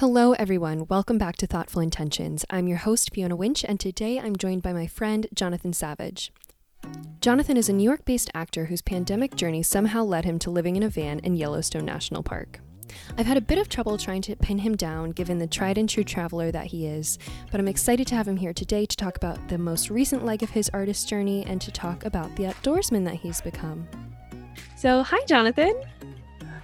Hello, 0.00 0.32
everyone. 0.32 0.84
Welcome 0.90 1.16
back 1.16 1.36
to 1.36 1.46
Thoughtful 1.46 1.80
Intentions. 1.80 2.44
I'm 2.50 2.68
your 2.68 2.76
host, 2.76 3.14
Fiona 3.14 3.34
Winch, 3.34 3.64
and 3.64 3.80
today 3.80 4.20
I'm 4.20 4.36
joined 4.36 4.60
by 4.60 4.74
my 4.74 4.86
friend, 4.86 5.26
Jonathan 5.32 5.72
Savage. 5.72 6.30
Jonathan 7.22 7.56
is 7.56 7.70
a 7.70 7.72
New 7.72 7.82
York 7.82 8.04
based 8.04 8.30
actor 8.34 8.66
whose 8.66 8.82
pandemic 8.82 9.36
journey 9.36 9.62
somehow 9.62 10.04
led 10.04 10.26
him 10.26 10.38
to 10.40 10.50
living 10.50 10.76
in 10.76 10.82
a 10.82 10.90
van 10.90 11.20
in 11.20 11.34
Yellowstone 11.34 11.86
National 11.86 12.22
Park. 12.22 12.60
I've 13.16 13.24
had 13.24 13.38
a 13.38 13.40
bit 13.40 13.56
of 13.56 13.70
trouble 13.70 13.96
trying 13.96 14.20
to 14.20 14.36
pin 14.36 14.58
him 14.58 14.76
down 14.76 15.12
given 15.12 15.38
the 15.38 15.46
tried 15.46 15.78
and 15.78 15.88
true 15.88 16.04
traveler 16.04 16.50
that 16.50 16.66
he 16.66 16.86
is, 16.86 17.18
but 17.50 17.58
I'm 17.58 17.66
excited 17.66 18.06
to 18.08 18.16
have 18.16 18.28
him 18.28 18.36
here 18.36 18.52
today 18.52 18.84
to 18.84 18.96
talk 18.96 19.16
about 19.16 19.48
the 19.48 19.56
most 19.56 19.88
recent 19.88 20.26
leg 20.26 20.42
of 20.42 20.50
his 20.50 20.68
artist 20.74 21.08
journey 21.08 21.42
and 21.46 21.58
to 21.62 21.72
talk 21.72 22.04
about 22.04 22.36
the 22.36 22.42
outdoorsman 22.42 23.06
that 23.06 23.14
he's 23.14 23.40
become. 23.40 23.88
So, 24.76 25.02
hi, 25.02 25.24
Jonathan. 25.24 25.72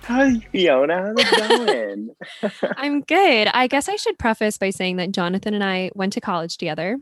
Hi, 0.04 0.34
Fiona. 0.52 1.14
How's 1.16 1.32
it 1.32 1.66
going? 1.66 2.10
I'm 2.76 3.00
good. 3.02 3.48
I 3.48 3.66
guess 3.66 3.88
I 3.88 3.96
should 3.96 4.18
preface 4.18 4.58
by 4.58 4.70
saying 4.70 4.96
that 4.96 5.12
Jonathan 5.12 5.54
and 5.54 5.64
I 5.64 5.90
went 5.94 6.12
to 6.14 6.20
college 6.20 6.56
together. 6.56 6.98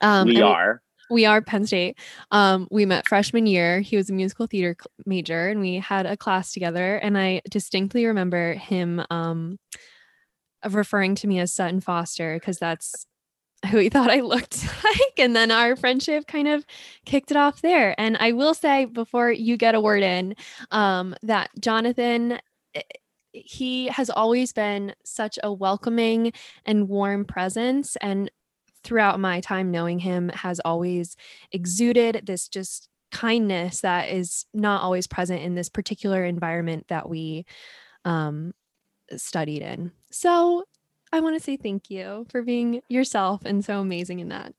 Um, 0.00 0.28
we 0.28 0.40
are. 0.40 0.80
We, 1.10 1.14
we 1.14 1.26
are 1.26 1.42
Penn 1.42 1.66
State. 1.66 1.98
Um, 2.30 2.68
we 2.70 2.86
met 2.86 3.08
freshman 3.08 3.46
year. 3.46 3.80
He 3.80 3.96
was 3.96 4.10
a 4.10 4.12
musical 4.12 4.46
theater 4.46 4.76
major, 5.04 5.48
and 5.48 5.60
we 5.60 5.76
had 5.76 6.06
a 6.06 6.16
class 6.16 6.52
together. 6.52 6.96
And 6.96 7.18
I 7.18 7.42
distinctly 7.50 8.06
remember 8.06 8.54
him 8.54 9.04
um, 9.10 9.58
referring 10.68 11.14
to 11.16 11.26
me 11.26 11.38
as 11.38 11.52
Sutton 11.52 11.80
Foster 11.80 12.36
because 12.36 12.58
that's 12.58 13.06
who 13.70 13.78
he 13.78 13.88
thought 13.88 14.10
I 14.10 14.20
looked 14.20 14.64
like. 14.84 15.18
And 15.18 15.34
then 15.34 15.50
our 15.50 15.76
friendship 15.76 16.26
kind 16.26 16.48
of 16.48 16.64
kicked 17.04 17.30
it 17.30 17.36
off 17.36 17.62
there. 17.62 17.94
And 17.98 18.16
I 18.18 18.32
will 18.32 18.54
say 18.54 18.84
before 18.84 19.30
you 19.30 19.56
get 19.56 19.74
a 19.74 19.80
word 19.80 20.02
in, 20.02 20.34
um, 20.70 21.14
that 21.22 21.50
Jonathan 21.60 22.38
eh, 22.74 22.82
he 23.32 23.88
has 23.88 24.08
always 24.08 24.54
been 24.54 24.94
such 25.04 25.38
a 25.42 25.52
welcoming 25.52 26.32
and 26.64 26.88
warm 26.88 27.26
presence 27.26 27.94
and 27.96 28.30
throughout 28.82 29.20
my 29.20 29.40
time 29.40 29.70
knowing 29.70 29.98
him 29.98 30.30
has 30.30 30.60
always 30.60 31.16
exuded 31.52 32.22
this 32.24 32.48
just 32.48 32.88
kindness 33.12 33.80
that 33.80 34.08
is 34.08 34.46
not 34.54 34.80
always 34.80 35.06
present 35.06 35.42
in 35.42 35.54
this 35.54 35.68
particular 35.68 36.24
environment 36.24 36.86
that 36.88 37.08
we 37.08 37.44
um, 38.04 38.52
studied 39.16 39.62
in. 39.62 39.90
So 40.10 40.64
I 41.12 41.20
want 41.20 41.36
to 41.36 41.42
say 41.42 41.56
thank 41.56 41.90
you 41.90 42.26
for 42.30 42.42
being 42.42 42.82
yourself 42.88 43.44
and 43.44 43.64
so 43.64 43.80
amazing 43.80 44.20
in 44.20 44.28
that. 44.28 44.54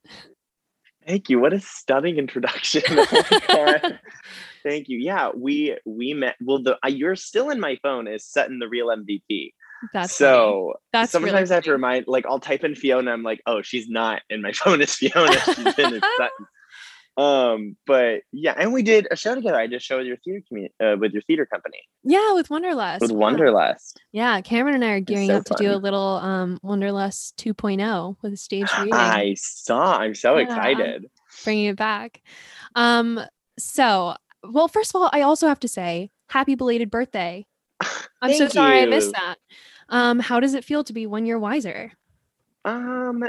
Thank 1.06 1.30
you. 1.30 1.40
What 1.40 1.54
a 1.54 1.60
stunning 1.62 2.18
introduction. 2.18 2.84
oh 2.90 3.76
thank 4.64 4.90
you. 4.90 4.98
Yeah, 4.98 5.32
we 5.34 5.78
we 5.86 6.14
met. 6.14 6.36
Well, 6.42 6.62
the 6.62 6.78
uh, 6.84 6.90
you're 6.90 7.16
still 7.16 7.50
in 7.50 7.60
my 7.60 7.78
phone 7.82 8.08
is 8.08 8.26
Sutton 8.26 8.60
the 8.60 8.68
real 8.68 8.88
MVP. 8.88 9.54
That's 9.94 10.14
so. 10.14 10.74
Funny. 10.74 10.80
That's 10.92 11.12
sometimes 11.12 11.34
really 11.34 11.52
I 11.52 11.54
have 11.56 11.64
to 11.64 11.72
remind. 11.72 12.08
Like 12.08 12.26
I'll 12.26 12.40
type 12.40 12.66
in 12.66 12.76
Fiona. 12.76 13.12
I'm 13.12 13.24
like, 13.24 13.42
oh, 13.46 13.62
she's 13.62 13.88
not 13.88 14.22
in 14.30 14.42
my 14.42 14.52
phone. 14.54 14.82
It's 14.82 14.96
Fiona. 14.96 15.40
She's 15.40 15.58
in 15.58 15.74
Sutton. 15.76 16.02
Um, 17.18 17.76
but 17.88 18.22
yeah, 18.32 18.54
and 18.58 18.72
we 18.72 18.84
did 18.84 19.08
a 19.10 19.16
show 19.16 19.34
together. 19.34 19.60
I 19.60 19.66
did 19.66 19.78
a 19.78 19.80
show 19.80 19.98
with 19.98 20.06
your 20.06 20.18
theater 20.18 20.44
community, 20.48 20.74
uh, 20.80 20.96
with 21.00 21.14
your 21.14 21.24
theater 21.24 21.48
company. 21.48 21.80
Yeah, 22.04 22.34
with 22.34 22.50
Wonderlust. 22.50 23.02
With 23.02 23.12
Wonderlust. 23.12 23.96
Yeah, 24.12 24.40
Cameron 24.42 24.76
and 24.76 24.86
I 24.86 24.92
are 24.92 25.00
gearing 25.00 25.30
so 25.30 25.38
up 25.38 25.48
fun. 25.48 25.58
to 25.58 25.64
do 25.64 25.72
a 25.72 25.78
little 25.78 26.18
um 26.18 26.60
Wonderlust 26.64 27.34
2.0 27.38 28.18
with 28.22 28.34
a 28.34 28.38
stage 28.38 28.68
reading. 28.78 28.94
I 28.94 29.36
saw. 29.38 29.98
I'm 29.98 30.14
so 30.14 30.38
yeah, 30.38 30.44
excited. 30.44 31.08
Bringing 31.44 31.66
it 31.66 31.76
back. 31.76 32.22
Um. 32.76 33.20
So, 33.58 34.16
well, 34.44 34.68
first 34.68 34.92
of 34.94 35.02
all, 35.02 35.10
I 35.12 35.22
also 35.22 35.48
have 35.48 35.60
to 35.62 35.68
say, 35.68 36.12
happy 36.30 36.54
belated 36.54 36.92
birthday. 36.92 37.48
I'm 38.22 38.34
so 38.34 38.48
sorry 38.48 38.82
you. 38.82 38.84
I 38.84 38.90
missed 38.90 39.14
that. 39.14 39.38
Um, 39.90 40.20
how 40.20 40.40
does 40.40 40.54
it 40.54 40.64
feel 40.64 40.84
to 40.84 40.94
be 40.94 41.08
one 41.08 41.26
year 41.26 41.40
wiser? 41.40 41.94
Um, 42.66 43.24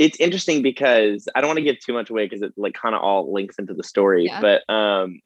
it's 0.00 0.18
interesting 0.18 0.62
because 0.62 1.28
I 1.34 1.42
don't 1.42 1.48
want 1.48 1.58
to 1.58 1.62
give 1.62 1.78
too 1.78 1.92
much 1.92 2.08
away 2.08 2.24
because 2.24 2.40
it 2.40 2.54
like 2.56 2.72
kind 2.72 2.94
of 2.94 3.02
all 3.02 3.30
links 3.30 3.56
into 3.58 3.74
the 3.74 3.84
story. 3.84 4.24
Yeah. 4.24 4.40
But 4.40 4.74
um, 4.74 5.20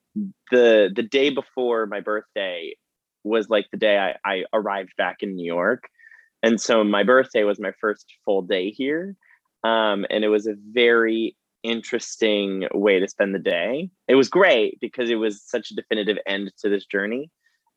the 0.50 0.90
the 0.94 1.02
day 1.02 1.30
before 1.30 1.86
my 1.86 2.00
birthday 2.00 2.74
was 3.22 3.48
like 3.48 3.66
the 3.70 3.78
day 3.78 3.98
I, 3.98 4.16
I 4.28 4.44
arrived 4.52 4.90
back 4.98 5.18
in 5.20 5.36
New 5.36 5.46
York, 5.46 5.84
and 6.42 6.60
so 6.60 6.82
my 6.82 7.04
birthday 7.04 7.44
was 7.44 7.60
my 7.60 7.70
first 7.80 8.12
full 8.24 8.42
day 8.42 8.70
here, 8.70 9.14
um, 9.62 10.06
and 10.10 10.24
it 10.24 10.28
was 10.28 10.48
a 10.48 10.56
very 10.72 11.36
interesting 11.62 12.66
way 12.74 12.98
to 12.98 13.06
spend 13.06 13.32
the 13.32 13.38
day. 13.38 13.90
It 14.08 14.16
was 14.16 14.28
great 14.28 14.80
because 14.80 15.08
it 15.08 15.14
was 15.14 15.40
such 15.40 15.70
a 15.70 15.74
definitive 15.74 16.18
end 16.26 16.52
to 16.62 16.68
this 16.68 16.84
journey, 16.84 17.30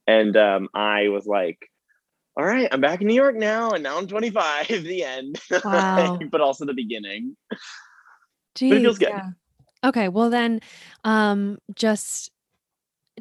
and 0.08 0.36
um, 0.36 0.68
I 0.74 1.10
was 1.10 1.28
like 1.28 1.60
all 2.38 2.46
right, 2.46 2.70
I'm 2.72 2.82
back 2.82 3.02
in 3.02 3.08
New 3.08 3.16
York 3.16 3.36
now, 3.36 3.72
and 3.72 3.82
now 3.82 3.98
I'm 3.98 4.08
25. 4.08 4.68
The 4.88 5.04
end, 5.04 5.40
wow. 5.64 6.20
but 6.32 6.40
also 6.40 6.66
the 6.66 6.74
beginning. 6.74 7.36
Jeez, 8.56 8.70
but 8.70 8.78
it 8.78 8.82
feels 8.82 9.00
good. 9.00 9.10
Yeah. 9.10 9.30
Okay, 9.84 10.08
well 10.08 10.30
then, 10.30 10.62
um, 11.04 11.58
just 11.74 12.32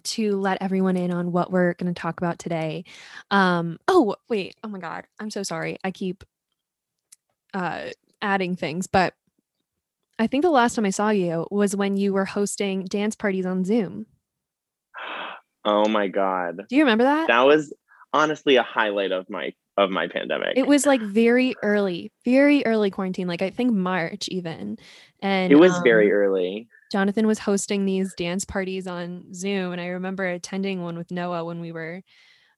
to 0.03 0.37
let 0.37 0.61
everyone 0.61 0.99
in 0.99 1.11
on 1.11 1.33
what 1.33 1.51
we're 1.51 1.73
going 1.75 1.93
to 1.93 1.99
talk 1.99 2.21
about 2.21 2.39
today. 2.39 2.85
Um, 3.31 3.79
oh 3.89 4.17
wait, 4.29 4.55
oh 4.63 4.69
my 4.69 4.79
god, 4.79 5.07
I'm 5.19 5.31
so 5.31 5.43
sorry. 5.43 5.79
I 5.83 5.91
keep 5.91 6.23
uh 7.55 7.89
adding 8.21 8.55
things, 8.55 8.87
but 8.87 9.15
I 10.19 10.27
think 10.27 10.43
the 10.43 10.51
last 10.51 10.75
time 10.75 10.85
I 10.85 10.91
saw 10.91 11.09
you 11.09 11.47
was 11.51 11.75
when 11.75 11.97
you 11.97 12.13
were 12.13 12.27
hosting 12.27 12.85
dance 12.85 13.17
parties 13.17 13.47
on 13.47 13.65
Zoom. 13.65 14.07
Oh 15.69 15.89
my 15.89 16.07
god. 16.07 16.59
Do 16.69 16.77
you 16.77 16.85
remember 16.85 17.03
that? 17.03 17.27
That 17.27 17.41
was 17.41 17.75
honestly 18.17 18.57
a 18.57 18.63
highlight 18.63 19.13
of 19.13 19.29
my 19.29 19.53
of 19.77 19.91
my 19.91 20.09
pandemic. 20.09 20.55
It 20.57 20.67
was 20.67 20.87
like 20.87 21.03
very 21.03 21.55
early, 21.63 22.11
very 22.25 22.65
early 22.65 22.91
quarantine, 22.91 23.29
like 23.29 23.43
I 23.43 23.51
think 23.51 23.73
March 23.73 24.29
even. 24.29 24.79
And 25.21 25.53
it 25.53 25.57
was 25.57 25.75
um, 25.75 25.83
very 25.85 26.11
early. 26.11 26.69
Jonathan 26.91 27.27
was 27.27 27.39
hosting 27.39 27.85
these 27.85 28.15
dance 28.15 28.45
parties 28.45 28.87
on 28.87 29.35
Zoom 29.35 29.73
and 29.73 29.81
I 29.81 29.89
remember 29.89 30.25
attending 30.25 30.83
one 30.83 30.97
with 30.97 31.11
Noah 31.11 31.45
when 31.45 31.61
we 31.61 31.73
were 31.73 32.03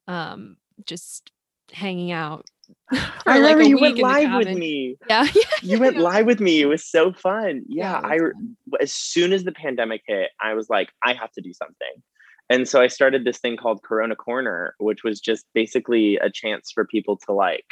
um 0.06 0.56
just 0.86 1.32
hanging 1.72 2.12
out. 2.12 2.46
I 2.92 3.38
remember 3.38 3.64
like 3.64 3.68
you 3.68 3.78
went 3.78 3.98
live 3.98 4.34
with 4.34 4.56
me. 4.56 4.96
Yeah. 5.08 5.26
yeah. 5.34 5.42
you 5.62 5.78
went 5.80 5.96
live 5.96 6.26
with 6.26 6.40
me. 6.40 6.60
It 6.60 6.66
was 6.66 6.84
so 6.84 7.12
fun. 7.12 7.64
Yeah, 7.66 8.00
yeah 8.00 8.08
I 8.08 8.18
fun. 8.18 8.56
as 8.80 8.92
soon 8.92 9.32
as 9.32 9.42
the 9.42 9.52
pandemic 9.52 10.02
hit, 10.06 10.30
I 10.40 10.54
was 10.54 10.70
like 10.70 10.90
I 11.02 11.14
have 11.14 11.32
to 11.32 11.40
do 11.40 11.52
something. 11.52 12.02
And 12.50 12.66
so 12.66 12.80
I 12.80 12.86
started 12.86 13.24
this 13.24 13.38
thing 13.38 13.56
called 13.56 13.82
Corona 13.82 14.16
Corner, 14.16 14.74
which 14.78 15.04
was 15.04 15.20
just 15.20 15.46
basically 15.54 16.16
a 16.16 16.30
chance 16.30 16.70
for 16.72 16.86
people 16.86 17.16
to 17.26 17.32
like 17.32 17.64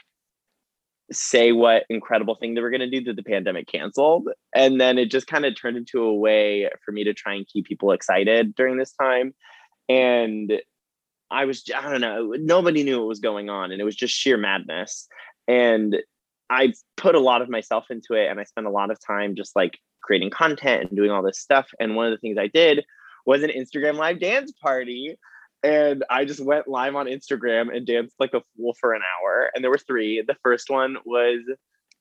say 1.13 1.53
what 1.53 1.85
incredible 1.89 2.35
thing 2.35 2.55
they 2.55 2.61
were 2.61 2.71
going 2.71 2.81
to 2.81 2.91
do 2.91 3.03
that 3.05 3.17
the 3.17 3.23
pandemic 3.23 3.69
canceled. 3.69 4.29
And 4.55 4.81
then 4.81 4.99
it 4.99 5.11
just 5.11 5.27
kind 5.27 5.47
of 5.47 5.59
turned 5.59 5.77
into 5.77 6.03
a 6.03 6.15
way 6.15 6.69
for 6.85 6.93
me 6.93 7.05
to 7.05 7.15
try 7.15 7.35
and 7.35 7.47
keep 7.47 7.67
people 7.67 7.93
excited 7.93 8.55
during 8.55 8.77
this 8.77 8.93
time. 8.93 9.35
And 9.89 10.53
I 11.31 11.45
was, 11.45 11.65
I 11.75 11.91
don't 11.91 12.01
know, 12.01 12.35
nobody 12.39 12.83
knew 12.83 12.99
what 12.99 13.09
was 13.09 13.21
going 13.21 13.49
on. 13.49 13.73
And 13.73 13.81
it 13.81 13.85
was 13.85 13.97
just 13.97 14.15
sheer 14.15 14.37
madness. 14.37 15.09
And 15.49 15.97
I 16.51 16.75
put 16.97 17.15
a 17.15 17.21
lot 17.21 17.43
of 17.43 17.49
myself 17.49 17.87
into 17.91 18.15
it 18.15 18.31
and 18.31 18.39
I 18.39 18.45
spent 18.45 18.67
a 18.67 18.71
lot 18.71 18.91
of 18.91 18.99
time 19.05 19.35
just 19.37 19.57
like 19.57 19.79
creating 20.03 20.31
content 20.31 20.89
and 20.89 20.97
doing 20.97 21.11
all 21.11 21.23
this 21.23 21.41
stuff. 21.41 21.69
And 21.81 21.97
one 21.97 22.07
of 22.07 22.13
the 22.13 22.19
things 22.19 22.39
I 22.39 22.49
did 22.49 22.85
was 23.27 23.43
an 23.43 23.51
Instagram 23.51 23.97
live 23.97 24.21
dance 24.21 24.53
party. 24.53 25.17
And 25.63 26.05
I 26.09 26.25
just 26.25 26.41
went 26.41 26.69
live 26.69 26.95
on 26.95 27.07
Instagram 27.07 27.75
and 27.75 27.87
danced 27.87 28.15
like 28.21 28.35
a 28.35 28.43
fool 28.57 28.75
for 28.81 28.95
an 28.95 29.03
hour. 29.03 29.51
And 29.55 29.65
there 29.65 29.71
were 29.71 29.79
three. 29.79 30.23
The 30.27 30.37
first 30.43 30.71
one 30.71 30.97
was 31.05 31.41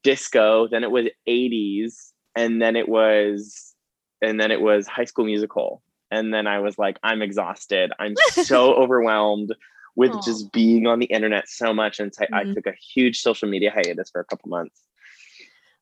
disco, 0.04 0.68
then 0.68 0.84
it 0.84 0.92
was 0.92 1.08
80s, 1.28 2.12
and 2.36 2.62
then 2.62 2.76
it 2.76 2.88
was 2.88 3.74
and 4.22 4.40
then 4.40 4.52
it 4.52 4.62
was 4.62 4.88
high 4.88 5.06
school 5.06 5.26
musical. 5.26 5.82
And 6.12 6.34
then 6.34 6.48
I 6.48 6.60
was 6.60 6.78
like, 6.78 6.98
I'm 7.04 7.22
exhausted. 7.22 7.92
I'm 8.00 8.16
so 8.32 8.74
overwhelmed 8.76 9.54
with 9.96 10.12
Aww. 10.12 10.26
just 10.26 10.52
being 10.52 10.88
on 10.88 11.00
the 11.00 11.08
internet 11.08 11.50
so 11.50 11.74
much. 11.74 12.00
And 12.00 12.14
so 12.14 12.26
mm-hmm. 12.26 12.36
I 12.36 12.44
took 12.54 12.68
a 12.68 12.74
huge 12.94 13.22
social 13.22 13.50
media 13.50 13.72
hiatus 13.72 14.10
for 14.12 14.22
a 14.22 14.26
couple 14.26 14.50
months. 14.50 14.82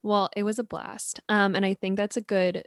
Well, 0.01 0.30
it 0.36 0.44
was 0.44 0.60
a 0.60 0.63
blast. 0.63 1.22
Um, 1.30 1.56
and 1.56 1.66
I 1.66 1.74
think 1.74 1.98
that's 1.98 2.18
a 2.18 2.22
good 2.22 2.63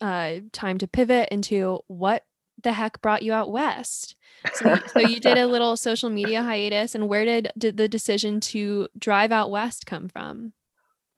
uh, 0.00 0.36
time 0.52 0.78
to 0.78 0.86
pivot 0.86 1.28
into 1.30 1.80
what 1.88 2.24
the 2.62 2.72
heck 2.72 3.00
brought 3.00 3.22
you 3.22 3.32
out 3.32 3.50
west. 3.50 4.16
So, 4.54 4.76
so 4.92 5.00
you 5.00 5.20
did 5.20 5.38
a 5.38 5.46
little 5.48 5.76
social 5.76 6.10
media 6.10 6.42
hiatus, 6.42 6.94
and 6.94 7.08
where 7.08 7.24
did, 7.24 7.50
did 7.56 7.76
the 7.76 7.88
decision 7.88 8.40
to 8.40 8.88
drive 8.98 9.32
out 9.32 9.50
west 9.50 9.86
come 9.86 10.08
from? 10.08 10.52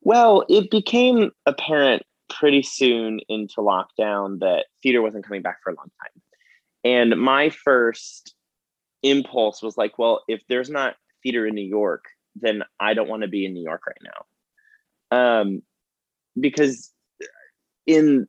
Well, 0.02 0.44
it 0.48 0.70
became 0.70 1.30
apparent 1.46 2.02
pretty 2.28 2.62
soon 2.62 3.20
into 3.28 3.56
lockdown 3.56 4.40
that 4.40 4.66
theater 4.82 5.02
wasn't 5.02 5.24
coming 5.24 5.42
back 5.42 5.58
for 5.62 5.70
a 5.70 5.74
long 5.74 5.90
time. 6.02 6.22
And 6.84 7.20
my 7.20 7.50
first 7.50 8.34
impulse 9.02 9.62
was 9.62 9.76
like, 9.76 9.98
well, 9.98 10.22
if 10.28 10.42
there's 10.48 10.70
not 10.70 10.94
theater 11.22 11.46
in 11.46 11.54
New 11.54 11.66
York, 11.66 12.04
then 12.36 12.62
I 12.78 12.94
don't 12.94 13.08
want 13.08 13.22
to 13.22 13.28
be 13.28 13.44
in 13.44 13.54
New 13.54 13.62
York 13.62 13.82
right 13.86 14.12
now. 15.10 15.40
Um, 15.40 15.62
because 16.38 16.92
in 17.86 18.26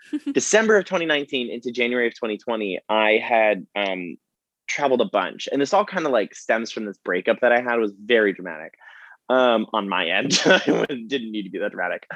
December 0.32 0.76
of 0.76 0.84
2019 0.84 1.50
into 1.50 1.70
January 1.70 2.06
of 2.06 2.14
2020, 2.14 2.80
I 2.88 3.12
had 3.18 3.66
um, 3.76 4.16
traveled 4.68 5.00
a 5.00 5.06
bunch. 5.06 5.48
And 5.50 5.60
this 5.60 5.72
all 5.72 5.84
kind 5.84 6.06
of 6.06 6.12
like 6.12 6.34
stems 6.34 6.72
from 6.72 6.84
this 6.84 6.98
breakup 6.98 7.40
that 7.40 7.52
I 7.52 7.60
had. 7.60 7.74
It 7.74 7.80
was 7.80 7.94
very 8.04 8.32
dramatic 8.32 8.74
um, 9.28 9.66
on 9.72 9.88
my 9.88 10.06
end. 10.06 10.40
I 10.46 10.58
didn't 11.06 11.32
need 11.32 11.44
to 11.44 11.50
be 11.50 11.58
that 11.58 11.72
dramatic. 11.72 12.06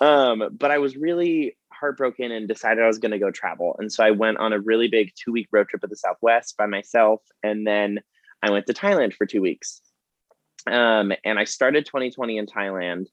Um, 0.00 0.50
but 0.58 0.70
I 0.70 0.78
was 0.78 0.96
really 0.96 1.56
heartbroken 1.72 2.32
and 2.32 2.48
decided 2.48 2.82
I 2.82 2.86
was 2.86 2.98
going 2.98 3.12
to 3.12 3.18
go 3.18 3.30
travel. 3.30 3.76
And 3.78 3.92
so 3.92 4.04
I 4.04 4.10
went 4.10 4.38
on 4.38 4.52
a 4.52 4.60
really 4.60 4.88
big 4.88 5.12
two 5.14 5.32
week 5.32 5.48
road 5.52 5.68
trip 5.68 5.84
of 5.84 5.90
the 5.90 5.96
Southwest 5.96 6.56
by 6.56 6.66
myself. 6.66 7.20
And 7.42 7.66
then 7.66 8.00
I 8.42 8.50
went 8.50 8.66
to 8.66 8.74
Thailand 8.74 9.14
for 9.14 9.26
two 9.26 9.40
weeks. 9.40 9.80
Um, 10.66 11.12
and 11.24 11.38
I 11.38 11.44
started 11.44 11.86
2020 11.86 12.38
in 12.38 12.46
Thailand. 12.46 13.06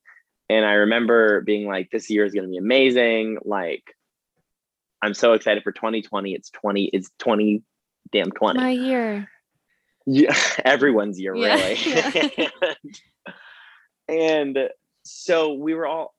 And 0.52 0.66
I 0.66 0.74
remember 0.74 1.40
being 1.40 1.66
like, 1.66 1.92
this 1.92 2.10
year 2.10 2.26
is 2.26 2.34
going 2.34 2.44
to 2.44 2.50
be 2.50 2.58
amazing. 2.58 3.38
Like, 3.46 3.96
I'm 5.02 5.14
so 5.14 5.32
excited 5.32 5.64
for 5.64 5.72
2020. 5.72 6.34
It's 6.34 6.50
20, 6.50 6.86
it's 6.92 7.10
20 7.20 7.64
damn 8.12 8.32
20. 8.32 8.60
My 8.60 8.72
year. 8.72 9.30
Yeah, 10.06 10.36
everyone's 10.66 11.18
year, 11.18 11.34
yeah, 11.36 11.56
really. 11.56 12.32
Yeah. 12.38 12.74
and 14.10 14.70
so 15.06 15.54
we 15.54 15.74
were 15.74 15.88
all 15.88 16.14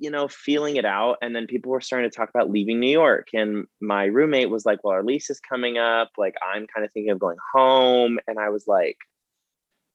you 0.00 0.10
know, 0.10 0.28
feeling 0.28 0.76
it 0.76 0.84
out. 0.84 1.16
And 1.22 1.34
then 1.34 1.48
people 1.48 1.72
were 1.72 1.80
starting 1.80 2.08
to 2.08 2.16
talk 2.16 2.28
about 2.28 2.50
leaving 2.50 2.78
New 2.78 2.90
York. 2.90 3.30
And 3.34 3.66
my 3.80 4.04
roommate 4.04 4.48
was 4.48 4.64
like, 4.64 4.84
Well, 4.84 4.92
our 4.92 5.02
lease 5.02 5.28
is 5.28 5.40
coming 5.40 5.76
up. 5.76 6.10
Like, 6.16 6.36
I'm 6.40 6.68
kind 6.68 6.86
of 6.86 6.92
thinking 6.92 7.10
of 7.10 7.18
going 7.18 7.38
home. 7.52 8.20
And 8.28 8.38
I 8.38 8.50
was 8.50 8.68
like, 8.68 8.98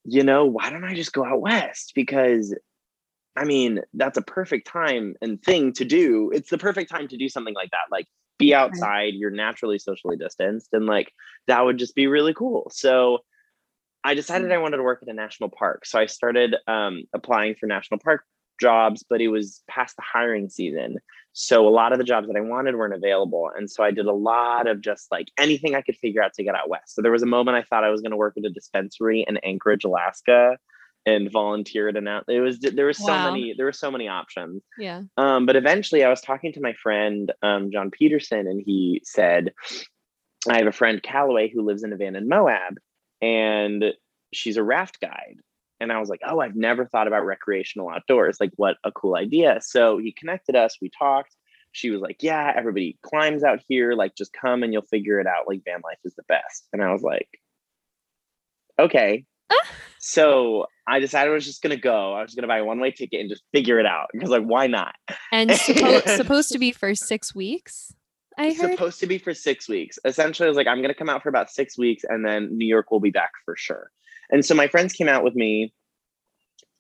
You 0.04 0.24
know, 0.24 0.44
why 0.46 0.72
don't 0.72 0.84
I 0.84 0.94
just 0.94 1.14
go 1.14 1.24
out 1.24 1.40
west? 1.40 1.94
Because 1.96 2.54
I 3.36 3.46
mean, 3.46 3.82
that's 3.94 4.18
a 4.18 4.22
perfect 4.22 4.68
time 4.68 5.16
and 5.22 5.42
thing 5.42 5.74
to 5.74 5.86
do. 5.86 6.32
It's 6.34 6.50
the 6.50 6.58
perfect 6.58 6.92
time 6.92 7.08
to 7.08 7.18
do 7.18 7.30
something 7.30 7.56
like 7.56 7.72
that. 7.72 7.92
Like, 7.92 8.08
be 8.40 8.54
outside, 8.54 9.14
you're 9.14 9.32
naturally 9.32 9.80
socially 9.80 10.18
distanced, 10.18 10.70
and 10.74 10.86
like 10.86 11.12
that 11.48 11.64
would 11.64 11.78
just 11.78 11.96
be 11.96 12.08
really 12.08 12.34
cool. 12.34 12.70
So, 12.72 13.20
I 14.04 14.14
decided 14.16 14.52
I 14.52 14.58
wanted 14.58 14.78
to 14.78 14.84
work 14.84 15.00
at 15.02 15.08
a 15.08 15.14
national 15.14 15.50
park. 15.50 15.86
So 15.86 15.98
I 15.98 16.08
started 16.08 16.56
um, 16.68 17.04
applying 17.14 17.56
for 17.56 17.68
national 17.68 18.00
park 18.00 18.26
jobs, 18.60 19.04
but 19.08 19.22
it 19.22 19.30
was 19.30 19.62
past 19.68 19.96
the 19.96 20.04
hiring 20.04 20.50
season. 20.50 20.98
So 21.32 21.68
a 21.68 21.70
lot 21.70 21.94
of 21.94 21.98
the 21.98 22.04
jobs 22.04 22.28
that 22.28 22.36
I 22.36 22.42
wanted 22.42 22.76
weren't 22.76 22.94
available. 22.94 23.50
And 23.56 23.70
so 23.70 23.84
I 23.84 23.92
did 23.92 24.06
a 24.06 24.14
lot 24.14 24.68
of 24.68 24.82
just 24.82 25.10
like 25.12 25.30
anything 25.38 25.74
I 25.74 25.82
could 25.82 25.98
figure 25.98 26.22
out 26.22 26.34
to 26.36 26.44
get 26.44 26.54
out 26.54 26.70
west. 26.70 26.96
So 26.96 27.02
there 27.02 27.12
was 27.12 27.24
a 27.24 27.28
moment 27.28 27.58
I 27.58 27.64
thought 27.64 27.84
I 27.84 27.90
was 27.90 28.02
going 28.02 28.12
to 28.12 28.18
work 28.18 28.36
at 28.38 28.46
a 28.46 28.50
dispensary 28.50 29.26
in 29.28 29.38
Anchorage, 29.38 29.86
Alaska 29.86 30.58
and 31.06 31.32
volunteered 31.32 31.98
and 31.98 32.08
out. 32.08 32.26
It 32.28 32.40
was 32.40 32.60
there 32.60 32.86
was 32.86 32.98
so 32.98 33.08
wow. 33.08 33.32
many 33.32 33.54
there 33.56 33.66
were 33.66 33.74
so 33.74 33.92
many 33.92 34.08
options. 34.08 34.64
Yeah. 34.78 35.02
Um, 35.18 35.46
but 35.46 35.56
eventually 35.56 36.04
I 36.04 36.10
was 36.10 36.22
talking 36.22 36.54
to 36.54 36.62
my 36.62 36.74
friend 36.74 37.32
um, 37.42 37.72
John 37.72 37.92
Peterson 37.92 38.48
and 38.48 38.62
he 38.66 39.02
said, 39.04 39.54
I 40.50 40.58
have 40.58 40.68
a 40.68 40.72
friend 40.72 41.02
Callaway 41.02 41.50
who 41.50 41.66
lives 41.66 41.84
in 41.84 41.94
a 41.94 41.98
van 41.98 42.16
in 42.16 42.28
Moab 42.28 42.78
and 43.22 43.86
she's 44.34 44.58
a 44.58 44.64
raft 44.64 45.00
guide 45.02 45.38
and 45.84 45.92
I 45.92 46.00
was 46.00 46.10
like, 46.10 46.22
oh, 46.26 46.40
I've 46.40 46.56
never 46.56 46.86
thought 46.86 47.08
about 47.08 47.26
recreational 47.26 47.90
outdoors. 47.90 48.38
Like, 48.40 48.52
what 48.56 48.78
a 48.84 48.92
cool 48.92 49.16
idea. 49.16 49.60
So 49.62 49.98
he 49.98 50.14
connected 50.14 50.56
us, 50.56 50.78
we 50.82 50.90
talked. 50.98 51.36
She 51.74 51.90
was 51.90 52.02
like, 52.02 52.18
yeah, 52.22 52.54
everybody 52.56 52.98
climbs 53.04 53.44
out 53.44 53.60
here. 53.68 53.94
Like, 53.94 54.16
just 54.16 54.32
come 54.32 54.64
and 54.64 54.72
you'll 54.72 54.84
figure 54.84 55.20
it 55.20 55.28
out. 55.28 55.48
Like, 55.48 55.62
van 55.66 55.82
life 55.84 56.00
is 56.06 56.16
the 56.16 56.24
best. 56.30 56.68
And 56.72 56.82
I 56.82 56.94
was 56.94 57.02
like, 57.02 57.28
okay. 58.80 59.26
So 60.00 60.68
I 60.88 61.00
decided 61.00 61.32
I 61.32 61.34
was 61.34 61.46
just 61.46 61.62
going 61.62 61.76
to 61.76 61.82
go. 61.82 62.14
I 62.14 62.22
was 62.22 62.36
going 62.36 62.44
to 62.44 62.48
buy 62.48 62.58
a 62.58 62.66
one 62.66 62.80
way 62.80 62.92
ticket 62.92 63.22
and 63.22 63.30
just 63.30 63.44
figure 63.54 63.80
it 63.80 63.86
out 63.86 64.08
because, 64.12 64.30
like, 64.30 64.44
why 64.44 64.68
not? 64.68 64.96
And 65.32 65.50
suppo- 65.50 66.08
supposed 66.18 66.52
to 66.52 66.60
be 66.60 66.72
for 66.72 66.94
six 66.94 67.34
weeks. 67.34 67.94
I 68.38 68.48
heard. 68.54 68.72
Supposed 68.72 69.00
to 69.00 69.08
be 69.08 69.18
for 69.18 69.34
six 69.34 69.70
weeks. 69.70 70.00
Essentially, 70.06 70.48
I 70.48 70.50
was 70.50 70.58
like, 70.58 70.68
I'm 70.68 70.80
going 70.80 70.90
to 70.90 70.96
come 70.96 71.10
out 71.10 71.24
for 71.24 71.30
about 71.30 71.52
six 71.52 71.78
weeks 71.78 72.04
and 72.08 72.26
then 72.26 72.58
New 72.58 72.66
York 72.66 72.92
will 72.92 73.00
be 73.00 73.12
back 73.12 73.32
for 73.46 73.56
sure. 73.56 73.92
And 74.30 74.44
so 74.46 74.56
my 74.56 74.68
friends 74.68 74.94
came 74.94 75.08
out 75.08 75.24
with 75.24 75.36
me 75.36 75.74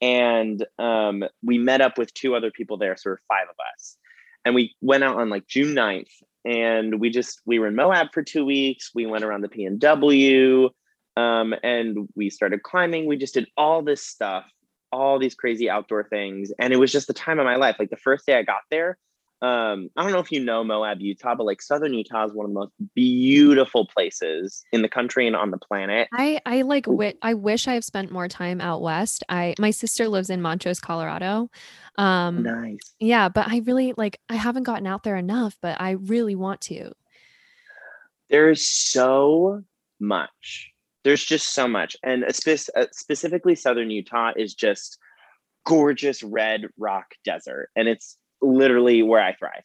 and 0.01 0.65
um, 0.79 1.23
we 1.43 1.57
met 1.57 1.81
up 1.81 1.97
with 1.97 2.13
two 2.13 2.35
other 2.35 2.51
people 2.51 2.77
there. 2.77 2.97
So 2.97 3.01
there 3.05 3.13
were 3.13 3.21
five 3.29 3.47
of 3.49 3.55
us. 3.73 3.95
And 4.43 4.55
we 4.55 4.75
went 4.81 5.03
out 5.03 5.17
on 5.17 5.29
like 5.29 5.47
June 5.47 5.75
9th 5.75 6.09
and 6.43 6.99
we 6.99 7.09
just, 7.09 7.39
we 7.45 7.59
were 7.59 7.67
in 7.67 7.75
Moab 7.75 8.07
for 8.13 8.23
two 8.23 8.43
weeks. 8.43 8.91
We 8.93 9.05
went 9.05 9.23
around 9.23 9.41
the 9.41 9.49
PNW 9.49 10.69
um, 11.15 11.54
and 11.63 12.10
we 12.15 12.30
started 12.30 12.63
climbing. 12.63 13.06
We 13.06 13.18
just 13.18 13.33
did 13.33 13.48
all 13.57 13.81
this 13.81 14.06
stuff, 14.06 14.45
all 14.92 15.19
these 15.19 15.36
crazy 15.36 15.69
outdoor 15.69 16.04
things. 16.06 16.51
And 16.60 16.74
it 16.74 16.77
was 16.77 16.92
just 16.92 17.07
the 17.07 17.13
time 17.13 17.39
of 17.39 17.45
my 17.45 17.56
life. 17.56 17.77
Like 17.80 17.89
the 17.89 17.98
first 17.98 18.25
day 18.25 18.38
I 18.38 18.44
got 18.44 18.62
there, 18.71 18.98
um, 19.44 19.89
I 19.98 20.04
don't 20.04 20.13
know 20.13 20.19
if 20.19 20.31
you 20.31 20.39
know 20.39 20.63
Moab, 20.63 21.01
Utah, 21.01 21.36
but 21.36 21.45
like 21.45 21.62
southern 21.62 21.94
Utah 21.94 22.25
is 22.25 22.33
one 22.33 22.45
of 22.45 22.54
the 22.54 22.60
most 22.60 22.71
beautiful 22.95 23.86
places 23.86 24.63
in 24.71 24.81
the 24.81 24.88
country 24.88 25.27
and 25.27 25.36
on 25.36 25.51
the 25.51 25.57
planet. 25.57 26.07
I 26.13 26.39
I 26.45 26.62
like 26.62 26.86
wi- 26.86 27.15
I 27.21 27.33
wish 27.33 27.68
I 27.68 27.74
have 27.74 27.83
spent 27.83 28.10
more 28.10 28.30
time 28.30 28.62
out 28.62 28.81
west. 28.81 29.21
I 29.27 29.54
my 29.60 29.71
sister 29.71 30.07
lives 30.07 30.30
in 30.30 30.42
Montrose, 30.42 30.80
Colorado. 30.80 31.50
Um 31.98 32.44
nice. 32.44 32.95
Yeah, 33.01 33.27
but 33.27 33.50
I 33.50 33.62
really 33.65 33.94
like 33.98 34.18
I 34.30 34.36
haven't 34.36 34.63
gotten 34.63 34.88
out 34.88 35.04
there 35.04 35.18
enough, 35.18 35.57
but 35.62 35.80
I 35.81 35.92
really 35.92 36.36
want 36.36 36.62
to. 36.62 36.94
There's 38.30 38.65
so 38.65 39.63
much. 40.00 40.72
There's 41.03 41.23
just 41.23 41.53
so 41.53 41.67
much. 41.67 41.95
And 42.03 42.23
spe- 42.33 42.69
uh, 42.75 42.85
specifically 42.91 43.55
southern 43.55 43.89
Utah 43.89 44.31
is 44.35 44.53
just 44.53 44.97
gorgeous 45.65 46.23
red 46.23 46.67
rock 46.77 47.13
desert 47.23 47.69
and 47.75 47.88
it's 47.88 48.17
literally 48.41 49.03
where 49.03 49.21
I 49.21 49.33
thrive. 49.33 49.63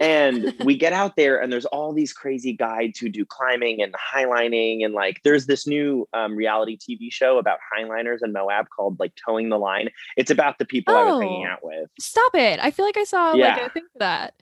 And 0.00 0.52
we 0.64 0.76
get 0.76 0.92
out 0.92 1.14
there, 1.16 1.40
and 1.40 1.52
there's 1.52 1.66
all 1.66 1.92
these 1.92 2.12
crazy 2.12 2.52
guides 2.52 2.98
who 2.98 3.08
do 3.08 3.24
climbing 3.24 3.80
and 3.80 3.94
highlining. 3.94 4.84
And 4.84 4.94
like, 4.94 5.20
there's 5.22 5.46
this 5.46 5.66
new 5.66 6.08
um, 6.12 6.34
reality 6.34 6.76
TV 6.76 7.12
show 7.12 7.38
about 7.38 7.58
highliners 7.72 8.18
in 8.22 8.32
Moab 8.32 8.66
called 8.74 8.98
like 8.98 9.12
Towing 9.24 9.48
the 9.48 9.58
Line. 9.58 9.90
It's 10.16 10.30
about 10.30 10.58
the 10.58 10.64
people 10.64 10.92
oh, 10.94 10.98
I 10.98 11.04
was 11.04 11.22
hanging 11.22 11.46
oh, 11.46 11.50
out 11.50 11.58
with. 11.62 11.90
Stop 12.00 12.34
it. 12.34 12.58
I 12.60 12.72
feel 12.72 12.84
like 12.84 12.96
I 12.96 13.04
saw 13.04 13.34
yeah. 13.34 13.54
like 13.54 13.66
a 13.66 13.70
thing 13.70 13.86
for 13.92 13.98
that. 14.00 14.34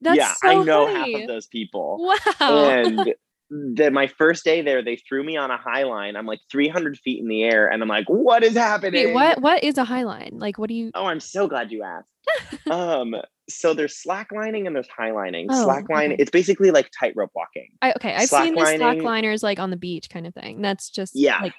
That's 0.00 0.16
yeah, 0.16 0.32
so 0.34 0.48
I 0.48 0.64
know 0.64 0.86
funny. 0.86 1.12
half 1.12 1.22
of 1.22 1.28
those 1.28 1.46
people. 1.46 1.98
Wow. 2.40 2.68
And 2.70 3.14
that 3.50 3.92
my 3.92 4.06
first 4.06 4.44
day 4.44 4.62
there, 4.62 4.82
they 4.82 4.96
threw 4.96 5.22
me 5.22 5.36
on 5.36 5.50
a 5.50 5.56
high 5.56 5.84
line. 5.84 6.16
I'm 6.16 6.26
like 6.26 6.40
300 6.50 6.98
feet 6.98 7.20
in 7.20 7.28
the 7.28 7.44
air, 7.44 7.68
and 7.68 7.82
I'm 7.82 7.88
like, 7.88 8.08
"What 8.08 8.42
is 8.42 8.54
happening?" 8.54 9.06
Wait, 9.06 9.14
what? 9.14 9.40
What 9.40 9.64
is 9.64 9.78
a 9.78 9.84
high 9.84 10.04
line? 10.04 10.32
Like, 10.34 10.58
what 10.58 10.68
do 10.68 10.74
you? 10.74 10.90
Oh, 10.94 11.06
I'm 11.06 11.20
so 11.20 11.46
glad 11.46 11.70
you 11.70 11.82
asked. 11.82 12.08
um, 12.70 13.14
so 13.48 13.74
there's 13.74 14.00
slacklining 14.02 14.66
and 14.66 14.74
there's 14.74 14.88
highlining. 14.88 15.46
Oh, 15.50 15.66
Slackline, 15.66 16.12
okay. 16.12 16.16
it's 16.18 16.30
basically 16.30 16.70
like 16.70 16.90
tightrope 16.98 17.30
walking. 17.34 17.68
I, 17.82 17.92
okay, 17.92 18.14
I've 18.14 18.28
seen 18.28 18.54
the 18.54 18.62
slackliners 18.62 19.42
like 19.42 19.58
on 19.58 19.70
the 19.70 19.76
beach 19.76 20.08
kind 20.10 20.26
of 20.26 20.34
thing. 20.34 20.62
That's 20.62 20.90
just 20.90 21.12
yeah, 21.14 21.40
like 21.42 21.54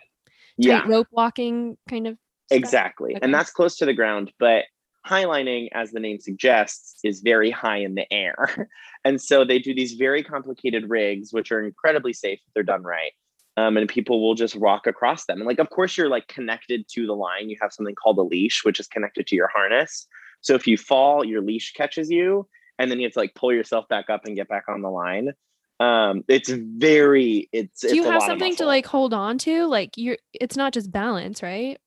tightrope 0.62 1.08
yeah. 1.12 1.16
walking 1.16 1.78
kind 1.90 2.08
of. 2.08 2.18
Stuff. 2.48 2.58
Exactly, 2.58 3.16
okay. 3.16 3.20
and 3.24 3.34
that's 3.34 3.50
close 3.50 3.76
to 3.78 3.86
the 3.86 3.94
ground, 3.94 4.32
but 4.38 4.66
highlining, 5.08 5.70
as 5.74 5.92
the 5.92 6.00
name 6.00 6.20
suggests, 6.20 7.00
is 7.04 7.22
very 7.22 7.52
high 7.52 7.78
in 7.78 7.96
the 7.96 8.12
air. 8.12 8.70
and 9.06 9.22
so 9.22 9.46
they 9.46 9.60
do 9.60 9.74
these 9.74 9.94
very 9.94 10.24
complicated 10.24 10.90
rigs, 10.90 11.32
which 11.32 11.52
are 11.52 11.64
incredibly 11.64 12.14
safe 12.14 12.40
if 12.46 12.54
they're 12.54 12.64
done 12.64 12.84
right. 12.84 13.12
Um, 13.58 13.78
and 13.78 13.88
people 13.88 14.22
will 14.22 14.36
just 14.36 14.56
walk 14.56 14.86
across 14.86 15.26
them. 15.26 15.38
And 15.38 15.48
like, 15.48 15.60
of 15.60 15.70
course, 15.70 15.98
you're 15.98 16.10
like 16.10 16.28
connected 16.28 16.86
to 16.90 17.06
the 17.06 17.16
line. 17.16 17.50
You 17.50 17.58
have 17.62 17.72
something 17.72 17.96
called 17.96 18.18
a 18.18 18.24
leash, 18.24 18.66
which 18.66 18.80
is 18.80 18.88
connected 18.88 19.28
to 19.28 19.36
your 19.36 19.48
harness. 19.48 20.08
So 20.42 20.56
if 20.56 20.68
you 20.68 20.78
fall, 20.78 21.24
your 21.24 21.42
leash 21.42 21.72
catches 21.74 22.10
you, 22.10 22.48
and 22.78 22.92
then 22.92 23.00
you 23.00 23.06
have 23.06 23.14
to 23.14 23.20
like 23.20 23.34
pull 23.34 23.54
yourself 23.54 23.88
back 23.88 24.10
up 24.10 24.26
and 24.26 24.36
get 24.36 24.50
back 24.50 24.66
on 24.68 24.82
the 24.82 24.90
line. 24.90 25.32
Um, 25.80 26.24
it's 26.28 26.50
very 26.50 27.50
it's. 27.54 27.82
Do 27.82 27.88
it's 27.88 27.96
you 27.96 28.04
have 28.04 28.24
something 28.24 28.56
to 28.58 28.66
like 28.66 28.86
hold 28.86 29.14
on 29.14 29.38
to? 29.40 29.66
Like 29.66 29.92
you're, 29.96 30.18
it's 30.34 30.58
not 30.58 30.74
just 30.74 30.92
balance, 30.92 31.42
right? 31.42 31.78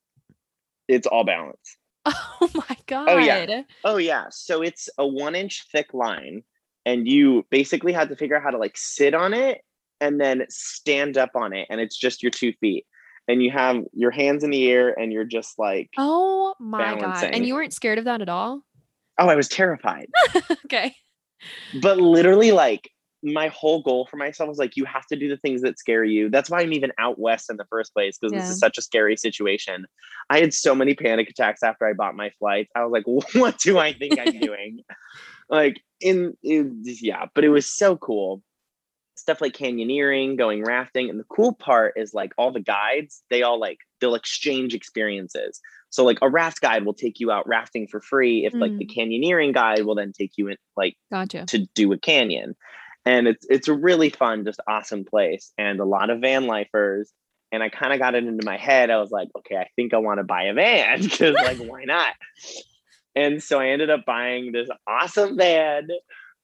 It's 0.89 1.07
all 1.07 1.25
balance. 1.25 1.77
Oh 2.41 2.49
my 2.55 2.77
god. 2.87 3.09
Oh 3.09 3.19
yeah. 3.19 3.63
Oh 3.85 3.97
yeah. 3.97 4.27
So 4.31 4.63
it's 4.63 4.89
a 4.97 5.07
one 5.07 5.35
inch 5.35 5.65
thick 5.73 5.93
line, 5.93 6.43
and 6.87 7.09
you 7.09 7.45
basically 7.51 7.93
had 7.93 8.09
to 8.11 8.17
figure 8.17 8.37
out 8.37 8.45
how 8.45 8.51
to 8.51 8.59
like 8.59 8.77
sit 8.77 9.13
on 9.13 9.35
it 9.35 9.63
and 10.01 10.21
then 10.21 10.47
stand 10.49 11.19
up 11.19 11.31
on 11.35 11.53
it, 11.53 11.67
and 11.69 11.81
it's 11.81 11.97
just 11.97 12.23
your 12.23 12.31
two 12.31 12.53
feet. 12.61 12.87
And 13.27 13.43
you 13.43 13.51
have 13.51 13.83
your 13.93 14.13
hands 14.13 14.45
in 14.45 14.51
the 14.51 14.71
air, 14.71 14.99
and 14.99 15.13
you're 15.13 15.25
just 15.25 15.59
like, 15.59 15.91
oh 15.99 16.55
my 16.61 16.95
balancing. 16.95 17.31
god! 17.31 17.35
And 17.35 17.47
you 17.47 17.55
weren't 17.55 17.75
scared 17.75 17.99
of 17.99 18.05
that 18.05 18.23
at 18.23 18.29
all? 18.29 18.63
Oh, 19.19 19.29
I 19.29 19.35
was 19.35 19.49
terrified. 19.49 20.09
okay. 20.65 20.95
But 21.83 21.99
literally, 21.99 22.53
like 22.53 22.89
my 23.23 23.49
whole 23.49 23.83
goal 23.83 24.07
for 24.11 24.17
myself 24.17 24.49
was 24.49 24.59
like, 24.59 24.77
you 24.77 24.85
have 24.85 25.07
to 25.07 25.17
do 25.17 25.29
the 25.29 25.37
things 25.37 25.63
that 25.63 25.79
scare 25.79 26.05
you. 26.05 26.31
That's 26.31 26.51
why 26.51 26.61
I'm 26.61 26.73
even 26.73 26.93
out 26.99 27.19
west 27.19 27.51
in 27.51 27.57
the 27.57 27.65
first 27.69 27.93
place 27.93 28.19
because 28.19 28.33
yeah. 28.33 28.41
this 28.41 28.51
is 28.51 28.59
such 28.59 28.79
a 28.79 28.83
scary 28.83 29.17
situation. 29.17 29.87
I 30.31 30.41
had 30.41 30.55
so 30.55 30.75
many 30.75 30.95
panic 30.95 31.29
attacks 31.29 31.63
after 31.63 31.87
I 31.87 31.95
bought 31.95 32.15
my 32.15 32.31
flights. 32.39 32.71
I 32.75 32.85
was 32.85 32.93
like, 32.93 33.05
what 33.35 33.59
do 33.59 33.79
I 33.79 33.93
think 33.93 34.19
I'm 34.19 34.39
doing? 34.41 34.81
like, 35.49 35.81
in, 36.01 36.37
in, 36.43 36.83
yeah, 36.85 37.27
but 37.35 37.45
it 37.45 37.49
was 37.49 37.69
so 37.69 37.97
cool. 37.97 38.43
Stuff 39.17 39.41
like 39.41 39.53
canyoneering, 39.53 40.39
going 40.39 40.63
rafting. 40.63 41.11
And 41.11 41.19
the 41.19 41.25
cool 41.25 41.53
part 41.53 41.95
is 41.97 42.15
like 42.15 42.33
all 42.39 42.53
the 42.53 42.61
guides, 42.61 43.23
they 43.31 43.43
all 43.43 43.59
like, 43.59 43.79
they'll 44.01 44.15
exchange 44.15 44.75
experiences. 44.75 45.61
So 45.91 46.05
like 46.05 46.19
a 46.23 46.31
raft 46.31 46.61
guide 46.61 46.85
will 46.85 46.95
take 46.95 47.19
you 47.19 47.33
out 47.33 47.49
rafting 47.49 47.89
for 47.89 48.01
free 48.01 48.47
if 48.47 48.53
mm. 48.53 48.61
like 48.61 48.79
the 48.79 48.87
mm. 48.87 48.95
canyoneering 48.95 49.53
guide 49.53 49.85
will 49.85 49.97
then 49.97 50.13
take 50.13 50.33
you 50.37 50.49
in 50.49 50.57
like 50.77 50.97
gotcha. 51.11 51.47
to 51.47 51.67
do 51.75 51.93
a 51.93 51.99
canyon 51.99 52.55
and 53.09 53.27
it's 53.27 53.47
it's 53.49 53.69
a 53.69 53.73
really 53.73 54.11
fun, 54.11 54.45
just 54.45 54.61
awesome 54.69 55.03
place, 55.03 55.51
and 55.57 55.81
a 55.81 55.85
lot 55.87 56.11
of 56.11 56.21
van 56.21 56.47
lifers. 56.47 57.11
And 57.51 57.63
I 57.63 57.71
kind 57.71 57.95
of 57.95 57.99
got 57.99 58.15
it 58.15 58.25
into 58.25 58.45
my 58.45 58.59
head. 58.59 58.91
I 58.91 58.99
was 58.99 59.11
like, 59.11 59.29
okay, 59.39 59.57
I 59.57 59.67
think 59.75 59.95
I 59.95 59.97
want 59.97 60.19
to 60.19 60.25
buy 60.25 60.43
a 60.43 60.53
van 60.53 61.01
because, 61.03 61.35
like, 61.35 61.57
why 61.57 61.85
not? 61.85 62.13
And 63.17 63.43
so 63.43 63.59
I 63.59 63.69
ended 63.69 63.89
up 63.89 64.05
buying 64.05 64.53
this 64.53 64.69
awesome 64.87 65.39
van, 65.39 65.89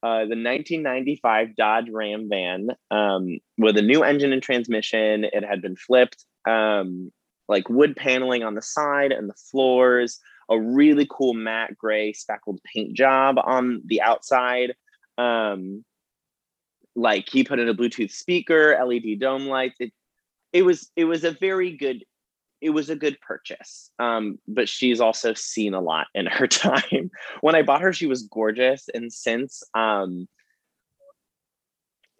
uh, 0.02 0.24
the 0.24 0.40
1995 0.40 1.54
Dodge 1.54 1.90
Ram 1.92 2.30
van 2.30 2.68
um, 2.90 3.38
with 3.58 3.76
a 3.76 3.82
new 3.82 4.02
engine 4.02 4.32
and 4.32 4.42
transmission. 4.42 5.24
It 5.24 5.44
had 5.44 5.60
been 5.60 5.76
flipped, 5.76 6.24
um, 6.48 7.12
like 7.46 7.68
wood 7.68 7.94
paneling 7.94 8.42
on 8.42 8.54
the 8.54 8.62
side 8.62 9.12
and 9.12 9.28
the 9.28 9.34
floors, 9.34 10.18
a 10.48 10.58
really 10.58 11.06
cool 11.10 11.34
matte 11.34 11.76
gray 11.76 12.14
speckled 12.14 12.60
paint 12.64 12.94
job 12.94 13.36
on 13.44 13.82
the 13.84 14.00
outside. 14.00 14.74
Um, 15.18 15.84
like 16.96 17.28
he 17.28 17.44
put 17.44 17.58
in 17.58 17.68
a 17.68 17.74
Bluetooth 17.74 18.12
speaker, 18.12 18.78
LED 18.84 19.20
dome 19.20 19.46
lights. 19.46 19.76
It 19.80 19.92
it 20.52 20.62
was 20.62 20.90
it 20.96 21.04
was 21.04 21.24
a 21.24 21.32
very 21.32 21.76
good 21.76 22.04
it 22.60 22.70
was 22.70 22.88
a 22.88 22.96
good 22.96 23.20
purchase. 23.20 23.90
Um, 23.98 24.38
but 24.48 24.68
she's 24.68 25.00
also 25.00 25.34
seen 25.34 25.74
a 25.74 25.80
lot 25.80 26.06
in 26.14 26.26
her 26.26 26.46
time. 26.48 27.10
when 27.42 27.54
I 27.54 27.62
bought 27.62 27.82
her, 27.82 27.92
she 27.92 28.06
was 28.06 28.22
gorgeous, 28.22 28.88
and 28.94 29.12
since 29.12 29.62
um, 29.74 30.26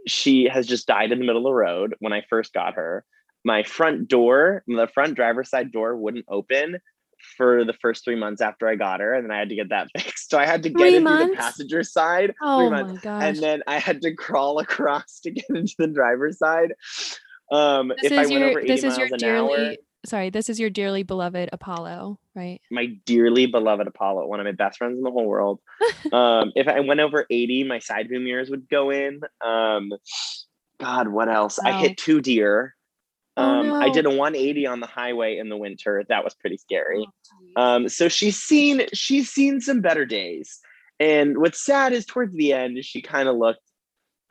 she 0.07 0.45
has 0.45 0.67
just 0.67 0.87
died 0.87 1.13
in 1.13 1.19
the 1.19 1.25
middle 1.25 1.47
of 1.47 1.51
the 1.51 1.55
road 1.55 1.95
when 2.01 2.13
I 2.13 2.23
first 2.29 2.53
got 2.53 2.75
her. 2.75 3.05
My 3.47 3.63
front 3.63 4.09
door, 4.09 4.63
the 4.67 4.89
front 4.93 5.17
driver's 5.17 5.51
side 5.51 5.71
door 5.71 5.97
wouldn't 5.97 6.25
open 6.29 6.79
for 7.37 7.65
the 7.65 7.73
first 7.75 8.05
three 8.05 8.17
months 8.17 8.41
after 8.41 8.69
I 8.69 8.77
got 8.77 9.01
her, 9.01 9.15
and 9.15 9.25
then 9.25 9.31
I 9.31 9.39
had 9.39 9.49
to 9.49 9.55
get 9.55 9.71
that 9.71 9.89
fixed. 9.97 10.31
So 10.31 10.39
I 10.39 10.47
had 10.47 10.63
to 10.65 10.71
get 10.71 10.79
three 10.79 10.97
into 10.97 11.11
months? 11.11 11.31
the 11.33 11.37
passenger 11.37 11.83
side. 11.83 12.35
Oh 12.43 12.71
my 12.71 12.83
gosh! 12.83 13.23
And 13.23 13.37
then 13.39 13.63
I 13.67 13.79
had 13.79 14.03
to 14.03 14.15
crawl 14.17 14.59
across 14.59 15.21
to 15.21 15.31
get 15.31 15.45
into 15.49 15.75
the 15.79 15.87
driver's 15.87 16.39
side. 16.39 16.75
Um, 17.53 17.89
this 18.03 18.11
if 18.11 18.19
I 18.19 18.23
your, 18.23 18.41
went 18.41 18.51
over 18.51 18.61
80 18.61 18.69
this 18.69 18.83
miles 18.83 18.93
is 18.93 18.99
your 18.99 19.07
an 19.07 19.19
dearly, 19.19 19.67
hour, 19.69 19.77
sorry, 20.07 20.31
this 20.31 20.49
is 20.49 20.61
your 20.61 20.71
dearly 20.71 21.03
beloved 21.03 21.51
Apollo, 21.53 22.19
right? 22.35 22.61
My 22.71 22.87
dearly 23.05 23.47
beloved 23.47 23.87
Apollo, 23.87 24.27
one 24.27 24.41
of 24.41 24.45
my 24.45 24.53
best 24.53 24.79
friends 24.79 24.97
in 24.97 25.03
the 25.03 25.11
whole 25.11 25.27
world. 25.27 25.61
um, 26.13 26.53
if 26.55 26.69
I 26.69 26.81
went 26.81 27.01
over 27.01 27.27
80, 27.29 27.65
my 27.65 27.79
side 27.79 28.09
view 28.09 28.21
mirrors 28.21 28.51
would 28.51 28.69
go 28.69 28.91
in. 28.91 29.21
Um, 29.45 29.93
God, 30.81 31.09
what 31.09 31.29
else? 31.29 31.59
Wow. 31.63 31.73
I 31.73 31.81
hit 31.81 31.97
two 31.97 32.21
deer. 32.21 32.75
Oh, 33.37 33.43
um, 33.43 33.59
oh, 33.59 33.63
no. 33.63 33.75
I 33.77 33.91
did 33.91 34.07
a 34.07 34.11
180 34.11 34.67
on 34.67 34.81
the 34.81 34.87
highway 34.87 35.39
in 35.39 35.49
the 35.49 35.57
winter. 35.57 36.05
That 36.09 36.23
was 36.23 36.35
pretty 36.35 36.57
scary. 36.57 37.07
Oh, 37.57 37.63
um, 37.63 37.89
so 37.89 38.09
she's 38.09 38.41
seen 38.41 38.87
she's 38.93 39.31
seen 39.31 39.61
some 39.61 39.81
better 39.81 40.05
days. 40.05 40.61
And 41.01 41.39
what's 41.39 41.65
sad 41.65 41.93
is 41.93 42.07
towards 42.07 42.35
the 42.35 42.53
end, 42.53 42.85
she 42.85 43.03
kind 43.03 43.29
of 43.29 43.37
looked 43.37 43.61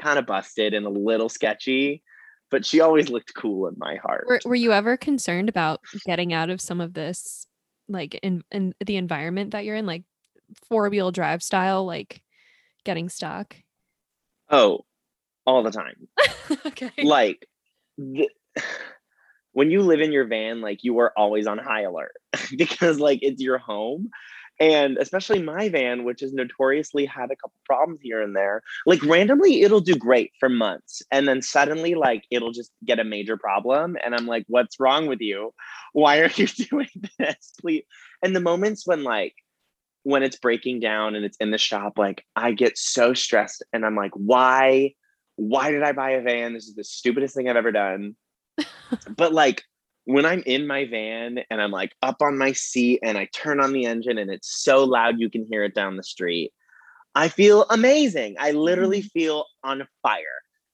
kind 0.02 0.18
of 0.18 0.26
busted 0.26 0.74
and 0.74 0.86
a 0.86 0.90
little 0.90 1.30
sketchy, 1.30 2.02
but 2.50 2.66
she 2.66 2.80
always 2.80 3.10
looked 3.10 3.34
cool 3.36 3.68
in 3.68 3.76
my 3.78 3.96
heart. 3.96 4.26
Were, 4.28 4.40
were 4.46 4.56
you 4.56 4.72
ever 4.72 4.96
concerned 4.96 5.50
about 5.50 5.82
getting 6.06 6.34
out 6.34 6.50
of 6.50 6.62
some 6.62 6.80
of 6.80 6.94
this, 6.94 7.46
like 7.90 8.16
in 8.24 8.44
in 8.52 8.74
the 8.86 8.96
environment 8.96 9.52
that 9.52 9.66
you're 9.66 9.76
in, 9.76 9.86
like 9.86 10.04
four 10.70 10.90
wheel 10.90 11.12
drive 11.12 11.44
style, 11.44 11.86
like 11.86 12.22
getting 12.86 13.10
stuck? 13.10 13.56
Oh, 14.50 14.86
all 15.46 15.64
the 15.64 15.72
time. 15.72 16.08
okay. 16.68 16.92
Like. 17.04 17.46
The, 17.98 18.30
when 19.54 19.72
you 19.72 19.82
live 19.82 20.02
in 20.02 20.12
your 20.12 20.26
van, 20.26 20.62
like 20.62 20.84
you 20.84 21.00
are 21.00 21.14
always 21.16 21.48
on 21.48 21.58
high 21.58 21.84
alert 21.84 22.14
because 22.58 23.00
like 23.00 23.20
it's 23.22 23.42
your 23.42 23.58
home. 23.58 24.10
And 24.60 24.98
especially 24.98 25.42
my 25.42 25.70
van, 25.70 26.04
which 26.04 26.22
has 26.22 26.32
notoriously 26.32 27.06
had 27.06 27.32
a 27.32 27.36
couple 27.36 27.56
problems 27.66 28.00
here 28.02 28.22
and 28.22 28.36
there, 28.36 28.62
like 28.86 29.04
randomly 29.04 29.62
it'll 29.62 29.82
do 29.82 29.96
great 29.96 30.32
for 30.40 30.48
months. 30.48 31.02
And 31.12 31.28
then 31.28 31.42
suddenly, 31.42 31.96
like 31.96 32.24
it'll 32.30 32.52
just 32.52 32.72
get 32.86 33.00
a 33.00 33.04
major 33.04 33.36
problem. 33.36 33.98
And 34.04 34.14
I'm 34.14 34.28
like, 34.28 34.46
what's 34.48 34.80
wrong 34.80 35.08
with 35.08 35.22
you? 35.22 35.54
Why 35.94 36.20
are 36.20 36.30
you 36.36 36.48
doing 36.70 36.90
this? 37.18 37.54
Please. 37.60 37.84
And 38.22 38.36
the 38.36 38.42
moments 38.42 38.86
when 38.86 39.04
like 39.04 39.34
when 40.04 40.22
it's 40.22 40.38
breaking 40.38 40.82
down 40.82 41.16
and 41.16 41.26
it's 41.26 41.38
in 41.38 41.50
the 41.50 41.58
shop, 41.58 41.98
like 41.98 42.24
I 42.36 42.52
get 42.52 42.78
so 42.78 43.14
stressed 43.14 43.64
and 43.74 43.86
I'm 43.86 43.96
like, 43.96 44.12
why? 44.14 44.94
Why 45.36 45.72
did 45.72 45.82
I 45.82 45.94
buy 45.94 46.12
a 46.12 46.22
van? 46.22 46.54
This 46.54 46.68
is 46.68 46.76
the 46.76 46.84
stupidest 46.84 47.34
thing 47.36 47.50
I've 47.50 47.56
ever 47.56 47.72
done 47.72 48.16
but 49.16 49.34
like 49.34 49.64
when 50.06 50.26
I'm 50.26 50.44
in 50.46 50.68
my 50.68 50.86
van 50.86 51.40
and 51.50 51.62
I'm 51.62 51.72
like 51.72 51.94
up 52.02 52.22
on 52.22 52.38
my 52.38 52.52
seat 52.52 53.00
and 53.04 53.18
I 53.18 53.28
turn 53.34 53.60
on 53.60 53.74
the 53.74 53.86
engine 53.86 54.18
and 54.18 54.30
it's 54.30 54.64
so 54.64 54.84
loud 54.84 55.20
you 55.20 55.30
can 55.30 55.46
hear 55.50 55.64
it 55.64 55.76
down 55.76 55.98
the 55.98 56.04
street, 56.04 56.52
I 57.16 57.30
feel 57.30 57.66
amazing. 57.70 58.36
I 58.40 58.52
literally 58.52 59.00
mm-hmm. 59.00 59.20
feel 59.20 59.46
on 59.64 59.88
fire. 60.02 60.24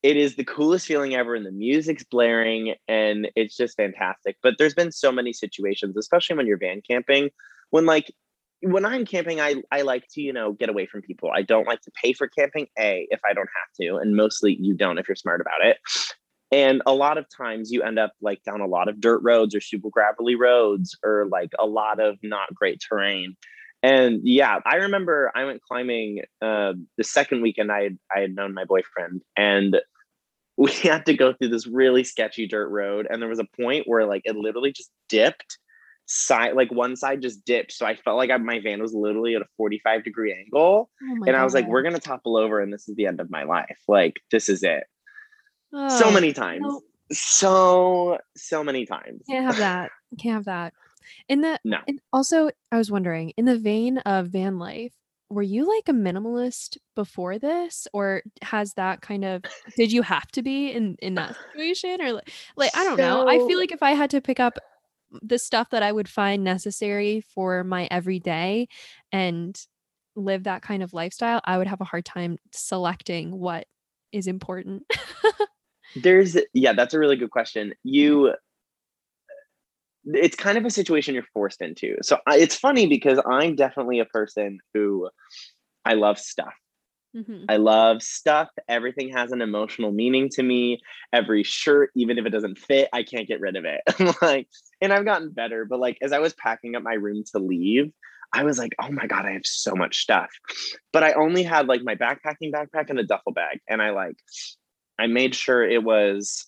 It 0.01 0.15
is 0.15 0.35
the 0.35 0.45
coolest 0.45 0.85
feeling 0.87 1.13
ever, 1.13 1.35
and 1.35 1.45
the 1.45 1.51
music's 1.51 2.05
blaring, 2.05 2.75
and 2.87 3.27
it's 3.35 3.57
just 3.57 3.75
fantastic. 3.75 4.37
But 4.41 4.53
there's 4.57 4.73
been 4.73 4.93
so 4.93 5.11
many 5.11 5.33
situations, 5.33 5.97
especially 5.97 6.37
when 6.37 6.47
you're 6.47 6.57
van 6.57 6.81
camping, 6.89 7.31
when 7.71 7.85
like 7.85 8.09
when 8.61 8.85
I'm 8.85 9.05
camping, 9.05 9.39
I, 9.39 9.55
I 9.71 9.81
like 9.81 10.05
to, 10.11 10.21
you 10.21 10.33
know, 10.33 10.53
get 10.53 10.69
away 10.69 10.85
from 10.85 11.01
people. 11.01 11.31
I 11.33 11.41
don't 11.41 11.67
like 11.67 11.81
to 11.81 11.91
pay 12.01 12.13
for 12.13 12.27
camping, 12.27 12.67
A, 12.77 13.07
if 13.09 13.19
I 13.29 13.33
don't 13.33 13.49
have 13.55 13.73
to. 13.81 13.97
And 13.97 14.15
mostly 14.15 14.57
you 14.59 14.73
don't 14.73 14.97
if 14.97 15.07
you're 15.07 15.15
smart 15.15 15.41
about 15.41 15.65
it. 15.65 15.77
And 16.51 16.81
a 16.85 16.93
lot 16.93 17.17
of 17.17 17.25
times 17.29 17.71
you 17.71 17.83
end 17.83 17.99
up 17.99 18.13
like 18.21 18.43
down 18.43 18.61
a 18.61 18.67
lot 18.67 18.89
of 18.89 18.99
dirt 18.99 19.21
roads 19.23 19.53
or 19.53 19.61
super 19.61 19.89
gravelly 19.89 20.35
roads 20.35 20.97
or 21.03 21.27
like 21.31 21.51
a 21.59 21.65
lot 21.65 21.99
of 21.99 22.17
not 22.23 22.53
great 22.53 22.81
terrain. 22.87 23.35
And 23.83 24.21
yeah, 24.23 24.59
I 24.65 24.77
remember 24.77 25.31
I 25.35 25.45
went 25.45 25.61
climbing 25.61 26.23
uh, 26.41 26.73
the 26.97 27.03
second 27.03 27.41
weekend 27.41 27.71
I 27.71 27.83
had, 27.83 27.97
I 28.13 28.19
had 28.21 28.35
known 28.35 28.53
my 28.53 28.65
boyfriend 28.65 29.21
and 29.37 29.79
we 30.57 30.71
had 30.71 31.05
to 31.05 31.13
go 31.13 31.33
through 31.33 31.49
this 31.49 31.67
really 31.67 32.03
sketchy 32.03 32.47
dirt 32.47 32.67
road. 32.67 33.07
And 33.09 33.21
there 33.21 33.29
was 33.29 33.39
a 33.39 33.47
point 33.61 33.87
where 33.87 34.05
like 34.05 34.23
it 34.25 34.35
literally 34.35 34.73
just 34.73 34.91
dipped 35.07 35.57
side, 36.07 36.55
like 36.55 36.71
one 36.71 36.95
side 36.95 37.21
just 37.21 37.45
dipped. 37.45 37.71
So 37.71 37.85
I 37.85 37.95
felt 37.95 38.17
like 38.17 38.31
I, 38.31 38.37
my 38.37 38.59
van 38.59 38.81
was 38.81 38.93
literally 38.93 39.35
at 39.35 39.41
a 39.43 39.47
45 39.55 40.03
degree 40.03 40.33
angle. 40.33 40.89
Oh 41.01 41.23
and 41.27 41.35
I 41.35 41.43
was 41.43 41.53
like, 41.53 41.67
we're 41.67 41.83
going 41.83 41.93
to 41.93 42.01
topple 42.01 42.35
over 42.35 42.59
and 42.59 42.73
this 42.73 42.89
is 42.89 42.95
the 42.95 43.05
end 43.05 43.21
of 43.21 43.29
my 43.29 43.43
life. 43.43 43.77
Like, 43.87 44.15
this 44.31 44.49
is 44.49 44.63
it 44.63 44.83
so 45.71 46.11
many 46.11 46.33
times. 46.33 46.61
No. 46.61 46.81
So 47.11 48.17
so 48.35 48.63
many 48.63 48.85
times. 48.85 49.23
Can't 49.29 49.45
have 49.45 49.57
that. 49.57 49.91
Can't 50.19 50.35
have 50.35 50.45
that. 50.45 50.73
In 51.27 51.41
the 51.41 51.59
no. 51.63 51.79
And 51.87 51.99
also, 52.13 52.49
I 52.71 52.77
was 52.77 52.91
wondering, 52.91 53.33
in 53.37 53.45
the 53.45 53.57
vein 53.57 53.97
of 53.99 54.27
van 54.27 54.59
life, 54.59 54.93
were 55.29 55.43
you 55.43 55.67
like 55.67 55.87
a 55.87 55.97
minimalist 55.97 56.77
before 56.95 57.39
this, 57.39 57.87
or 57.93 58.21
has 58.41 58.73
that 58.75 59.01
kind 59.01 59.25
of 59.25 59.43
did 59.75 59.91
you 59.91 60.01
have 60.01 60.27
to 60.31 60.41
be 60.41 60.69
in 60.71 60.95
in 60.99 61.15
that 61.15 61.35
situation, 61.51 62.01
or 62.01 62.13
like, 62.13 62.31
like 62.55 62.77
I 62.77 62.83
don't 62.83 62.97
so, 62.97 63.03
know. 63.03 63.27
I 63.27 63.37
feel 63.47 63.57
like 63.57 63.71
if 63.71 63.83
I 63.83 63.91
had 63.91 64.09
to 64.11 64.21
pick 64.21 64.39
up 64.39 64.59
the 65.21 65.39
stuff 65.39 65.69
that 65.71 65.83
I 65.83 65.91
would 65.91 66.07
find 66.07 66.43
necessary 66.43 67.21
for 67.33 67.63
my 67.63 67.87
everyday 67.89 68.67
and 69.11 69.59
live 70.15 70.43
that 70.43 70.61
kind 70.61 70.83
of 70.83 70.93
lifestyle, 70.93 71.41
I 71.45 71.57
would 71.57 71.67
have 71.67 71.81
a 71.81 71.85
hard 71.85 72.05
time 72.05 72.37
selecting 72.51 73.39
what 73.39 73.65
is 74.11 74.27
important. 74.27 74.83
There's 75.95 76.37
yeah, 76.53 76.73
that's 76.73 76.93
a 76.93 76.99
really 76.99 77.15
good 77.15 77.31
question. 77.31 77.73
You 77.83 78.33
it's 80.05 80.35
kind 80.35 80.57
of 80.57 80.65
a 80.65 80.71
situation 80.71 81.13
you're 81.13 81.23
forced 81.33 81.61
into. 81.61 81.97
So 82.01 82.17
I, 82.25 82.37
it's 82.37 82.55
funny 82.55 82.87
because 82.87 83.19
I'm 83.29 83.55
definitely 83.55 83.99
a 83.99 84.05
person 84.05 84.59
who 84.73 85.09
I 85.85 85.93
love 85.93 86.17
stuff. 86.17 86.53
Mm-hmm. 87.15 87.45
I 87.49 87.57
love 87.57 88.03
stuff. 88.03 88.49
Everything 88.67 89.11
has 89.11 89.31
an 89.31 89.41
emotional 89.41 89.91
meaning 89.91 90.29
to 90.29 90.43
me. 90.43 90.79
Every 91.11 91.43
shirt, 91.43 91.91
even 91.95 92.17
if 92.17 92.25
it 92.25 92.29
doesn't 92.29 92.59
fit, 92.59 92.87
I 92.93 93.03
can't 93.03 93.27
get 93.27 93.41
rid 93.41 93.55
of 93.55 93.65
it. 93.65 93.81
like, 94.21 94.47
and 94.81 94.93
I've 94.93 95.05
gotten 95.05 95.31
better, 95.31 95.65
but 95.65 95.79
like 95.79 95.97
as 96.01 96.11
I 96.11 96.19
was 96.19 96.33
packing 96.35 96.75
up 96.75 96.83
my 96.83 96.93
room 96.93 97.23
to 97.31 97.39
leave, 97.39 97.91
I 98.31 98.43
was 98.43 98.59
like, 98.59 98.75
oh 98.79 98.91
my 98.91 99.07
God, 99.07 99.25
I 99.25 99.31
have 99.31 99.45
so 99.45 99.73
much 99.75 99.97
stuff. 99.97 100.29
But 100.93 101.03
I 101.03 101.13
only 101.13 101.41
had 101.41 101.67
like 101.67 101.81
my 101.83 101.95
backpacking 101.95 102.53
backpack 102.53 102.89
and 102.89 102.99
a 102.99 103.03
duffel 103.03 103.31
bag. 103.31 103.59
And 103.67 103.81
I 103.81 103.89
like 103.89 104.17
I 104.99 105.07
made 105.07 105.33
sure 105.35 105.63
it 105.63 105.83
was 105.83 106.45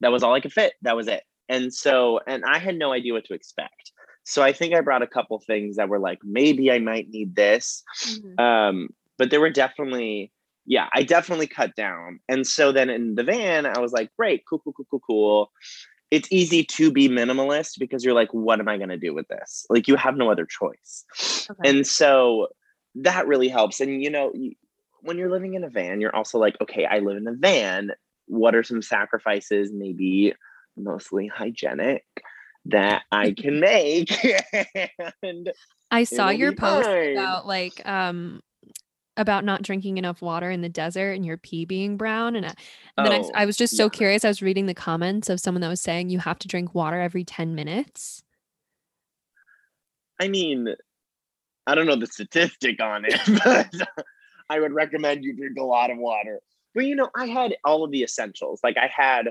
that 0.00 0.12
was 0.12 0.22
all 0.22 0.34
I 0.34 0.40
could 0.40 0.52
fit. 0.52 0.74
That 0.82 0.96
was 0.96 1.08
it. 1.08 1.22
And 1.48 1.72
so, 1.72 2.20
and 2.26 2.44
I 2.44 2.58
had 2.58 2.76
no 2.76 2.92
idea 2.92 3.12
what 3.12 3.24
to 3.26 3.34
expect. 3.34 3.92
So 4.24 4.42
I 4.42 4.52
think 4.52 4.74
I 4.74 4.80
brought 4.80 5.02
a 5.02 5.06
couple 5.06 5.38
things 5.38 5.76
that 5.76 5.88
were 5.88 6.00
like, 6.00 6.18
maybe 6.24 6.70
I 6.70 6.80
might 6.80 7.08
need 7.08 7.36
this. 7.36 7.82
Mm-hmm. 8.04 8.40
Um, 8.40 8.88
but 9.18 9.30
there 9.30 9.40
were 9.40 9.50
definitely, 9.50 10.32
yeah, 10.66 10.88
I 10.92 11.04
definitely 11.04 11.46
cut 11.46 11.76
down. 11.76 12.18
And 12.28 12.46
so 12.46 12.72
then 12.72 12.90
in 12.90 13.14
the 13.14 13.22
van, 13.22 13.66
I 13.66 13.78
was 13.78 13.92
like, 13.92 14.10
great, 14.16 14.42
cool, 14.48 14.58
cool, 14.58 14.72
cool, 14.72 14.86
cool, 14.90 15.00
cool. 15.06 15.52
It's 16.10 16.30
easy 16.32 16.64
to 16.64 16.90
be 16.90 17.08
minimalist 17.08 17.78
because 17.78 18.04
you're 18.04 18.14
like, 18.14 18.34
what 18.34 18.58
am 18.58 18.68
I 18.68 18.76
going 18.76 18.90
to 18.90 18.98
do 18.98 19.14
with 19.14 19.28
this? 19.28 19.64
Like, 19.70 19.88
you 19.88 19.96
have 19.96 20.16
no 20.16 20.30
other 20.30 20.44
choice. 20.44 21.04
Okay. 21.48 21.70
And 21.70 21.86
so 21.86 22.48
that 22.96 23.26
really 23.26 23.48
helps. 23.48 23.80
And, 23.80 24.02
you 24.02 24.10
know, 24.10 24.32
when 25.06 25.18
you're 25.18 25.30
living 25.30 25.54
in 25.54 25.64
a 25.64 25.68
van, 25.68 26.00
you're 26.00 26.14
also 26.14 26.38
like, 26.38 26.56
okay, 26.60 26.84
I 26.84 26.98
live 26.98 27.16
in 27.16 27.26
a 27.26 27.32
van. 27.32 27.92
What 28.26 28.54
are 28.54 28.62
some 28.62 28.82
sacrifices, 28.82 29.72
maybe 29.72 30.34
mostly 30.76 31.28
hygienic, 31.28 32.04
that 32.66 33.04
I 33.12 33.32
can 33.32 33.60
make? 33.60 34.10
and 35.22 35.52
I 35.90 36.04
saw 36.04 36.30
your 36.30 36.52
post 36.54 36.86
fine. 36.86 37.12
about 37.12 37.46
like 37.46 37.86
um 37.86 38.42
about 39.16 39.44
not 39.44 39.62
drinking 39.62 39.96
enough 39.96 40.20
water 40.20 40.50
in 40.50 40.60
the 40.60 40.68
desert 40.68 41.12
and 41.12 41.24
your 41.24 41.38
pee 41.38 41.64
being 41.64 41.96
brown. 41.96 42.36
And, 42.36 42.44
and 42.44 42.56
then 42.98 43.12
Oh, 43.12 43.30
I, 43.34 43.42
I 43.42 43.46
was 43.46 43.56
just 43.56 43.76
so 43.76 43.84
yeah. 43.84 43.90
curious. 43.90 44.24
I 44.24 44.28
was 44.28 44.42
reading 44.42 44.66
the 44.66 44.74
comments 44.74 45.30
of 45.30 45.40
someone 45.40 45.62
that 45.62 45.68
was 45.68 45.80
saying 45.80 46.10
you 46.10 46.18
have 46.18 46.38
to 46.40 46.48
drink 46.48 46.74
water 46.74 47.00
every 47.00 47.24
10 47.24 47.54
minutes. 47.54 48.22
I 50.20 50.28
mean, 50.28 50.68
I 51.66 51.74
don't 51.74 51.86
know 51.86 51.96
the 51.96 52.06
statistic 52.06 52.80
on 52.82 53.04
it, 53.06 53.18
but 53.44 53.88
I 54.48 54.60
would 54.60 54.72
recommend 54.72 55.24
you 55.24 55.34
drink 55.36 55.56
a 55.58 55.64
lot 55.64 55.90
of 55.90 55.98
water. 55.98 56.40
But 56.74 56.84
you 56.84 56.94
know, 56.94 57.10
I 57.14 57.26
had 57.26 57.56
all 57.64 57.84
of 57.84 57.90
the 57.90 58.02
essentials. 58.02 58.60
Like 58.62 58.76
I 58.76 58.90
had 58.94 59.30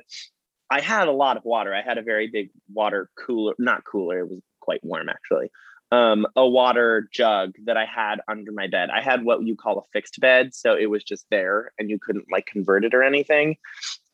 I 0.70 0.82
had 0.82 1.08
a 1.08 1.12
lot 1.12 1.38
of 1.38 1.46
water. 1.46 1.74
I 1.74 1.82
had 1.82 1.98
a 1.98 2.02
very 2.02 2.28
big 2.28 2.50
water 2.74 3.10
cooler, 3.24 3.54
not 3.60 3.86
cooler, 3.86 4.20
it 4.20 4.30
was 4.30 4.42
quite 4.60 4.84
warm 4.84 5.10
actually. 5.10 5.52
Um, 5.92 6.26
a 6.36 6.46
water 6.46 7.08
jug 7.14 7.54
that 7.66 7.78
I 7.78 7.86
had 7.86 8.20
under 8.28 8.52
my 8.52 8.68
bed. 8.68 8.90
I 8.90 9.02
had 9.02 9.24
what 9.24 9.46
you 9.46 9.56
call 9.56 9.78
a 9.78 9.84
fixed 9.94 10.20
bed, 10.20 10.56
so 10.56 10.76
it 10.76 10.88
was 10.88 11.04
just 11.04 11.28
there 11.30 11.72
and 11.78 11.92
you 11.92 12.00
couldn't 12.00 12.26
like 12.32 12.48
convert 12.48 12.84
it 12.84 12.96
or 12.96 13.04
anything. 13.04 13.56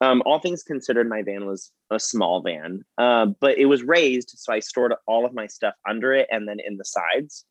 Um, 0.02 0.22
all 0.26 0.40
things 0.40 0.64
considered, 0.64 1.08
my 1.08 1.22
van 1.22 1.46
was 1.46 1.72
a 1.90 2.00
small 2.00 2.42
van, 2.42 2.84
uh, 2.98 3.28
but 3.40 3.58
it 3.58 3.66
was 3.66 3.84
raised, 3.84 4.34
so 4.36 4.52
I 4.52 4.60
stored 4.60 4.94
all 5.08 5.26
of 5.26 5.34
my 5.34 5.48
stuff 5.48 5.74
under 5.88 6.12
it 6.14 6.28
and 6.30 6.48
then 6.48 6.58
in 6.60 6.76
the 6.76 6.86
sides. 6.86 7.46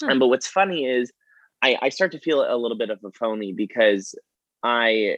Huh. 0.00 0.08
And 0.10 0.20
but 0.20 0.28
what's 0.28 0.46
funny 0.46 0.84
is 0.84 1.10
I, 1.62 1.76
I 1.82 1.88
start 1.88 2.12
to 2.12 2.20
feel 2.20 2.40
a 2.42 2.56
little 2.56 2.78
bit 2.78 2.90
of 2.90 3.00
a 3.04 3.10
phony 3.12 3.52
because 3.52 4.14
I 4.62 5.16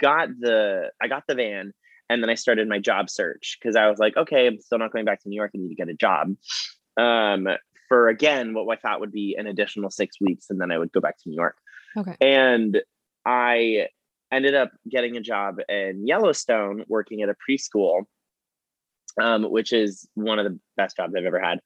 got 0.00 0.28
the 0.40 0.90
I 1.00 1.08
got 1.08 1.24
the 1.28 1.34
van 1.34 1.72
and 2.08 2.22
then 2.22 2.30
I 2.30 2.34
started 2.34 2.68
my 2.68 2.78
job 2.78 3.10
search 3.10 3.58
because 3.60 3.76
I 3.76 3.88
was 3.88 3.98
like, 3.98 4.16
okay, 4.16 4.46
I'm 4.46 4.60
still 4.60 4.78
not 4.78 4.92
going 4.92 5.04
back 5.04 5.22
to 5.22 5.28
New 5.28 5.36
York. 5.36 5.52
I 5.54 5.58
need 5.58 5.68
to 5.68 5.74
get 5.74 5.88
a 5.88 5.94
job. 5.94 6.34
Um, 6.96 7.48
for 7.88 8.08
again, 8.08 8.54
what 8.54 8.66
I 8.70 8.80
thought 8.80 9.00
would 9.00 9.12
be 9.12 9.36
an 9.38 9.46
additional 9.46 9.90
six 9.90 10.20
weeks, 10.20 10.46
and 10.50 10.60
then 10.60 10.70
I 10.70 10.78
would 10.78 10.92
go 10.92 11.00
back 11.00 11.18
to 11.18 11.28
New 11.28 11.36
York. 11.36 11.56
Okay. 11.96 12.16
And 12.20 12.80
I 13.24 13.88
ended 14.32 14.54
up 14.54 14.70
getting 14.88 15.16
a 15.16 15.20
job 15.20 15.58
in 15.68 16.06
Yellowstone 16.06 16.84
working 16.88 17.22
at 17.22 17.28
a 17.28 17.36
preschool, 17.48 18.04
um, 19.20 19.50
which 19.50 19.72
is 19.72 20.08
one 20.14 20.38
of 20.38 20.44
the 20.44 20.58
best 20.76 20.96
jobs 20.96 21.14
I've 21.16 21.24
ever 21.24 21.40
had. 21.40 21.60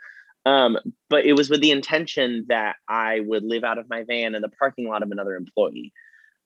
Um, 0.47 0.79
but 1.09 1.25
it 1.27 1.35
was 1.35 1.51
with 1.51 1.61
the 1.61 1.71
intention 1.71 2.47
that 2.49 2.77
I 2.89 3.21
would 3.21 3.45
live 3.45 3.63
out 3.65 3.79
of 3.79 3.89
my 3.91 4.05
van 4.05 4.35
in 4.35 4.43
the 4.43 4.49
parking 4.49 4.89
lot 4.89 5.03
of 5.03 5.11
another 5.11 5.37
employee. 5.37 5.93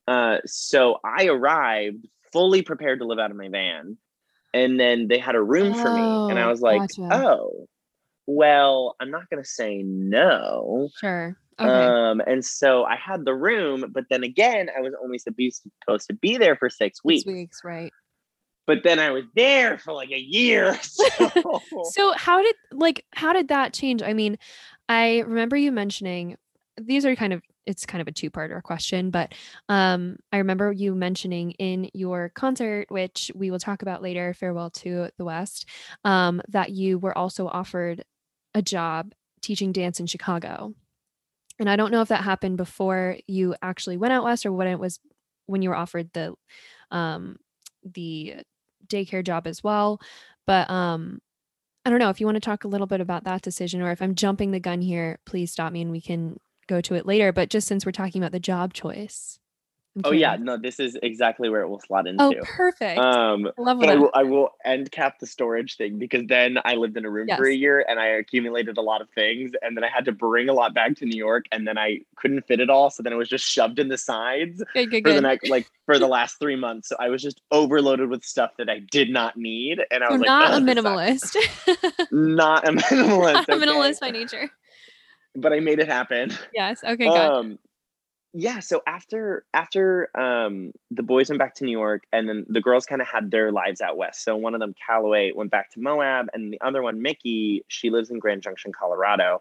Uh, 0.08 0.38
so 0.44 0.98
I 1.04 1.26
arrived 1.26 2.06
fully 2.32 2.62
prepared 2.62 2.98
to 2.98 3.06
live 3.06 3.18
out 3.18 3.30
of 3.30 3.36
my 3.36 3.48
van. 3.48 3.96
And 4.52 4.78
then 4.78 5.08
they 5.08 5.18
had 5.18 5.34
a 5.34 5.42
room 5.42 5.74
for 5.74 5.90
me. 5.90 6.00
And 6.28 6.38
I 6.38 6.44
Oh, 6.44 6.48
was 6.48 6.60
like, 6.60 6.80
gotcha. 6.80 7.08
oh, 7.12 7.66
well, 8.26 8.96
I'm 9.00 9.10
not 9.10 9.28
going 9.30 9.42
to 9.42 9.48
say 9.48 9.82
no. 9.82 10.88
Sure. 10.98 11.36
Okay. 11.60 11.68
Um, 11.86 12.20
and 12.26 12.44
so 12.44 12.84
I 12.84 12.96
had 12.96 13.24
the 13.24 13.34
room, 13.34 13.84
but 13.92 14.04
then 14.10 14.24
again, 14.24 14.68
I 14.76 14.80
was 14.80 14.92
only 15.02 15.18
supposed 15.18 15.62
to 16.08 16.14
be 16.14 16.36
there 16.36 16.56
for 16.56 16.68
six 16.68 17.02
weeks. 17.04 17.22
Six 17.22 17.32
weeks, 17.32 17.60
right. 17.64 17.92
But 18.66 18.82
then 18.82 18.98
I 18.98 19.10
was 19.10 19.24
there 19.34 19.78
for 19.78 19.92
like 19.92 20.10
a 20.10 20.18
year. 20.18 20.78
So, 20.82 21.60
So 21.90 22.12
how 22.12 22.42
did 22.42 22.56
like 22.72 23.04
how 23.12 23.32
did 23.32 23.48
that 23.48 23.72
change? 23.72 24.02
I 24.02 24.12
mean, 24.12 24.38
I 24.88 25.20
remember 25.20 25.56
you 25.56 25.72
mentioning 25.72 26.36
these 26.80 27.04
are 27.06 27.14
kind 27.16 27.32
of 27.32 27.42
it's 27.66 27.86
kind 27.86 28.02
of 28.02 28.08
a 28.08 28.12
two-parter 28.12 28.62
question, 28.62 29.10
but 29.10 29.32
um 29.68 30.16
I 30.32 30.38
remember 30.38 30.72
you 30.72 30.94
mentioning 30.94 31.52
in 31.52 31.90
your 31.94 32.30
concert, 32.34 32.86
which 32.90 33.30
we 33.34 33.50
will 33.50 33.58
talk 33.58 33.82
about 33.82 34.02
later, 34.02 34.34
Farewell 34.34 34.70
to 34.70 35.10
the 35.18 35.24
West, 35.24 35.68
um, 36.04 36.42
that 36.48 36.70
you 36.70 36.98
were 36.98 37.16
also 37.16 37.46
offered 37.48 38.04
a 38.54 38.62
job 38.62 39.14
teaching 39.42 39.72
dance 39.72 40.00
in 40.00 40.06
Chicago. 40.06 40.74
And 41.58 41.70
I 41.70 41.76
don't 41.76 41.92
know 41.92 42.00
if 42.00 42.08
that 42.08 42.24
happened 42.24 42.56
before 42.56 43.16
you 43.26 43.54
actually 43.62 43.96
went 43.96 44.12
out 44.12 44.24
west 44.24 44.44
or 44.44 44.52
when 44.52 44.66
it 44.68 44.78
was 44.78 44.98
when 45.46 45.62
you 45.62 45.68
were 45.68 45.76
offered 45.76 46.10
the 46.12 46.34
um 46.90 47.36
the 47.84 48.36
daycare 48.88 49.24
job 49.24 49.46
as 49.46 49.62
well. 49.62 50.00
But 50.46 50.70
um 50.70 51.20
I 51.84 51.90
don't 51.90 51.98
know 51.98 52.10
if 52.10 52.20
you 52.20 52.26
want 52.26 52.36
to 52.36 52.40
talk 52.40 52.64
a 52.64 52.68
little 52.68 52.86
bit 52.86 53.00
about 53.00 53.24
that 53.24 53.42
decision 53.42 53.82
or 53.82 53.90
if 53.90 54.00
I'm 54.00 54.14
jumping 54.14 54.52
the 54.52 54.60
gun 54.60 54.80
here, 54.80 55.18
please 55.26 55.52
stop 55.52 55.72
me 55.72 55.82
and 55.82 55.90
we 55.90 56.00
can 56.00 56.38
go 56.66 56.80
to 56.80 56.94
it 56.94 57.06
later. 57.06 57.32
But 57.32 57.50
just 57.50 57.68
since 57.68 57.84
we're 57.84 57.92
talking 57.92 58.22
about 58.22 58.32
the 58.32 58.40
job 58.40 58.72
choice. 58.72 59.38
I'm 59.96 60.02
oh 60.06 60.10
yeah, 60.10 60.36
no, 60.40 60.56
this 60.56 60.80
is 60.80 60.98
exactly 61.04 61.48
where 61.48 61.60
it 61.60 61.68
will 61.68 61.78
slot 61.78 62.08
into. 62.08 62.24
Oh, 62.24 62.34
perfect. 62.44 62.98
Um, 62.98 63.46
I 63.56 63.62
love 63.62 63.78
but 63.78 63.88
I 63.88 63.94
will, 63.94 64.10
I 64.12 64.22
will 64.24 64.50
end 64.64 64.90
cap 64.90 65.20
the 65.20 65.26
storage 65.26 65.76
thing 65.76 66.00
because 66.00 66.26
then 66.26 66.58
I 66.64 66.74
lived 66.74 66.96
in 66.96 67.04
a 67.04 67.10
room 67.10 67.28
for 67.36 67.46
a 67.46 67.54
year 67.54 67.84
and 67.88 68.00
I 68.00 68.06
accumulated 68.06 68.76
a 68.76 68.80
lot 68.80 69.02
of 69.02 69.08
things 69.10 69.52
and 69.62 69.76
then 69.76 69.84
I 69.84 69.88
had 69.88 70.04
to 70.06 70.12
bring 70.12 70.48
a 70.48 70.52
lot 70.52 70.74
back 70.74 70.96
to 70.96 71.06
New 71.06 71.16
York 71.16 71.44
and 71.52 71.66
then 71.66 71.78
I 71.78 72.00
couldn't 72.16 72.44
fit 72.44 72.58
it 72.58 72.70
all. 72.70 72.90
So 72.90 73.04
then 73.04 73.12
it 73.12 73.16
was 73.16 73.28
just 73.28 73.44
shoved 73.44 73.78
in 73.78 73.86
the 73.86 73.96
sides 73.96 74.64
Good, 74.74 74.90
good, 74.90 75.04
for 75.04 75.12
the 75.12 75.20
next, 75.20 75.48
like 75.48 75.70
for 75.86 75.96
the 75.96 76.08
last 76.08 76.40
three 76.40 76.56
months. 76.56 76.88
So 76.88 76.96
I 76.98 77.08
was 77.08 77.22
just 77.22 77.40
overloaded 77.52 78.10
with 78.10 78.24
stuff 78.24 78.50
that 78.58 78.68
I 78.68 78.80
did 78.80 79.10
not 79.10 79.36
need. 79.36 79.80
And 79.92 80.02
I 80.02 80.10
was 80.10 80.20
like, 80.20 80.26
not 80.26 80.50
a 80.50 80.54
"Ugh, 80.54 80.64
this 80.64 80.74
minimalist. 80.74 81.36
Not 82.10 82.66
a 82.66 82.72
minimalist. 82.72 83.32
not 83.32 83.48
a 83.48 83.52
okay? 83.54 83.64
minimalist 83.64 84.00
by 84.00 84.10
nature. 84.10 84.50
But 85.36 85.52
I 85.52 85.60
made 85.60 85.78
it 85.78 85.88
happen. 85.88 86.32
Yes. 86.52 86.82
Okay, 86.82 87.04
gotcha. 87.04 87.32
um 87.32 87.58
yeah 88.36 88.58
so 88.58 88.82
after 88.86 89.44
after 89.54 90.10
um 90.18 90.72
the 90.90 91.04
boys 91.04 91.28
went 91.30 91.38
back 91.38 91.54
to 91.54 91.64
new 91.64 91.70
york 91.70 92.02
and 92.12 92.28
then 92.28 92.44
the 92.48 92.60
girls 92.60 92.84
kind 92.84 93.00
of 93.00 93.06
had 93.06 93.30
their 93.30 93.52
lives 93.52 93.80
out 93.80 93.96
west. 93.96 94.24
So 94.24 94.36
one 94.36 94.54
of 94.54 94.60
them 94.60 94.74
callaway 94.86 95.32
went 95.32 95.52
back 95.52 95.70
to 95.72 95.80
moab 95.80 96.28
and 96.34 96.52
the 96.52 96.60
other 96.60 96.82
one 96.82 97.00
mickey 97.00 97.64
she 97.68 97.90
lives 97.90 98.10
in 98.10 98.18
grand 98.18 98.42
junction 98.42 98.72
colorado. 98.72 99.40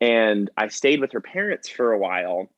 And 0.00 0.48
i 0.56 0.68
stayed 0.68 1.00
with 1.00 1.12
her 1.12 1.20
parents 1.20 1.68
for 1.68 1.92
a 1.92 1.98
while 1.98 2.48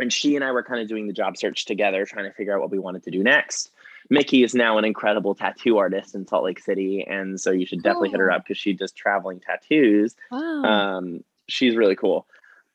and 0.00 0.12
she 0.12 0.34
and 0.34 0.44
i 0.44 0.50
were 0.50 0.64
kind 0.64 0.82
of 0.82 0.88
doing 0.88 1.06
the 1.06 1.12
job 1.12 1.36
search 1.36 1.64
together 1.64 2.04
trying 2.04 2.24
to 2.24 2.32
figure 2.32 2.54
out 2.54 2.60
what 2.60 2.70
we 2.70 2.78
wanted 2.78 3.04
to 3.04 3.10
do 3.10 3.22
next. 3.22 3.70
Mickey 4.10 4.42
is 4.42 4.54
now 4.54 4.76
an 4.76 4.84
incredible 4.84 5.34
tattoo 5.36 5.78
artist 5.78 6.16
in 6.16 6.26
salt 6.26 6.44
lake 6.44 6.58
city 6.58 7.06
and 7.08 7.40
so 7.40 7.52
you 7.52 7.64
should 7.64 7.82
definitely 7.82 8.10
hit 8.10 8.18
her 8.18 8.32
up 8.32 8.42
because 8.42 8.58
she 8.58 8.72
does 8.72 8.90
traveling 8.90 9.38
tattoos. 9.38 10.16
Wow. 10.32 10.64
um, 10.64 11.24
she's 11.48 11.76
really 11.76 11.96
cool. 11.96 12.26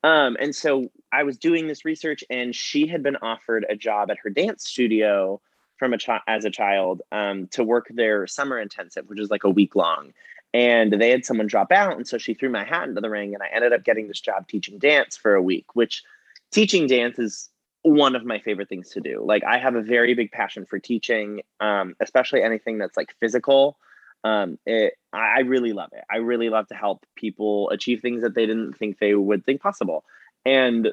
Um, 0.03 0.35
and 0.39 0.55
so 0.55 0.89
I 1.11 1.23
was 1.23 1.37
doing 1.37 1.67
this 1.67 1.85
research, 1.85 2.23
and 2.29 2.55
she 2.55 2.87
had 2.87 3.03
been 3.03 3.17
offered 3.17 3.65
a 3.69 3.75
job 3.75 4.11
at 4.11 4.17
her 4.23 4.29
dance 4.29 4.65
studio 4.65 5.41
from 5.77 5.93
a 5.93 5.97
child 5.97 6.21
as 6.27 6.45
a 6.45 6.51
child 6.51 7.01
um, 7.11 7.47
to 7.47 7.63
work 7.63 7.87
their 7.89 8.27
summer 8.27 8.59
intensive, 8.59 9.07
which 9.07 9.19
is 9.19 9.29
like 9.29 9.43
a 9.43 9.49
week 9.49 9.75
long. 9.75 10.13
And 10.53 10.93
they 10.93 11.09
had 11.09 11.25
someone 11.25 11.47
drop 11.47 11.71
out, 11.71 11.95
and 11.95 12.07
so 12.07 12.17
she 12.17 12.33
threw 12.33 12.49
my 12.49 12.63
hat 12.63 12.87
into 12.87 13.01
the 13.01 13.09
ring, 13.09 13.33
and 13.33 13.41
I 13.41 13.47
ended 13.53 13.73
up 13.73 13.83
getting 13.83 14.07
this 14.07 14.19
job 14.19 14.47
teaching 14.47 14.79
dance 14.79 15.17
for 15.17 15.35
a 15.35 15.41
week. 15.41 15.75
Which 15.75 16.03
teaching 16.51 16.87
dance 16.87 17.19
is 17.19 17.49
one 17.83 18.15
of 18.15 18.25
my 18.25 18.39
favorite 18.39 18.69
things 18.69 18.89
to 18.89 19.01
do. 19.01 19.23
Like 19.25 19.43
I 19.43 19.57
have 19.57 19.75
a 19.75 19.81
very 19.81 20.13
big 20.13 20.31
passion 20.31 20.65
for 20.65 20.77
teaching, 20.77 21.41
um, 21.59 21.95
especially 21.99 22.43
anything 22.43 22.77
that's 22.77 22.97
like 22.97 23.15
physical 23.19 23.77
um 24.23 24.57
it 24.65 24.93
I, 25.13 25.37
I 25.37 25.39
really 25.39 25.73
love 25.73 25.89
it 25.93 26.03
i 26.09 26.17
really 26.17 26.49
love 26.49 26.67
to 26.67 26.75
help 26.75 27.05
people 27.15 27.69
achieve 27.69 28.01
things 28.01 28.21
that 28.21 28.35
they 28.35 28.45
didn't 28.45 28.73
think 28.73 28.99
they 28.99 29.15
would 29.15 29.45
think 29.45 29.61
possible 29.61 30.03
and 30.45 30.89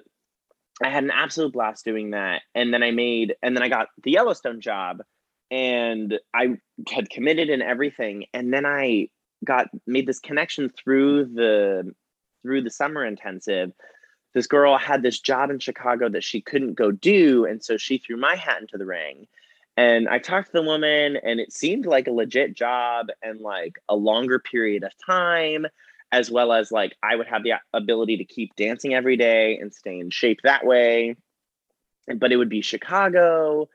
i 0.83 0.89
had 0.89 1.05
an 1.05 1.11
absolute 1.11 1.53
blast 1.53 1.85
doing 1.85 2.11
that. 2.11 2.43
And 2.55 2.73
then 2.73 2.83
i 2.83 2.91
made 2.91 3.35
and 3.43 3.57
then 3.57 3.63
i 3.63 3.69
got 3.69 3.89
the 4.03 4.13
yellowstone 4.13 4.61
job 4.61 5.03
and 5.51 6.19
i 6.35 6.57
had 6.91 7.11
committed 7.11 7.51
and 7.51 7.63
everything. 7.63 8.27
And 8.33 8.53
then 8.53 8.67
i 8.67 9.09
got 9.45 9.69
made 9.87 10.07
this 10.07 10.19
connection 10.19 10.71
through 10.71 11.27
the 11.27 11.93
through 12.43 12.63
the 12.63 12.71
summer 12.71 13.05
intensive. 13.05 13.73
This 14.35 14.47
girl 14.47 14.77
had 14.79 15.03
this 15.03 15.21
job 15.21 15.51
in 15.51 15.59
chicago 15.59 16.09
that 16.11 16.25
she 16.25 16.41
couldn't 16.41 16.75
go 16.75 16.91
do. 16.91 17.45
And 17.45 17.65
so 17.65 17.77
she 17.77 17.99
threw 17.99 18.17
my 18.17 18.37
hat 18.37 18.61
into 18.61 18.79
the 18.79 18.87
ring. 18.87 19.27
And 19.77 20.09
I 20.09 20.19
talked 20.19 20.49
to 20.49 20.55
the 20.55 20.63
woman, 20.65 21.19
and 21.23 21.39
it 21.39 21.53
seemed 21.53 21.87
like 21.87 22.09
a 22.09 22.13
legit 22.13 22.53
job 22.53 23.07
and 23.23 23.41
like 23.41 23.79
a 23.89 23.95
longer 23.95 24.41
period 24.41 24.83
of 24.83 24.91
time, 25.07 25.67
as 26.13 26.31
well 26.31 26.53
as 26.53 26.73
like 26.73 26.95
I 27.03 27.17
would 27.17 27.27
have 27.27 27.43
the 27.43 27.55
ability 27.73 28.17
to 28.19 28.25
keep 28.25 28.55
dancing 28.57 28.95
every 28.95 29.17
day 29.17 29.59
and 29.59 29.73
stay 29.73 29.99
in 29.99 30.11
shape 30.11 30.41
that 30.45 30.65
way. 30.65 31.17
But 32.17 32.33
it 32.33 32.37
would 32.37 32.49
be 32.49 32.63
Chicago 32.63 33.69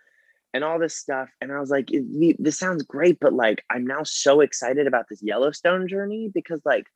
and 0.53 0.63
all 0.63 0.79
this 0.79 0.95
stuff. 0.95 1.29
And 1.41 1.51
I 1.51 1.59
was 1.59 1.69
like, 1.69 1.89
this 2.39 2.57
sounds 2.57 2.83
great, 2.83 3.19
but 3.19 3.33
like 3.33 3.63
I'm 3.69 3.85
now 3.85 4.03
so 4.03 4.41
excited 4.41 4.87
about 4.87 5.05
this 5.09 5.21
Yellowstone 5.21 5.87
journey 5.87 6.31
because 6.33 6.61
like 6.65 6.87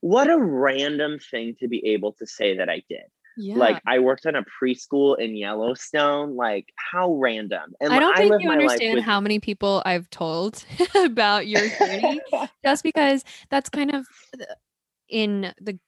what 0.00 0.28
a 0.28 0.38
random 0.38 1.18
thing 1.18 1.56
to 1.60 1.68
be 1.68 1.86
able 1.88 2.12
to 2.14 2.26
say 2.26 2.56
that 2.56 2.68
I 2.68 2.82
did 2.88 3.04
yeah. 3.36 3.56
like 3.56 3.80
I 3.86 3.98
worked 3.98 4.26
on 4.26 4.36
a 4.36 4.44
preschool 4.44 5.18
in 5.18 5.36
Yellowstone. 5.36 6.36
Like 6.36 6.72
how 6.76 7.14
random. 7.14 7.74
And 7.80 7.92
I 7.92 7.98
don't 7.98 8.16
think 8.16 8.30
live 8.30 8.40
you 8.40 8.50
understand 8.50 8.96
with- 8.96 9.04
how 9.04 9.20
many 9.20 9.38
people 9.38 9.82
I've 9.84 10.08
told 10.10 10.64
about 10.94 11.46
your 11.46 11.68
journey 11.78 12.20
just 12.64 12.82
because 12.82 13.24
that's 13.50 13.68
kind 13.68 13.94
of 13.94 14.06
the- 14.32 14.56
in 15.12 15.52
the 15.60 15.78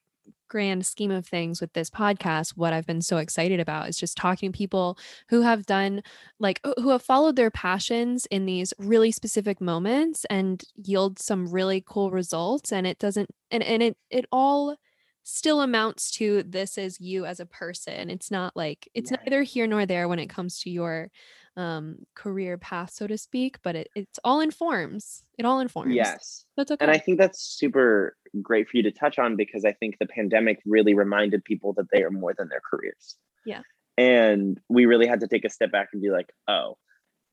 grand 0.47 0.85
scheme 0.85 1.09
of 1.11 1.25
things 1.25 1.59
with 1.59 1.73
this 1.73 1.89
podcast 1.89 2.51
what 2.51 2.71
i've 2.71 2.85
been 2.85 3.01
so 3.01 3.17
excited 3.17 3.59
about 3.59 3.89
is 3.89 3.97
just 3.97 4.15
talking 4.15 4.51
to 4.51 4.57
people 4.57 4.97
who 5.27 5.41
have 5.41 5.65
done 5.65 6.01
like 6.39 6.61
who- 6.77 6.89
have 6.89 7.01
followed 7.01 7.35
their 7.35 7.49
passions 7.49 8.27
in 8.27 8.45
these 8.45 8.71
really 8.77 9.11
specific 9.11 9.59
moments 9.59 10.23
and 10.29 10.63
yield 10.75 11.17
some 11.17 11.47
really 11.47 11.83
cool 11.85 12.11
results 12.11 12.71
and 12.71 12.85
it 12.85 12.99
doesn't 12.99 13.27
and, 13.49 13.63
and 13.63 13.81
it 13.81 13.97
it 14.11 14.25
all 14.31 14.77
still 15.25 15.61
amounts 15.61 16.11
to 16.11 16.43
this 16.43 16.77
is 16.77 17.01
you 17.01 17.25
as 17.25 17.39
a 17.39 17.47
person. 17.47 18.09
It's 18.11 18.29
not 18.29 18.55
like 18.55 18.87
it's 18.93 19.11
yeah. 19.11 19.17
neither 19.25 19.41
here 19.41 19.67
nor 19.67 19.85
there 19.85 20.07
when 20.07 20.19
it 20.19 20.29
comes 20.29 20.59
to 20.61 20.69
your 20.69 21.09
um 21.57 21.97
career 22.15 22.57
path 22.57 22.91
so 22.91 23.07
to 23.07 23.17
speak 23.17 23.57
but 23.63 23.75
it, 23.75 23.89
it's 23.95 24.19
all 24.23 24.41
informs 24.41 25.23
it 25.37 25.45
all 25.45 25.59
informs 25.59 25.93
yes 25.93 26.43
that's 26.57 26.69
okay 26.69 26.83
and 26.83 26.91
i 26.91 26.97
think 26.97 27.17
that's 27.17 27.41
super 27.41 28.17
great 28.41 28.67
for 28.67 28.75
you 28.75 28.83
to 28.83 28.91
touch 28.91 29.17
on 29.17 29.37
because 29.37 29.63
i 29.63 29.71
think 29.71 29.95
the 29.99 30.05
pandemic 30.05 30.59
really 30.65 30.93
reminded 30.93 31.43
people 31.45 31.71
that 31.73 31.89
they 31.91 32.03
are 32.03 32.11
more 32.11 32.33
than 32.37 32.49
their 32.49 32.61
careers. 32.69 33.15
Yeah. 33.45 33.61
And 33.97 34.59
we 34.67 34.85
really 34.85 35.07
had 35.07 35.21
to 35.21 35.27
take 35.27 35.45
a 35.45 35.49
step 35.49 35.71
back 35.71 35.89
and 35.93 36.01
be 36.01 36.09
like 36.09 36.33
oh 36.47 36.77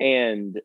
and 0.03 0.61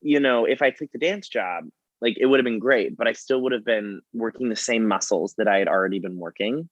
you 0.00 0.20
know 0.20 0.44
if 0.44 0.60
i 0.60 0.70
took 0.70 0.90
the 0.92 0.98
dance 0.98 1.28
job 1.28 1.64
like 2.00 2.16
it 2.18 2.26
would 2.26 2.38
have 2.38 2.44
been 2.44 2.58
great 2.58 2.96
but 2.96 3.06
i 3.06 3.12
still 3.12 3.40
would 3.40 3.52
have 3.52 3.64
been 3.64 4.00
working 4.12 4.48
the 4.48 4.56
same 4.56 4.86
muscles 4.86 5.34
that 5.38 5.48
i 5.48 5.58
had 5.58 5.68
already 5.68 5.98
been 5.98 6.18
working 6.18 6.68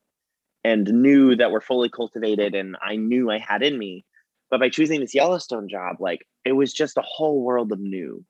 and 0.64 0.92
knew 0.92 1.34
that 1.34 1.50
were 1.50 1.60
fully 1.60 1.88
cultivated 1.88 2.54
and 2.54 2.76
i 2.82 2.96
knew 2.96 3.30
i 3.30 3.38
had 3.38 3.62
in 3.62 3.78
me 3.78 4.04
but 4.52 4.60
by 4.60 4.68
choosing 4.68 5.00
this 5.00 5.14
Yellowstone 5.14 5.66
job, 5.66 5.96
like 5.98 6.26
it 6.44 6.52
was 6.52 6.74
just 6.74 6.98
a 6.98 7.02
whole 7.02 7.40
world 7.40 7.72
of 7.72 7.80
new, 7.80 8.22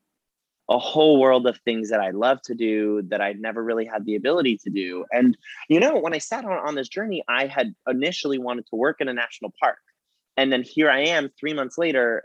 a 0.71 0.79
whole 0.79 1.19
world 1.19 1.49
of 1.49 1.59
things 1.65 1.91
that 1.91 1.99
I 1.99 2.11
love 2.13 2.41
to 2.43 2.55
do 2.55 3.03
that 3.09 3.21
I'd 3.21 3.41
never 3.41 3.61
really 3.63 3.85
had 3.85 4.07
the 4.07 4.15
ability 4.15 4.59
to 4.59 4.71
do. 4.71 5.05
And, 5.11 5.37
you 5.69 5.81
know, 5.81 5.99
when 5.99 6.15
I 6.15 6.19
sat 6.19 6.45
on, 6.45 6.53
on 6.53 6.77
this 6.77 6.89
journey, 6.89 7.25
I 7.29 7.47
had 7.49 7.75
initially 7.89 8.39
wanted 8.39 8.67
to 8.69 8.77
work 8.77 9.01
in 9.01 9.09
a 9.09 9.13
national 9.13 9.53
park. 9.61 9.79
And 10.37 10.53
then 10.53 10.63
here 10.63 10.89
I 10.89 11.01
am 11.01 11.29
three 11.41 11.55
months 11.55 11.77
later, 11.77 12.23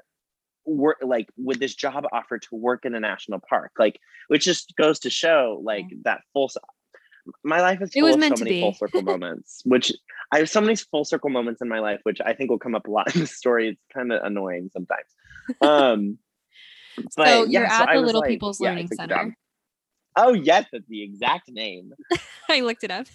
work 0.68 0.98
like 1.02 1.30
with 1.36 1.60
this 1.60 1.74
job 1.74 2.06
offer 2.12 2.38
to 2.38 2.50
work 2.52 2.86
in 2.86 2.94
a 2.94 3.00
national 3.00 3.40
park 3.50 3.72
like 3.80 4.02
which 4.28 4.44
just 4.44 4.76
goes 4.76 5.00
to 5.00 5.10
show 5.10 5.62
like 5.64 5.86
that 6.04 6.20
full 6.34 6.50
my 7.44 7.62
life 7.62 7.82
is 7.82 7.92
full 7.94 8.06
of 8.06 8.14
so 8.14 8.44
many 8.44 8.62
full 8.62 8.74
circle 8.74 9.02
moments, 9.04 9.62
which 9.66 9.92
I 10.32 10.40
have 10.40 10.50
so 10.50 10.62
many 10.62 10.76
full 10.76 11.06
circle 11.06 11.30
moments 11.30 11.62
in 11.62 11.70
my 11.70 11.80
life, 11.80 12.00
which 12.04 12.20
I 12.26 12.34
think 12.34 12.50
will 12.50 12.60
come 12.60 12.76
up 12.76 12.88
a 12.88 12.92
lot 12.92 13.14
in 13.16 13.22
the 13.22 13.28
story. 13.28 13.70
It's 13.70 13.82
kind 13.94 14.12
of 14.12 14.22
annoying 14.24 14.70
sometimes. 14.74 15.08
Um, 15.62 16.18
but 17.16 17.28
so 17.28 17.46
you're 17.46 17.66
at 17.66 17.90
so 17.90 18.00
the 18.00 18.06
Little 18.06 18.22
like, 18.22 18.30
People's 18.30 18.60
yeah, 18.60 18.70
Learning 18.70 18.88
Center. 18.88 19.38
Oh 20.16 20.34
yes, 20.34 20.66
that's 20.72 20.88
the 20.88 21.04
exact 21.04 21.50
name. 21.50 21.94
I 22.50 22.62
looked 22.62 22.84
it 22.84 22.92
up. 22.92 23.08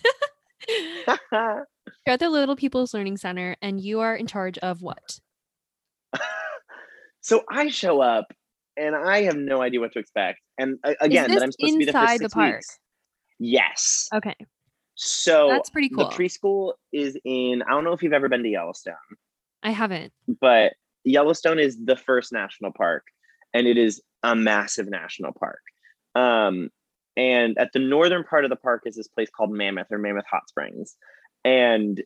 you're 0.68 1.66
at 2.06 2.20
the 2.20 2.30
Little 2.30 2.56
People's 2.56 2.94
Learning 2.94 3.16
Center, 3.16 3.56
and 3.60 3.80
you 3.80 4.00
are 4.00 4.14
in 4.14 4.26
charge 4.26 4.58
of 4.58 4.82
what? 4.82 5.18
so 7.20 7.42
I 7.50 7.68
show 7.68 8.00
up, 8.00 8.32
and 8.76 8.94
I 8.94 9.22
have 9.22 9.36
no 9.36 9.60
idea 9.60 9.80
what 9.80 9.92
to 9.92 9.98
expect. 9.98 10.38
And 10.58 10.78
uh, 10.84 10.94
again, 11.00 11.30
that 11.30 11.42
I'm 11.42 11.52
supposed 11.52 11.72
to 11.72 11.78
be 11.78 11.84
there 11.86 11.92
for 11.92 12.08
six 12.08 12.22
the 12.22 12.28
park? 12.28 12.56
Weeks. 12.56 12.78
Yes. 13.42 14.08
Okay. 14.14 14.36
So 14.94 15.48
that's 15.48 15.68
pretty 15.68 15.88
cool. 15.88 16.08
The 16.08 16.14
preschool 16.14 16.74
is 16.92 17.18
in, 17.24 17.62
I 17.62 17.70
don't 17.70 17.82
know 17.82 17.92
if 17.92 18.02
you've 18.02 18.12
ever 18.12 18.28
been 18.28 18.44
to 18.44 18.48
Yellowstone. 18.48 18.94
I 19.62 19.70
haven't. 19.70 20.12
But 20.40 20.74
Yellowstone 21.04 21.58
is 21.58 21.76
the 21.84 21.96
first 21.96 22.32
national 22.32 22.72
park, 22.72 23.04
and 23.52 23.66
it 23.66 23.76
is 23.76 24.00
a 24.22 24.36
massive 24.36 24.88
national 24.88 25.32
park. 25.32 25.60
Um, 26.14 26.70
and 27.16 27.58
at 27.58 27.72
the 27.72 27.80
northern 27.80 28.22
part 28.22 28.44
of 28.44 28.50
the 28.50 28.56
park 28.56 28.82
is 28.86 28.94
this 28.94 29.08
place 29.08 29.28
called 29.28 29.50
Mammoth 29.50 29.88
or 29.90 29.98
Mammoth 29.98 30.26
Hot 30.30 30.48
Springs. 30.48 30.94
And 31.44 32.00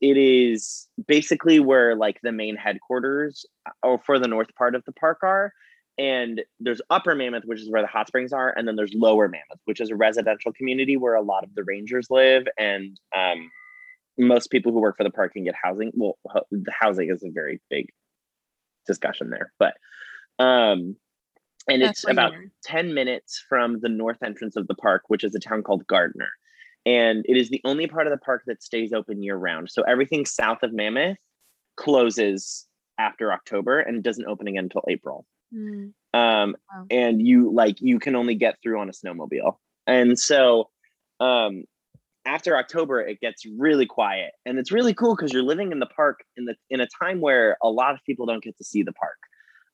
it 0.00 0.16
is 0.16 0.88
basically 1.06 1.60
where 1.60 1.94
like 1.94 2.18
the 2.22 2.32
main 2.32 2.56
headquarters 2.56 3.46
or 3.82 4.00
for 4.04 4.18
the 4.18 4.28
north 4.28 4.52
part 4.56 4.74
of 4.74 4.82
the 4.86 4.92
park 4.92 5.18
are 5.22 5.52
and 5.98 6.42
there's 6.58 6.80
upper 6.90 7.14
mammoth 7.14 7.44
which 7.44 7.60
is 7.60 7.70
where 7.70 7.82
the 7.82 7.88
hot 7.88 8.08
springs 8.08 8.32
are 8.32 8.52
and 8.56 8.66
then 8.66 8.76
there's 8.76 8.94
lower 8.94 9.28
mammoth 9.28 9.60
which 9.64 9.80
is 9.80 9.90
a 9.90 9.96
residential 9.96 10.52
community 10.52 10.96
where 10.96 11.14
a 11.14 11.22
lot 11.22 11.44
of 11.44 11.54
the 11.54 11.64
rangers 11.64 12.08
live 12.10 12.46
and 12.58 12.98
um, 13.16 13.50
most 14.18 14.50
people 14.50 14.72
who 14.72 14.80
work 14.80 14.96
for 14.96 15.04
the 15.04 15.10
park 15.10 15.32
can 15.32 15.44
get 15.44 15.54
housing. 15.60 15.90
Well 15.94 16.18
the 16.50 16.72
housing 16.72 17.10
is 17.10 17.22
a 17.22 17.30
very 17.30 17.60
big 17.70 17.88
discussion 18.86 19.30
there 19.30 19.52
but 19.58 19.74
um 20.38 20.96
and 21.66 21.80
That's 21.80 22.04
it's 22.04 22.10
about 22.10 22.34
10 22.64 22.92
minutes 22.92 23.42
from 23.48 23.80
the 23.80 23.88
north 23.88 24.22
entrance 24.22 24.56
of 24.56 24.66
the 24.66 24.74
park 24.74 25.04
which 25.08 25.24
is 25.24 25.34
a 25.34 25.40
town 25.40 25.62
called 25.62 25.86
gardiner 25.86 26.30
and 26.84 27.24
it 27.26 27.36
is 27.36 27.48
the 27.48 27.62
only 27.64 27.86
part 27.86 28.06
of 28.06 28.10
the 28.10 28.18
park 28.18 28.42
that 28.46 28.62
stays 28.62 28.92
open 28.92 29.22
year 29.22 29.36
round 29.36 29.70
so 29.70 29.82
everything 29.82 30.26
south 30.26 30.62
of 30.62 30.72
mammoth 30.72 31.16
closes 31.76 32.66
after 32.98 33.32
october 33.32 33.80
and 33.80 34.02
doesn't 34.02 34.26
open 34.26 34.48
again 34.48 34.64
until 34.64 34.84
april 34.88 35.24
Mm. 35.54 35.92
Um, 36.12 36.56
wow. 36.72 36.86
and 36.90 37.26
you 37.26 37.52
like 37.52 37.80
you 37.80 37.98
can 37.98 38.14
only 38.16 38.34
get 38.34 38.56
through 38.62 38.80
on 38.80 38.88
a 38.88 38.92
snowmobile. 38.92 39.56
And 39.86 40.18
so 40.18 40.70
um 41.20 41.64
after 42.26 42.56
October, 42.56 43.00
it 43.00 43.20
gets 43.20 43.44
really 43.44 43.86
quiet. 43.86 44.32
And 44.46 44.58
it's 44.58 44.72
really 44.72 44.94
cool 44.94 45.14
because 45.14 45.32
you're 45.32 45.42
living 45.42 45.72
in 45.72 45.78
the 45.78 45.86
park 45.86 46.24
in 46.36 46.46
the 46.46 46.56
in 46.70 46.80
a 46.80 46.88
time 47.00 47.20
where 47.20 47.56
a 47.62 47.68
lot 47.68 47.94
of 47.94 48.00
people 48.04 48.26
don't 48.26 48.42
get 48.42 48.56
to 48.58 48.64
see 48.64 48.82
the 48.82 48.92
park, 48.92 49.18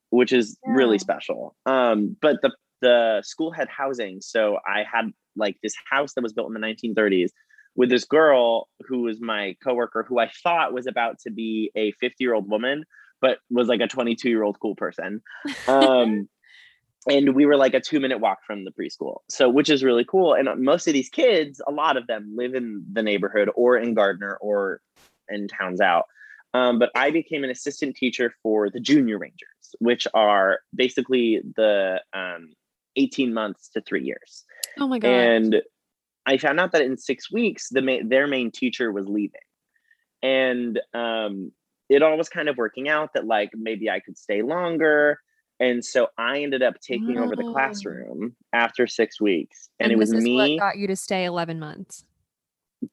which 0.09 0.33
is 0.33 0.57
yeah. 0.65 0.73
really 0.73 0.99
special. 0.99 1.55
Um, 1.65 2.15
but 2.21 2.41
the 2.41 2.51
the 2.81 3.21
school 3.23 3.51
had 3.51 3.69
housing. 3.69 4.21
So 4.21 4.57
I 4.67 4.83
had 4.91 5.11
like 5.35 5.57
this 5.63 5.75
house 5.89 6.13
that 6.13 6.21
was 6.21 6.33
built 6.33 6.53
in 6.53 6.59
the 6.59 6.67
1930s 6.67 7.29
with 7.75 7.89
this 7.89 8.03
girl 8.03 8.67
who 8.85 9.03
was 9.03 9.21
my 9.21 9.55
coworker 9.63 10.03
who 10.07 10.19
I 10.19 10.29
thought 10.43 10.73
was 10.73 10.87
about 10.87 11.19
to 11.19 11.31
be 11.31 11.71
a 11.75 11.91
50 11.93 12.15
year 12.19 12.33
old 12.33 12.49
woman 12.49 12.83
but 13.21 13.37
was 13.49 13.67
like 13.67 13.81
a 13.81 13.87
22 13.87 14.29
year 14.29 14.43
old 14.43 14.59
cool 14.59 14.75
person. 14.75 15.21
Um, 15.67 16.27
and 17.09 17.35
we 17.35 17.45
were 17.45 17.55
like 17.55 17.73
a 17.73 17.79
two 17.79 17.99
minute 17.99 18.19
walk 18.19 18.39
from 18.45 18.65
the 18.65 18.71
preschool. 18.71 19.17
So, 19.29 19.49
which 19.49 19.69
is 19.69 19.83
really 19.83 20.05
cool. 20.05 20.33
And 20.33 20.49
most 20.63 20.87
of 20.87 20.93
these 20.93 21.09
kids, 21.09 21.61
a 21.67 21.71
lot 21.71 21.97
of 21.97 22.07
them 22.07 22.33
live 22.35 22.53
in 22.53 22.83
the 22.91 23.03
neighborhood 23.03 23.49
or 23.55 23.77
in 23.77 23.93
Gardiner 23.93 24.37
or 24.41 24.81
in 25.29 25.47
towns 25.47 25.81
out. 25.81 26.05
Um, 26.53 26.79
but 26.79 26.91
I 26.95 27.11
became 27.11 27.43
an 27.43 27.49
assistant 27.49 27.95
teacher 27.95 28.33
for 28.43 28.69
the 28.69 28.79
junior 28.79 29.17
rangers, 29.17 29.75
which 29.79 30.05
are 30.13 30.59
basically 30.75 31.41
the 31.55 32.01
um, 32.13 32.49
18 32.97 33.33
months 33.33 33.69
to 33.69 33.81
three 33.81 34.03
years. 34.03 34.43
Oh 34.77 34.87
my 34.87 34.99
god! 34.99 35.07
And 35.09 35.61
I 36.25 36.37
found 36.37 36.59
out 36.59 36.73
that 36.73 36.81
in 36.81 36.97
six 36.97 37.31
weeks, 37.31 37.69
the 37.69 37.81
ma- 37.81 38.05
their 38.05 38.27
main 38.27 38.51
teacher 38.51 38.91
was 38.91 39.07
leaving, 39.07 39.39
and 40.21 40.79
um, 40.93 41.53
it 41.91 42.01
all 42.01 42.17
was 42.17 42.29
kind 42.29 42.47
of 42.47 42.55
working 42.55 42.87
out 42.87 43.13
that 43.13 43.25
like 43.27 43.51
maybe 43.53 43.89
I 43.89 43.99
could 43.99 44.17
stay 44.17 44.41
longer. 44.41 45.19
And 45.59 45.83
so 45.83 46.07
I 46.17 46.41
ended 46.41 46.63
up 46.63 46.75
taking 46.79 47.19
over 47.19 47.35
the 47.35 47.51
classroom 47.51 48.35
after 48.53 48.87
six 48.87 49.19
weeks. 49.19 49.69
And, 49.79 49.91
and 49.91 49.91
it 49.91 49.97
was 49.99 50.11
me. 50.11 50.57
What 50.57 50.71
got 50.71 50.77
you 50.77 50.87
to 50.87 50.95
stay 50.95 51.25
11 51.25 51.59
months? 51.59 52.05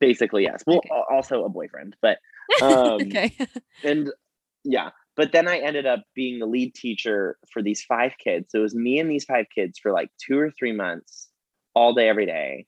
Basically, 0.00 0.42
yes. 0.42 0.64
Well, 0.66 0.78
okay. 0.78 0.90
also 1.10 1.44
a 1.44 1.48
boyfriend, 1.48 1.96
but 2.02 2.18
um, 2.62 3.00
okay. 3.00 3.34
and 3.84 4.10
yeah, 4.64 4.90
but 5.16 5.30
then 5.32 5.46
I 5.48 5.58
ended 5.58 5.86
up 5.86 6.02
being 6.14 6.40
the 6.40 6.46
lead 6.46 6.74
teacher 6.74 7.38
for 7.52 7.62
these 7.62 7.82
five 7.84 8.12
kids. 8.22 8.48
So 8.50 8.58
it 8.58 8.62
was 8.62 8.74
me 8.74 8.98
and 8.98 9.08
these 9.08 9.24
five 9.24 9.46
kids 9.54 9.78
for 9.78 9.92
like 9.92 10.10
two 10.20 10.38
or 10.38 10.50
three 10.50 10.72
months, 10.72 11.28
all 11.74 11.94
day, 11.94 12.08
every 12.08 12.26
day. 12.26 12.66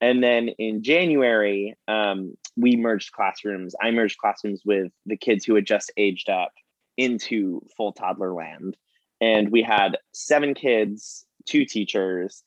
And 0.00 0.22
then 0.22 0.48
in 0.58 0.82
January, 0.82 1.76
um, 1.86 2.34
we 2.56 2.76
merged 2.76 3.12
classrooms. 3.12 3.74
I 3.82 3.90
merged 3.90 4.18
classrooms 4.18 4.62
with 4.64 4.92
the 5.06 5.16
kids 5.16 5.44
who 5.44 5.54
had 5.54 5.66
just 5.66 5.92
aged 5.96 6.30
up 6.30 6.52
into 6.96 7.60
full 7.76 7.92
toddler 7.92 8.32
land. 8.32 8.76
And 9.20 9.50
we 9.50 9.62
had 9.62 9.98
seven 10.12 10.54
kids, 10.54 11.26
two 11.46 11.66
teachers, 11.66 12.42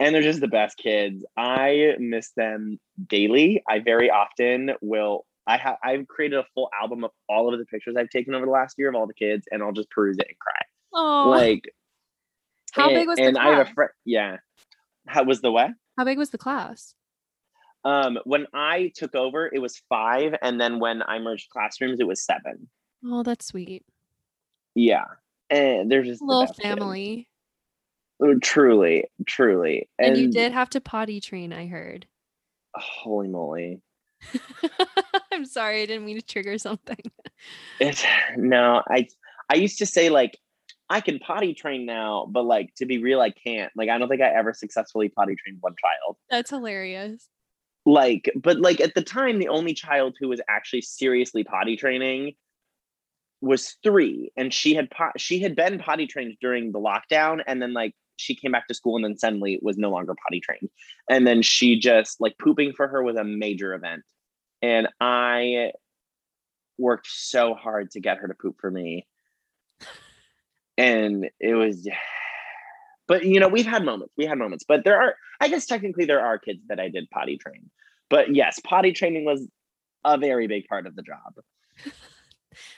and 0.00 0.14
they're 0.14 0.22
just 0.22 0.40
the 0.40 0.48
best 0.48 0.76
kids. 0.76 1.24
I 1.36 1.94
miss 1.98 2.30
them 2.36 2.78
daily. 3.06 3.62
I 3.68 3.80
very 3.80 4.10
often 4.10 4.72
will. 4.80 5.24
I 5.46 5.56
have 5.56 5.76
I've 5.82 6.06
created 6.08 6.38
a 6.38 6.44
full 6.54 6.68
album 6.80 7.04
of 7.04 7.10
all 7.28 7.52
of 7.52 7.58
the 7.58 7.66
pictures 7.66 7.96
I've 7.96 8.10
taken 8.10 8.34
over 8.34 8.44
the 8.44 8.52
last 8.52 8.76
year 8.78 8.88
of 8.88 8.94
all 8.94 9.06
the 9.06 9.14
kids, 9.14 9.46
and 9.50 9.62
I'll 9.62 9.72
just 9.72 9.90
peruse 9.90 10.18
it 10.18 10.26
and 10.28 10.38
cry. 10.38 10.60
Oh, 10.94 11.30
like 11.30 11.62
how 12.72 12.88
and, 12.88 12.94
big 12.94 13.08
was 13.08 13.18
and? 13.18 13.38
I 13.38 13.56
have 13.56 13.68
a 13.68 13.72
friend. 13.72 13.90
Yeah, 14.04 14.36
how 15.06 15.24
was 15.24 15.40
the 15.40 15.50
what? 15.50 15.70
How 15.98 16.04
big 16.04 16.16
was 16.16 16.30
the 16.30 16.38
class? 16.38 16.94
Um, 17.84 18.20
when 18.22 18.46
I 18.54 18.92
took 18.94 19.16
over, 19.16 19.50
it 19.52 19.58
was 19.58 19.82
five, 19.88 20.32
and 20.42 20.60
then 20.60 20.78
when 20.78 21.02
I 21.02 21.18
merged 21.18 21.50
classrooms, 21.50 21.98
it 21.98 22.06
was 22.06 22.22
seven. 22.22 22.68
Oh, 23.04 23.24
that's 23.24 23.46
sweet. 23.46 23.84
Yeah, 24.76 25.06
and 25.50 25.90
there's 25.90 26.06
just 26.06 26.22
a 26.22 26.24
little 26.24 26.46
family. 26.54 27.28
Oh, 28.22 28.38
truly, 28.38 29.06
truly. 29.26 29.88
And, 29.98 30.10
and 30.12 30.18
you 30.18 30.30
did 30.30 30.52
have 30.52 30.70
to 30.70 30.80
potty 30.80 31.20
train, 31.20 31.52
I 31.52 31.66
heard. 31.66 32.06
Holy 32.76 33.26
moly! 33.26 33.82
I'm 35.32 35.46
sorry, 35.46 35.82
I 35.82 35.86
didn't 35.86 36.06
mean 36.06 36.20
to 36.20 36.22
trigger 36.22 36.58
something. 36.58 37.10
It's 37.80 38.04
no, 38.36 38.82
I 38.88 39.08
I 39.50 39.56
used 39.56 39.78
to 39.78 39.86
say 39.86 40.10
like 40.10 40.38
I 40.90 41.00
can 41.00 41.18
potty 41.18 41.54
train 41.54 41.84
now, 41.84 42.26
but 42.30 42.44
like 42.44 42.74
to 42.76 42.86
be 42.86 42.98
real, 42.98 43.20
I 43.20 43.30
can't. 43.30 43.70
Like, 43.76 43.90
I 43.90 43.98
don't 43.98 44.08
think 44.08 44.22
I 44.22 44.28
ever 44.28 44.54
successfully 44.54 45.08
potty 45.08 45.36
trained 45.36 45.58
one 45.60 45.74
child. 45.80 46.16
That's 46.30 46.50
hilarious. 46.50 47.28
Like, 47.84 48.30
but 48.36 48.60
like 48.60 48.80
at 48.80 48.94
the 48.94 49.02
time, 49.02 49.38
the 49.38 49.48
only 49.48 49.74
child 49.74 50.16
who 50.18 50.28
was 50.28 50.40
actually 50.48 50.82
seriously 50.82 51.44
potty 51.44 51.76
training 51.76 52.32
was 53.40 53.76
three, 53.82 54.30
and 54.36 54.52
she 54.52 54.74
had 54.74 54.90
pot- 54.90 55.20
she 55.20 55.40
had 55.40 55.54
been 55.54 55.78
potty 55.78 56.06
trained 56.06 56.36
during 56.40 56.72
the 56.72 56.80
lockdown, 56.80 57.42
and 57.46 57.62
then 57.62 57.72
like 57.72 57.94
she 58.16 58.34
came 58.34 58.52
back 58.52 58.66
to 58.68 58.74
school 58.74 58.96
and 58.96 59.04
then 59.04 59.16
suddenly 59.16 59.58
was 59.62 59.78
no 59.78 59.90
longer 59.90 60.14
potty 60.22 60.40
trained. 60.40 60.68
And 61.08 61.26
then 61.26 61.40
she 61.42 61.78
just 61.78 62.20
like 62.20 62.36
pooping 62.38 62.72
for 62.72 62.88
her 62.88 63.02
was 63.02 63.16
a 63.16 63.24
major 63.24 63.74
event. 63.74 64.02
And 64.60 64.88
I 65.00 65.72
worked 66.78 67.06
so 67.08 67.54
hard 67.54 67.92
to 67.92 68.00
get 68.00 68.18
her 68.18 68.28
to 68.28 68.34
poop 68.34 68.56
for 68.60 68.70
me. 68.70 69.06
And 70.78 71.28
it 71.40 71.54
was 71.54 71.86
but 73.08 73.24
you 73.24 73.40
know, 73.40 73.48
we've 73.48 73.66
had 73.66 73.84
moments. 73.84 74.14
We 74.16 74.24
had 74.24 74.38
moments, 74.38 74.64
but 74.66 74.84
there 74.84 75.00
are 75.00 75.14
I 75.40 75.48
guess 75.48 75.66
technically 75.66 76.06
there 76.06 76.24
are 76.24 76.38
kids 76.38 76.60
that 76.68 76.80
I 76.80 76.88
did 76.88 77.10
potty 77.10 77.36
train. 77.36 77.70
But 78.08 78.34
yes, 78.34 78.58
potty 78.64 78.92
training 78.92 79.26
was 79.26 79.46
a 80.04 80.16
very 80.16 80.46
big 80.46 80.66
part 80.66 80.86
of 80.86 80.96
the 80.96 81.02
job. 81.02 81.34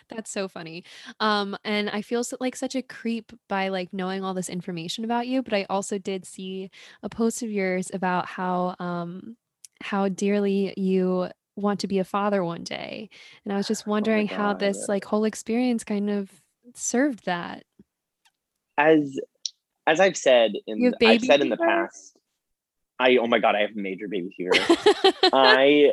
That's 0.08 0.30
so 0.30 0.48
funny. 0.48 0.84
Um, 1.20 1.56
and 1.64 1.88
I 1.90 2.02
feel 2.02 2.24
so, 2.24 2.36
like 2.40 2.56
such 2.56 2.74
a 2.74 2.82
creep 2.82 3.32
by 3.48 3.68
like 3.68 3.92
knowing 3.92 4.24
all 4.24 4.34
this 4.34 4.48
information 4.48 5.04
about 5.04 5.26
you, 5.26 5.42
but 5.42 5.54
I 5.54 5.66
also 5.70 5.98
did 5.98 6.26
see 6.26 6.70
a 7.02 7.08
post 7.08 7.42
of 7.42 7.50
yours 7.50 7.90
about 7.92 8.26
how 8.26 8.74
um 8.78 9.36
how 9.82 10.08
dearly 10.08 10.74
you 10.76 11.28
want 11.56 11.80
to 11.80 11.86
be 11.86 11.98
a 11.98 12.04
father 12.04 12.44
one 12.44 12.64
day. 12.64 13.08
And 13.44 13.52
I 13.52 13.56
was 13.56 13.68
just 13.68 13.86
oh 13.86 13.90
wondering 13.90 14.28
oh 14.30 14.34
how 14.34 14.54
this 14.54 14.88
like 14.88 15.04
whole 15.04 15.24
experience 15.24 15.84
kind 15.84 16.10
of 16.10 16.30
served 16.74 17.24
that. 17.26 17.64
As 18.80 19.18
as 19.86 20.00
I've 20.00 20.16
said 20.16 20.52
in 20.66 20.94
I've 21.04 21.22
said 21.22 21.40
in 21.40 21.48
the 21.48 21.56
past, 21.56 22.16
I 22.98 23.16
oh 23.16 23.26
my 23.26 23.38
god, 23.38 23.54
I 23.56 23.60
have 23.60 23.76
a 23.76 23.80
major 23.80 24.08
baby 24.08 24.32
fever. 24.36 24.52
I 25.32 25.92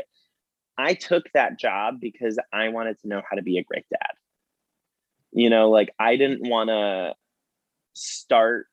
I 0.78 0.94
took 0.94 1.26
that 1.34 1.60
job 1.60 2.00
because 2.00 2.38
I 2.54 2.70
wanted 2.70 3.00
to 3.02 3.08
know 3.08 3.22
how 3.28 3.36
to 3.36 3.42
be 3.42 3.58
a 3.58 3.64
great 3.64 3.86
dad. 3.90 4.14
You 5.32 5.50
know, 5.50 5.70
like 5.70 5.90
I 6.00 6.16
didn't 6.16 6.48
want 6.48 6.70
to 6.70 7.16
start 7.94 8.68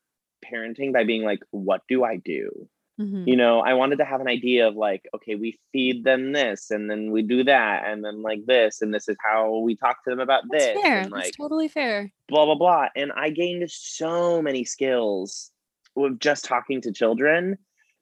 parenting 0.45 0.93
by 0.93 1.05
being 1.05 1.25
like, 1.25 1.41
what 1.51 1.83
do 1.89 2.05
I 2.05 2.17
do? 2.17 2.69
Mm-hmm. 3.01 3.29
You 3.29 3.37
know, 3.37 3.61
I 3.61 3.75
wanted 3.75 3.99
to 3.99 4.05
have 4.05 4.21
an 4.21 4.29
idea 4.29 4.69
of 4.69 4.77
like, 4.77 5.03
okay, 5.15 5.35
we 5.35 5.59
feed 5.73 6.05
them 6.05 6.33
this 6.33 6.71
and 6.71 6.89
then 6.89 7.11
we 7.11 7.23
do 7.23 7.43
that 7.45 7.85
and 7.87 8.05
then 8.05 8.23
like 8.23 8.47
this 8.47 8.83
and 8.83 8.95
this 8.95 9.09
is 9.09 9.17
how 9.25 9.59
we 9.59 9.75
talk 9.75 10.05
to 10.05 10.11
them 10.11 10.21
about 10.21 10.45
That's 10.51 10.65
this. 10.67 10.81
Fair. 10.81 11.01
And 11.01 11.11
like 11.11 11.25
That's 11.25 11.37
totally 11.37 11.69
fair. 11.69 12.13
Blah 12.29 12.45
blah 12.45 12.55
blah. 12.55 12.87
And 12.95 13.11
I 13.17 13.31
gained 13.31 13.69
so 13.69 14.41
many 14.41 14.65
skills 14.65 15.51
with 15.97 16.21
just 16.21 16.45
talking 16.45 16.81
to 16.83 16.93
children 16.93 17.59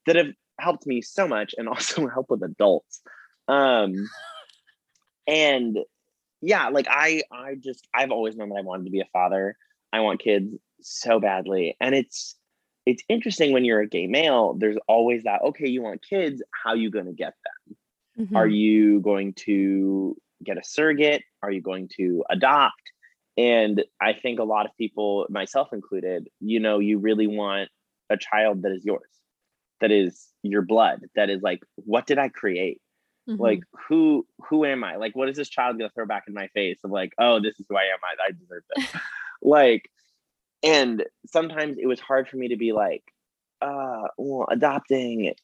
that 0.07 0.17
have 0.17 0.33
helped 0.61 0.87
me 0.87 1.01
so 1.01 1.27
much 1.27 1.55
and 1.57 1.69
also 1.71 2.07
help 2.09 2.27
with 2.29 2.43
adults. 2.43 3.01
Um 3.49 3.95
and 5.27 5.79
yeah, 6.43 6.69
like 6.69 6.87
I 6.91 7.23
I 7.33 7.55
just 7.55 7.89
I've 7.95 8.11
always 8.11 8.37
known 8.37 8.51
that 8.51 8.59
I 8.59 8.63
wanted 8.63 8.85
to 8.85 8.91
be 8.91 9.01
a 9.01 9.09
father. 9.11 9.57
I 9.91 10.01
want 10.01 10.23
kids 10.23 10.55
so 10.83 11.19
badly. 11.19 11.77
And 11.81 11.95
it's 11.95 12.37
it's 12.87 13.03
interesting 13.09 13.53
when 13.53 13.65
you're 13.65 13.81
a 13.81 13.87
gay 13.87 14.07
male, 14.07 14.55
there's 14.55 14.77
always 14.89 15.23
that, 15.25 15.43
okay, 15.43 15.69
you 15.69 15.83
want 15.83 16.03
kids, 16.03 16.43
how 16.51 16.71
are 16.71 16.77
you 16.77 16.91
going 16.91 17.07
to 17.07 17.13
get 17.13 17.35
them? 17.45 17.77
Mm-hmm. 18.27 18.37
Are 18.37 18.47
you 18.47 19.01
going 19.01 19.35
to 19.35 20.17
get 20.45 20.59
a 20.59 20.65
surrogate? 20.65 21.23
Are 21.43 21.51
you 21.51 21.63
going 21.63 21.89
to 21.97 22.25
adopt? 22.29 22.83
And 23.37 23.83
I 24.01 24.13
think 24.13 24.41
a 24.41 24.45
lot 24.45 24.67
of 24.67 24.77
people, 24.77 25.27
myself 25.31 25.69
included, 25.73 26.29
you 26.41 26.61
know, 26.61 26.81
you 26.81 26.99
really 26.99 27.27
want 27.27 27.71
a 28.11 28.17
child 28.17 28.63
that 28.63 28.73
is 28.73 28.85
yours, 28.85 29.09
that 29.81 29.91
is 29.91 30.29
your 30.43 30.63
blood, 30.63 31.01
that 31.15 31.31
is 31.31 31.41
like, 31.41 31.63
what 31.77 32.07
did 32.07 32.19
I 32.19 32.29
create? 32.29 32.81
Mm-hmm. 33.29 33.41
Like 33.41 33.61
who 33.89 34.27
who 34.49 34.65
am 34.65 34.83
I? 34.83 34.97
Like 34.97 35.15
what 35.15 35.29
is 35.29 35.37
this 35.37 35.49
child 35.49 35.79
gonna 35.79 35.91
throw 35.95 36.07
back 36.07 36.25
in 36.27 36.35
my 36.35 36.49
face 36.49 36.79
of 36.83 36.91
like, 36.91 37.13
oh, 37.19 37.41
this 37.41 37.59
is 37.61 37.67
who 37.69 37.77
I 37.77 37.83
am. 37.83 37.99
I, 38.03 38.29
I 38.29 38.31
deserve 38.33 38.65
this. 38.75 39.01
like 39.43 39.89
and 40.63 41.05
sometimes 41.27 41.77
it 41.79 41.87
was 41.87 42.01
hard 42.01 42.29
for 42.29 42.37
me 42.37 42.49
to 42.49 42.57
be 42.57 42.73
like 42.73 43.03
uh 43.61 44.03
well 44.17 44.47
adopting 44.51 45.35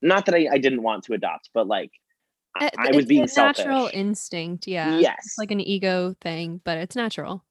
not 0.00 0.26
that 0.26 0.34
I, 0.34 0.48
I 0.52 0.58
didn't 0.58 0.82
want 0.82 1.04
to 1.04 1.14
adopt 1.14 1.50
but 1.52 1.66
like 1.66 1.90
I, 2.56 2.70
I 2.76 2.90
was 2.92 3.06
being 3.06 3.28
selfish. 3.28 3.64
natural 3.64 3.90
instinct 3.92 4.66
yeah. 4.66 4.98
Yes. 4.98 5.18
It's 5.24 5.38
like 5.38 5.50
an 5.50 5.60
ego 5.60 6.16
thing 6.20 6.60
but 6.64 6.78
it's 6.78 6.96
natural. 6.96 7.44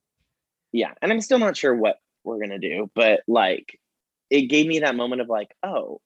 Yeah 0.72 0.94
and 1.02 1.12
i'm 1.12 1.22
still 1.22 1.40
not 1.40 1.56
sure 1.56 1.76
what 1.76 1.98
we're 2.24 2.40
gonna 2.40 2.60
do 2.60 2.90
but 2.94 3.22
like 3.28 3.80
it 4.30 4.44
gave 4.44 4.68
me 4.68 4.80
that 4.80 4.96
moment 4.96 5.22
of 5.22 5.30
like 5.30 5.56
oh 5.64 6.02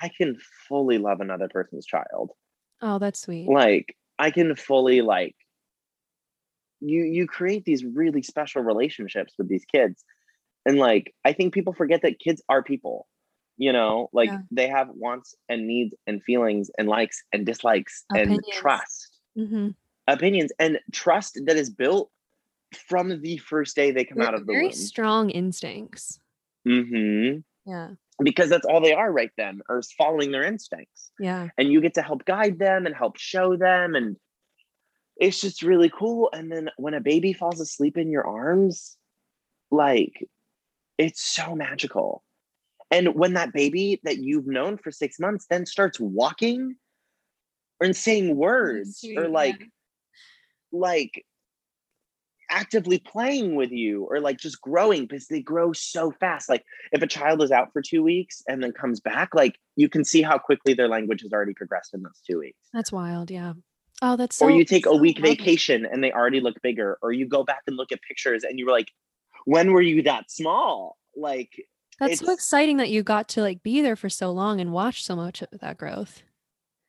i 0.00 0.08
can 0.08 0.36
fully 0.68 0.98
love 0.98 1.20
another 1.20 1.48
person's 1.48 1.86
child. 1.86 2.32
Oh 2.80 2.98
that's 2.98 3.20
sweet. 3.20 3.48
Like 3.48 3.96
i 4.18 4.30
can 4.30 4.56
fully 4.56 5.02
like 5.02 5.36
you 6.80 7.04
you 7.04 7.26
create 7.26 7.64
these 7.64 7.84
really 7.84 8.22
special 8.22 8.62
relationships 8.62 9.34
with 9.38 9.48
these 9.48 9.64
kids 9.64 10.04
and 10.66 10.78
like 10.78 11.14
i 11.24 11.32
think 11.32 11.54
people 11.54 11.72
forget 11.72 12.02
that 12.02 12.18
kids 12.18 12.42
are 12.48 12.62
people 12.62 13.06
you 13.56 13.72
know 13.72 14.08
like 14.12 14.30
yeah. 14.30 14.38
they 14.50 14.68
have 14.68 14.88
wants 14.94 15.34
and 15.48 15.66
needs 15.66 15.94
and 16.06 16.22
feelings 16.22 16.70
and 16.78 16.88
likes 16.88 17.22
and 17.32 17.46
dislikes 17.46 18.04
opinions. 18.10 18.40
and 18.44 18.54
trust 18.54 19.20
mm-hmm. 19.36 19.68
opinions 20.08 20.52
and 20.58 20.78
trust 20.92 21.40
that 21.46 21.56
is 21.56 21.70
built 21.70 22.10
from 22.88 23.20
the 23.20 23.36
first 23.38 23.76
day 23.76 23.90
they 23.90 24.04
come 24.04 24.18
They're 24.18 24.28
out 24.28 24.34
of 24.34 24.46
the 24.46 24.52
very 24.52 24.66
womb. 24.66 24.72
strong 24.72 25.30
instincts 25.30 26.18
mm-hmm 26.66 27.40
yeah 27.66 27.90
because 28.22 28.50
that's 28.50 28.66
all 28.66 28.80
they 28.80 28.92
are 28.92 29.10
right 29.10 29.30
then 29.36 29.60
or 29.68 29.82
following 29.98 30.30
their 30.30 30.44
instincts 30.44 31.10
yeah 31.18 31.48
and 31.58 31.72
you 31.72 31.80
get 31.80 31.94
to 31.94 32.02
help 32.02 32.24
guide 32.24 32.58
them 32.58 32.86
and 32.86 32.94
help 32.94 33.16
show 33.16 33.56
them 33.56 33.94
and 33.94 34.16
it's 35.16 35.40
just 35.40 35.62
really 35.62 35.90
cool 35.90 36.30
and 36.32 36.50
then 36.50 36.70
when 36.76 36.94
a 36.94 37.00
baby 37.00 37.32
falls 37.32 37.60
asleep 37.60 37.98
in 37.98 38.10
your 38.10 38.26
arms 38.26 38.96
like 39.70 40.26
it's 40.98 41.22
so 41.22 41.54
magical. 41.54 42.22
And 42.90 43.14
when 43.14 43.34
that 43.34 43.52
baby 43.52 44.00
that 44.04 44.18
you've 44.18 44.46
known 44.46 44.76
for 44.76 44.90
six 44.90 45.18
months 45.18 45.46
then 45.48 45.66
starts 45.66 45.98
walking 45.98 46.76
or 47.80 47.92
saying 47.92 48.36
words 48.36 49.04
or 49.16 49.28
like, 49.28 49.58
yeah. 49.58 49.66
like 50.72 51.24
actively 52.52 52.98
playing 52.98 53.54
with 53.54 53.72
you 53.72 54.04
or 54.04 54.20
like 54.20 54.38
just 54.38 54.60
growing 54.60 55.06
because 55.06 55.26
they 55.26 55.40
grow 55.40 55.72
so 55.72 56.12
fast. 56.20 56.48
Like 56.48 56.64
if 56.92 57.02
a 57.02 57.06
child 57.06 57.42
is 57.42 57.50
out 57.50 57.72
for 57.72 57.80
two 57.82 58.02
weeks 58.02 58.42
and 58.46 58.62
then 58.62 58.72
comes 58.72 59.00
back, 59.00 59.34
like 59.34 59.56
you 59.74 59.88
can 59.88 60.04
see 60.04 60.22
how 60.22 60.38
quickly 60.38 60.74
their 60.74 60.88
language 60.88 61.22
has 61.22 61.32
already 61.32 61.54
progressed 61.54 61.94
in 61.94 62.02
those 62.02 62.20
two 62.28 62.38
weeks. 62.38 62.58
That's 62.72 62.92
wild. 62.92 63.30
Yeah. 63.30 63.54
Oh, 64.02 64.16
that's 64.16 64.36
so, 64.36 64.46
or 64.46 64.50
you 64.50 64.64
take 64.64 64.86
a 64.86 64.94
week 64.94 65.20
vacation 65.20 65.86
and 65.86 66.04
they 66.04 66.12
already 66.12 66.40
look 66.40 66.60
bigger, 66.62 66.98
or 67.02 67.12
you 67.12 67.26
go 67.26 67.44
back 67.44 67.62
and 67.66 67.76
look 67.76 67.92
at 67.92 68.02
pictures 68.02 68.42
and 68.44 68.58
you 68.58 68.66
were 68.66 68.72
like, 68.72 68.90
when 69.44 69.72
were 69.72 69.82
you 69.82 70.02
that 70.02 70.30
small? 70.30 70.96
Like 71.16 71.66
that's 71.98 72.20
so 72.20 72.32
exciting 72.32 72.78
that 72.78 72.90
you 72.90 73.02
got 73.02 73.28
to 73.30 73.42
like 73.42 73.62
be 73.62 73.80
there 73.80 73.96
for 73.96 74.08
so 74.08 74.30
long 74.30 74.60
and 74.60 74.72
watch 74.72 75.04
so 75.04 75.14
much 75.14 75.42
of 75.42 75.48
that 75.60 75.76
growth. 75.76 76.22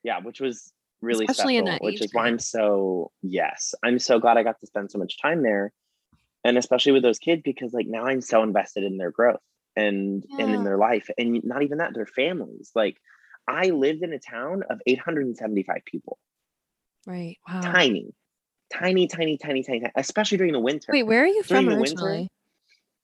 Yeah, 0.03 0.19
which 0.19 0.39
was 0.39 0.73
really 1.01 1.25
Especially 1.29 1.59
special, 1.59 1.79
which 1.81 2.01
is 2.01 2.13
why 2.13 2.27
I'm 2.27 2.39
so 2.39 3.11
yes, 3.21 3.75
I'm 3.83 3.99
so 3.99 4.19
glad 4.19 4.37
I 4.37 4.43
got 4.43 4.59
to 4.61 4.67
spend 4.67 4.91
so 4.91 4.97
much 4.97 5.21
time 5.21 5.43
there. 5.43 5.71
And 6.45 6.57
especially 6.57 6.91
with 6.91 7.03
those 7.03 7.19
kids, 7.19 7.41
because 7.43 7.73
like 7.73 7.87
now 7.87 8.05
I'm 8.05 8.21
so 8.21 8.43
invested 8.43 8.83
in 8.83 8.97
their 8.97 9.11
growth 9.11 9.39
and 9.75 10.23
yeah. 10.29 10.45
and 10.45 10.55
in 10.55 10.63
their 10.63 10.77
life. 10.77 11.09
And 11.17 11.41
not 11.43 11.63
even 11.63 11.77
that, 11.77 11.93
their 11.93 12.05
families. 12.05 12.71
Like 12.75 12.97
I 13.47 13.69
lived 13.69 14.03
in 14.03 14.13
a 14.13 14.19
town 14.19 14.63
of 14.69 14.81
875 14.85 15.81
people. 15.85 16.17
Right. 17.05 17.37
Wow. 17.47 17.61
Tiny. 17.61 18.13
Tiny, 18.73 19.07
tiny, 19.07 19.37
tiny, 19.37 19.61
tiny, 19.61 19.79
tiny, 19.81 19.91
especially 19.95 20.37
during 20.37 20.53
the 20.53 20.59
winter. 20.59 20.91
Wait, 20.91 21.03
where 21.03 21.23
are 21.23 21.27
you 21.27 21.43
during 21.43 21.65
from 21.65 21.73
originally? 21.75 22.11
Winter, 22.11 22.29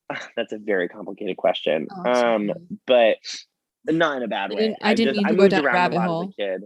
that's 0.36 0.54
a 0.54 0.58
very 0.58 0.88
complicated 0.88 1.38
question. 1.38 1.88
Oh, 2.06 2.12
um, 2.12 2.52
but 2.86 3.18
not 3.86 4.18
in 4.18 4.24
a 4.24 4.28
bad 4.28 4.52
way. 4.52 4.76
I 4.82 4.94
didn't, 4.94 5.20
I 5.26 5.30
didn't 5.30 5.38
just, 5.38 5.38
go 5.38 5.48
down 5.48 5.66
rabbit 5.66 6.00
hole. 6.00 6.24
As 6.24 6.30
a 6.30 6.34
kid. 6.34 6.64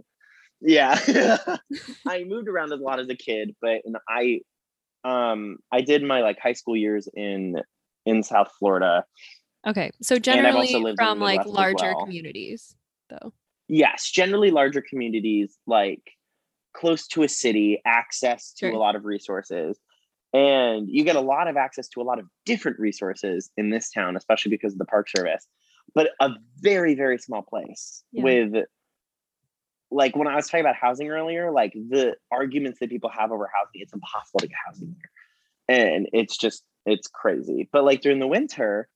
Yeah, 0.60 0.98
I 2.06 2.24
moved 2.24 2.48
around 2.48 2.72
a 2.72 2.76
lot 2.76 3.00
as 3.00 3.08
a 3.08 3.16
kid, 3.16 3.54
but 3.60 3.82
I, 4.08 4.40
um, 5.04 5.58
I 5.70 5.82
did 5.82 6.02
my 6.02 6.22
like 6.22 6.38
high 6.38 6.54
school 6.54 6.76
years 6.76 7.08
in 7.14 7.56
in 8.06 8.22
South 8.22 8.50
Florida. 8.58 9.04
Okay, 9.66 9.90
so 10.02 10.18
generally 10.18 10.94
from 10.96 11.20
like 11.20 11.44
larger 11.46 11.94
well. 11.94 12.04
communities, 12.04 12.74
though. 13.10 13.32
Yes, 13.68 14.10
generally 14.10 14.50
larger 14.50 14.82
communities, 14.82 15.56
like 15.66 16.02
close 16.74 17.06
to 17.08 17.22
a 17.22 17.28
city, 17.28 17.80
access 17.86 18.52
to 18.54 18.66
sure. 18.66 18.72
a 18.72 18.78
lot 18.78 18.96
of 18.96 19.04
resources 19.04 19.78
and 20.34 20.88
you 20.90 21.04
get 21.04 21.16
a 21.16 21.20
lot 21.20 21.48
of 21.48 21.56
access 21.56 21.88
to 21.88 22.00
a 22.00 22.04
lot 22.04 22.18
of 22.18 22.26
different 22.44 22.78
resources 22.78 23.50
in 23.56 23.70
this 23.70 23.90
town 23.90 24.16
especially 24.16 24.50
because 24.50 24.72
of 24.72 24.78
the 24.78 24.84
park 24.84 25.08
service 25.08 25.46
but 25.94 26.10
a 26.20 26.30
very 26.60 26.94
very 26.94 27.18
small 27.18 27.42
place 27.42 28.02
yeah. 28.12 28.24
with 28.24 28.64
like 29.90 30.14
when 30.16 30.26
i 30.26 30.34
was 30.34 30.46
talking 30.46 30.60
about 30.60 30.76
housing 30.76 31.08
earlier 31.08 31.50
like 31.50 31.72
the 31.72 32.14
arguments 32.30 32.78
that 32.80 32.90
people 32.90 33.10
have 33.10 33.30
over 33.30 33.48
housing 33.54 33.80
it's 33.80 33.92
impossible 33.92 34.40
to 34.40 34.48
get 34.48 34.56
housing 34.66 34.88
there 34.88 35.10
and 35.68 36.08
it's 36.12 36.36
just 36.36 36.62
it's 36.86 37.08
crazy. 37.08 37.68
But 37.72 37.84
like 37.84 38.00
during 38.00 38.18
the 38.18 38.26
winter 38.26 38.88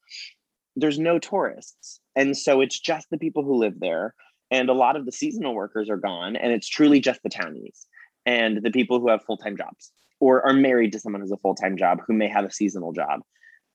there's 0.76 0.98
no 0.98 1.18
tourists. 1.18 2.00
And 2.14 2.36
so 2.36 2.60
it's 2.60 2.78
just 2.78 3.08
the 3.10 3.18
people 3.18 3.42
who 3.42 3.56
live 3.56 3.80
there. 3.80 4.14
And 4.52 4.68
a 4.68 4.74
lot 4.74 4.94
of 4.94 5.06
the 5.06 5.12
seasonal 5.12 5.54
workers 5.54 5.90
are 5.90 5.96
gone 5.96 6.36
and 6.36 6.52
it's 6.52 6.68
truly 6.68 7.00
just 7.00 7.22
the 7.22 7.28
townies 7.28 7.86
and 8.24 8.62
the 8.62 8.70
people 8.70 9.00
who 9.00 9.08
have 9.08 9.24
full-time 9.24 9.56
jobs 9.56 9.90
or 10.20 10.46
are 10.46 10.52
married 10.52 10.92
to 10.92 11.00
someone 11.00 11.20
who's 11.20 11.32
a 11.32 11.36
full-time 11.38 11.76
job 11.76 12.00
who 12.06 12.12
may 12.12 12.28
have 12.28 12.44
a 12.44 12.50
seasonal 12.50 12.92
job 12.92 13.20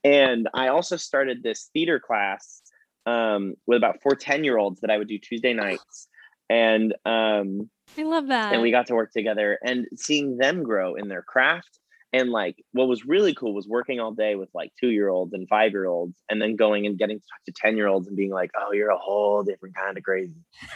and 0.03 0.49
i 0.53 0.67
also 0.67 0.97
started 0.97 1.43
this 1.43 1.69
theater 1.73 1.99
class 1.99 2.61
um, 3.05 3.55
with 3.65 3.77
about 3.77 4.01
four 4.01 4.15
10 4.15 4.43
year 4.43 4.57
olds 4.57 4.81
that 4.81 4.89
I 4.89 4.97
would 4.97 5.07
do 5.07 5.17
Tuesday 5.17 5.53
nights. 5.53 6.07
And 6.49 6.93
um, 7.05 7.69
I 7.97 8.03
love 8.03 8.27
that. 8.27 8.53
And 8.53 8.61
we 8.61 8.71
got 8.71 8.87
to 8.87 8.95
work 8.95 9.11
together 9.11 9.57
and 9.63 9.87
seeing 9.95 10.37
them 10.37 10.63
grow 10.63 10.95
in 10.95 11.07
their 11.07 11.21
craft. 11.21 11.79
And 12.11 12.29
like 12.29 12.63
what 12.73 12.87
was 12.87 13.05
really 13.05 13.33
cool 13.33 13.55
was 13.55 13.67
working 13.67 13.99
all 13.99 14.11
day 14.11 14.35
with 14.35 14.49
like 14.53 14.71
two 14.79 14.89
year 14.89 15.09
olds 15.09 15.33
and 15.33 15.47
five 15.49 15.71
year 15.71 15.85
olds, 15.85 16.15
and 16.29 16.41
then 16.41 16.55
going 16.55 16.85
and 16.85 16.97
getting 16.97 17.19
to 17.19 17.25
talk 17.25 17.43
to 17.45 17.53
10 17.55 17.75
year 17.75 17.87
olds 17.87 18.07
and 18.07 18.15
being 18.15 18.29
like, 18.29 18.51
oh, 18.55 18.71
you're 18.71 18.91
a 18.91 18.97
whole 18.97 19.43
different 19.43 19.75
kind 19.75 19.97
of 19.97 20.03
crazy. 20.03 20.35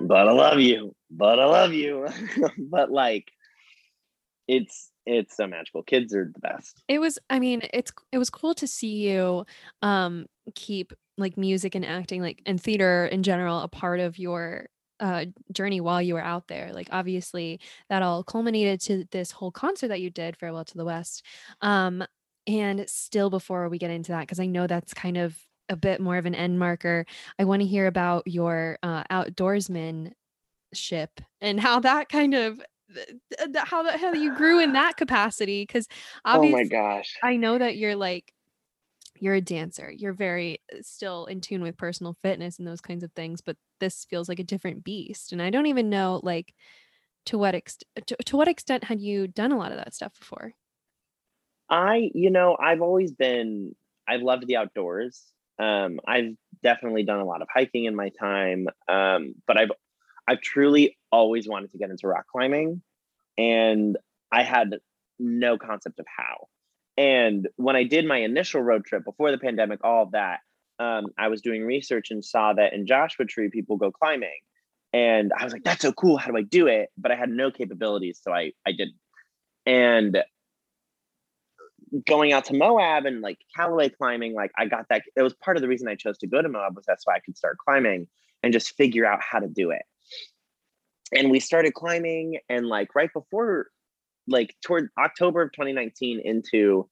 but 0.00 0.28
I 0.28 0.32
love 0.32 0.58
you. 0.58 0.94
But 1.10 1.38
I 1.38 1.44
love 1.44 1.72
you. 1.72 2.08
but 2.58 2.90
like, 2.90 3.30
it's 4.48 4.90
it's 5.06 5.36
so 5.36 5.46
magical. 5.46 5.82
Kids 5.82 6.14
are 6.14 6.30
the 6.32 6.40
best. 6.40 6.82
It 6.88 6.98
was 6.98 7.18
i 7.30 7.38
mean 7.38 7.62
it's 7.72 7.92
it 8.12 8.18
was 8.18 8.30
cool 8.30 8.54
to 8.54 8.66
see 8.66 9.08
you 9.08 9.44
um 9.82 10.26
keep 10.54 10.92
like 11.18 11.36
music 11.36 11.74
and 11.74 11.84
acting 11.84 12.22
like 12.22 12.42
and 12.46 12.60
theater 12.60 13.06
in 13.06 13.22
general 13.22 13.60
a 13.60 13.68
part 13.68 14.00
of 14.00 14.18
your 14.18 14.68
uh 15.00 15.26
journey 15.52 15.80
while 15.80 16.00
you 16.00 16.14
were 16.14 16.20
out 16.20 16.48
there. 16.48 16.72
Like 16.72 16.88
obviously 16.90 17.60
that 17.88 18.02
all 18.02 18.24
culminated 18.24 18.80
to 18.82 19.04
this 19.10 19.30
whole 19.30 19.50
concert 19.50 19.88
that 19.88 20.00
you 20.00 20.10
did 20.10 20.36
farewell 20.36 20.64
to 20.64 20.76
the 20.76 20.84
west. 20.84 21.24
Um 21.60 22.04
and 22.46 22.88
still 22.88 23.30
before 23.30 23.68
we 23.68 23.78
get 23.78 23.90
into 23.90 24.12
that 24.12 24.20
because 24.20 24.38
i 24.38 24.44
know 24.44 24.66
that's 24.66 24.92
kind 24.92 25.16
of 25.16 25.38
a 25.70 25.76
bit 25.76 25.98
more 25.98 26.18
of 26.18 26.26
an 26.26 26.34
end 26.34 26.58
marker 26.58 27.06
i 27.38 27.44
want 27.44 27.62
to 27.62 27.66
hear 27.66 27.86
about 27.86 28.22
your 28.26 28.78
uh 28.82 29.02
outdoorsman 29.04 30.12
ship 30.74 31.20
and 31.40 31.58
how 31.58 31.80
that 31.80 32.08
kind 32.08 32.34
of 32.34 32.60
how 33.64 33.82
the 33.82 33.96
how 33.96 34.12
you 34.12 34.34
grew 34.36 34.60
in 34.60 34.72
that 34.72 34.96
capacity 34.96 35.62
because 35.62 35.88
oh 36.24 36.48
my 36.48 36.64
gosh. 36.64 37.16
I 37.22 37.36
know 37.36 37.58
that 37.58 37.76
you're 37.76 37.96
like 37.96 38.32
you're 39.18 39.34
a 39.34 39.40
dancer 39.40 39.90
you're 39.90 40.12
very 40.12 40.60
uh, 40.72 40.78
still 40.82 41.26
in 41.26 41.40
tune 41.40 41.62
with 41.62 41.76
personal 41.76 42.16
fitness 42.22 42.58
and 42.58 42.66
those 42.66 42.80
kinds 42.80 43.04
of 43.04 43.12
things 43.12 43.40
but 43.40 43.56
this 43.80 44.04
feels 44.04 44.28
like 44.28 44.40
a 44.40 44.44
different 44.44 44.82
beast 44.82 45.32
and 45.32 45.40
i 45.40 45.50
don't 45.50 45.66
even 45.66 45.88
know 45.88 46.20
like 46.22 46.52
to 47.26 47.38
what 47.38 47.54
extent 47.54 48.06
to, 48.06 48.16
to 48.24 48.36
what 48.36 48.48
extent 48.48 48.84
had 48.84 49.00
you 49.00 49.26
done 49.26 49.52
a 49.52 49.56
lot 49.56 49.72
of 49.72 49.78
that 49.78 49.94
stuff 49.94 50.18
before? 50.18 50.54
I 51.70 52.10
you 52.14 52.30
know 52.30 52.56
i've 52.60 52.82
always 52.82 53.12
been 53.12 53.74
i 54.06 54.16
loved 54.16 54.46
the 54.46 54.56
outdoors 54.56 55.22
um 55.58 55.98
i've 56.06 56.34
definitely 56.62 57.04
done 57.04 57.20
a 57.20 57.24
lot 57.24 57.40
of 57.40 57.48
hiking 57.52 57.86
in 57.86 57.96
my 57.96 58.10
time 58.10 58.68
um 58.86 59.34
but 59.46 59.56
i've 59.56 59.70
I've 60.26 60.40
truly 60.40 60.96
always 61.12 61.48
wanted 61.48 61.72
to 61.72 61.78
get 61.78 61.90
into 61.90 62.08
rock 62.08 62.26
climbing 62.30 62.82
and 63.36 63.96
I 64.32 64.42
had 64.42 64.74
no 65.18 65.58
concept 65.58 65.98
of 66.00 66.06
how. 66.08 66.48
And 66.96 67.48
when 67.56 67.76
I 67.76 67.84
did 67.84 68.06
my 68.06 68.18
initial 68.18 68.62
road 68.62 68.84
trip 68.84 69.04
before 69.04 69.30
the 69.30 69.38
pandemic, 69.38 69.80
all 69.82 70.04
of 70.04 70.12
that, 70.12 70.40
um, 70.78 71.06
I 71.18 71.28
was 71.28 71.40
doing 71.40 71.64
research 71.64 72.10
and 72.10 72.24
saw 72.24 72.52
that 72.52 72.72
in 72.72 72.86
Joshua 72.86 73.26
Tree, 73.26 73.48
people 73.50 73.76
go 73.76 73.90
climbing. 73.90 74.38
And 74.92 75.32
I 75.36 75.44
was 75.44 75.52
like, 75.52 75.64
that's 75.64 75.82
so 75.82 75.92
cool. 75.92 76.16
How 76.16 76.30
do 76.30 76.36
I 76.36 76.42
do 76.42 76.68
it? 76.68 76.90
But 76.96 77.10
I 77.10 77.16
had 77.16 77.28
no 77.28 77.50
capabilities. 77.50 78.20
So 78.22 78.32
I, 78.32 78.52
I 78.66 78.72
didn't. 78.72 78.94
And 79.66 80.22
going 82.06 82.32
out 82.32 82.44
to 82.46 82.54
Moab 82.54 83.06
and 83.06 83.20
like 83.20 83.38
Callaway 83.56 83.88
climbing, 83.88 84.34
like 84.34 84.52
I 84.56 84.66
got 84.66 84.86
that. 84.90 85.02
It 85.16 85.22
was 85.22 85.34
part 85.34 85.56
of 85.56 85.62
the 85.62 85.68
reason 85.68 85.88
I 85.88 85.96
chose 85.96 86.18
to 86.18 86.28
go 86.28 86.42
to 86.42 86.48
Moab 86.48 86.76
was 86.76 86.84
that's 86.86 87.06
why 87.06 87.14
I 87.14 87.20
could 87.20 87.36
start 87.36 87.58
climbing 87.58 88.06
and 88.42 88.52
just 88.52 88.76
figure 88.76 89.06
out 89.06 89.20
how 89.20 89.40
to 89.40 89.48
do 89.48 89.70
it 89.70 89.82
and 91.14 91.30
we 91.30 91.40
started 91.40 91.74
climbing 91.74 92.38
and 92.48 92.66
like 92.66 92.94
right 92.94 93.12
before 93.12 93.68
like 94.26 94.54
toward 94.64 94.88
october 94.98 95.42
of 95.42 95.52
2019 95.52 96.20
into 96.24 96.88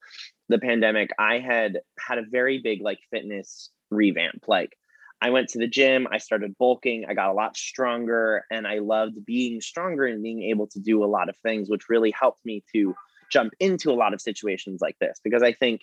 the 0.49 0.59
pandemic 0.59 1.09
i 1.19 1.39
had 1.39 1.79
had 1.99 2.17
a 2.17 2.23
very 2.29 2.59
big 2.59 2.81
like 2.81 2.99
fitness 3.11 3.69
revamp. 3.91 4.43
Like 4.47 4.75
i 5.21 5.29
went 5.29 5.49
to 5.49 5.59
the 5.59 5.67
gym 5.67 6.07
i 6.11 6.17
started 6.17 6.57
bulking 6.57 7.05
i 7.07 7.13
got 7.13 7.29
a 7.29 7.33
lot 7.33 7.55
stronger 7.55 8.45
and 8.51 8.67
i 8.67 8.79
loved 8.79 9.23
being 9.25 9.61
stronger 9.61 10.05
and 10.05 10.23
being 10.23 10.43
able 10.43 10.67
to 10.67 10.79
do 10.79 11.03
a 11.03 11.07
lot 11.07 11.29
of 11.29 11.37
things 11.37 11.69
which 11.69 11.89
really 11.89 12.11
helped 12.11 12.43
me 12.45 12.63
to 12.73 12.95
jump 13.31 13.53
into 13.59 13.91
a 13.91 13.93
lot 13.93 14.13
of 14.13 14.21
situations 14.21 14.81
like 14.81 14.97
this. 14.99 15.19
Because 15.23 15.43
i 15.43 15.53
think 15.53 15.81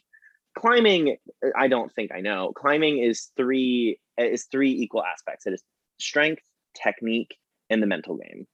climbing 0.58 1.16
i 1.56 1.68
don't 1.68 1.92
think 1.94 2.10
i 2.12 2.20
know 2.20 2.52
climbing 2.56 2.98
is 2.98 3.30
three 3.36 3.98
is 4.18 4.44
three 4.50 4.70
equal 4.70 5.04
aspects. 5.04 5.46
It 5.46 5.54
is 5.54 5.62
strength 5.98 6.42
technique 6.74 7.36
in 7.70 7.80
the 7.80 7.86
mental 7.86 8.16
game. 8.16 8.46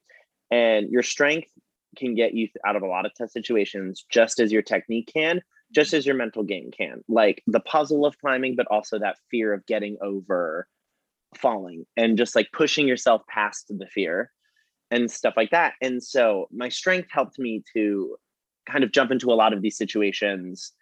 And 0.51 0.91
your 0.91 1.03
strength 1.03 1.51
can 1.97 2.15
get 2.15 2.35
you 2.35 2.49
out 2.65 2.77
of 2.77 2.83
a 2.83 2.87
lot 2.87 3.07
of 3.07 3.15
test 3.15 3.33
situations, 3.33 4.05
just 4.11 4.39
as 4.39 4.53
your 4.53 4.63
technique 4.63 5.11
can, 5.13 5.41
just 5.75 5.93
as 5.95 6.07
your 6.07 6.15
mental 6.15 6.45
game 6.45 6.71
can. 6.71 7.03
Like 7.09 7.43
the 7.47 7.61
puzzle 7.61 8.07
of 8.07 8.19
climbing, 8.19 8.55
but 8.55 8.67
also 8.71 8.99
that 8.99 9.17
fear 9.31 9.53
of 9.53 9.67
getting 9.67 9.97
over 10.01 10.69
falling 11.37 11.87
and 11.97 12.17
just 12.17 12.37
like 12.37 12.49
pushing 12.53 12.87
yourself 12.87 13.23
past 13.29 13.67
the 13.69 13.87
fear 13.87 14.31
and 14.91 15.11
stuff 15.11 15.35
like 15.37 15.51
that. 15.51 15.75
And 15.81 16.03
so 16.03 16.47
my 16.53 16.69
strength 16.69 17.09
helped 17.11 17.39
me 17.39 17.65
to 17.75 18.17
kind 18.69 18.85
of 18.85 18.93
jump 18.93 19.11
into 19.11 19.33
a 19.33 19.35
lot 19.35 19.53
of 19.53 19.63
these 19.63 19.77
situations 19.77 20.73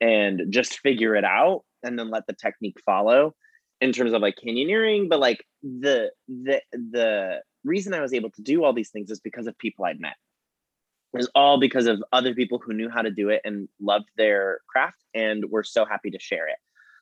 and 0.00 0.42
just 0.50 0.78
figure 0.80 1.16
it 1.16 1.24
out 1.24 1.62
and 1.82 1.98
then 1.98 2.10
let 2.10 2.26
the 2.26 2.34
technique 2.34 2.78
follow 2.84 3.34
in 3.80 3.92
terms 3.92 4.12
of 4.12 4.20
like 4.20 4.36
canyoneering 4.44 5.08
but 5.08 5.20
like 5.20 5.44
the 5.62 6.10
the 6.28 6.60
the 6.72 7.40
reason 7.64 7.94
I 7.94 8.00
was 8.00 8.12
able 8.12 8.30
to 8.30 8.42
do 8.42 8.64
all 8.64 8.72
these 8.72 8.90
things 8.90 9.10
is 9.10 9.20
because 9.20 9.46
of 9.46 9.56
people 9.58 9.84
I'd 9.84 10.00
met. 10.00 10.16
It 11.12 11.16
was 11.16 11.30
all 11.34 11.58
because 11.58 11.86
of 11.86 12.02
other 12.12 12.34
people 12.34 12.58
who 12.58 12.72
knew 12.72 12.88
how 12.88 13.02
to 13.02 13.10
do 13.10 13.30
it 13.30 13.42
and 13.44 13.68
loved 13.80 14.08
their 14.16 14.60
craft 14.68 15.02
and 15.12 15.44
were 15.50 15.64
so 15.64 15.84
happy 15.84 16.10
to 16.10 16.20
share 16.20 16.48
it. 16.48 16.56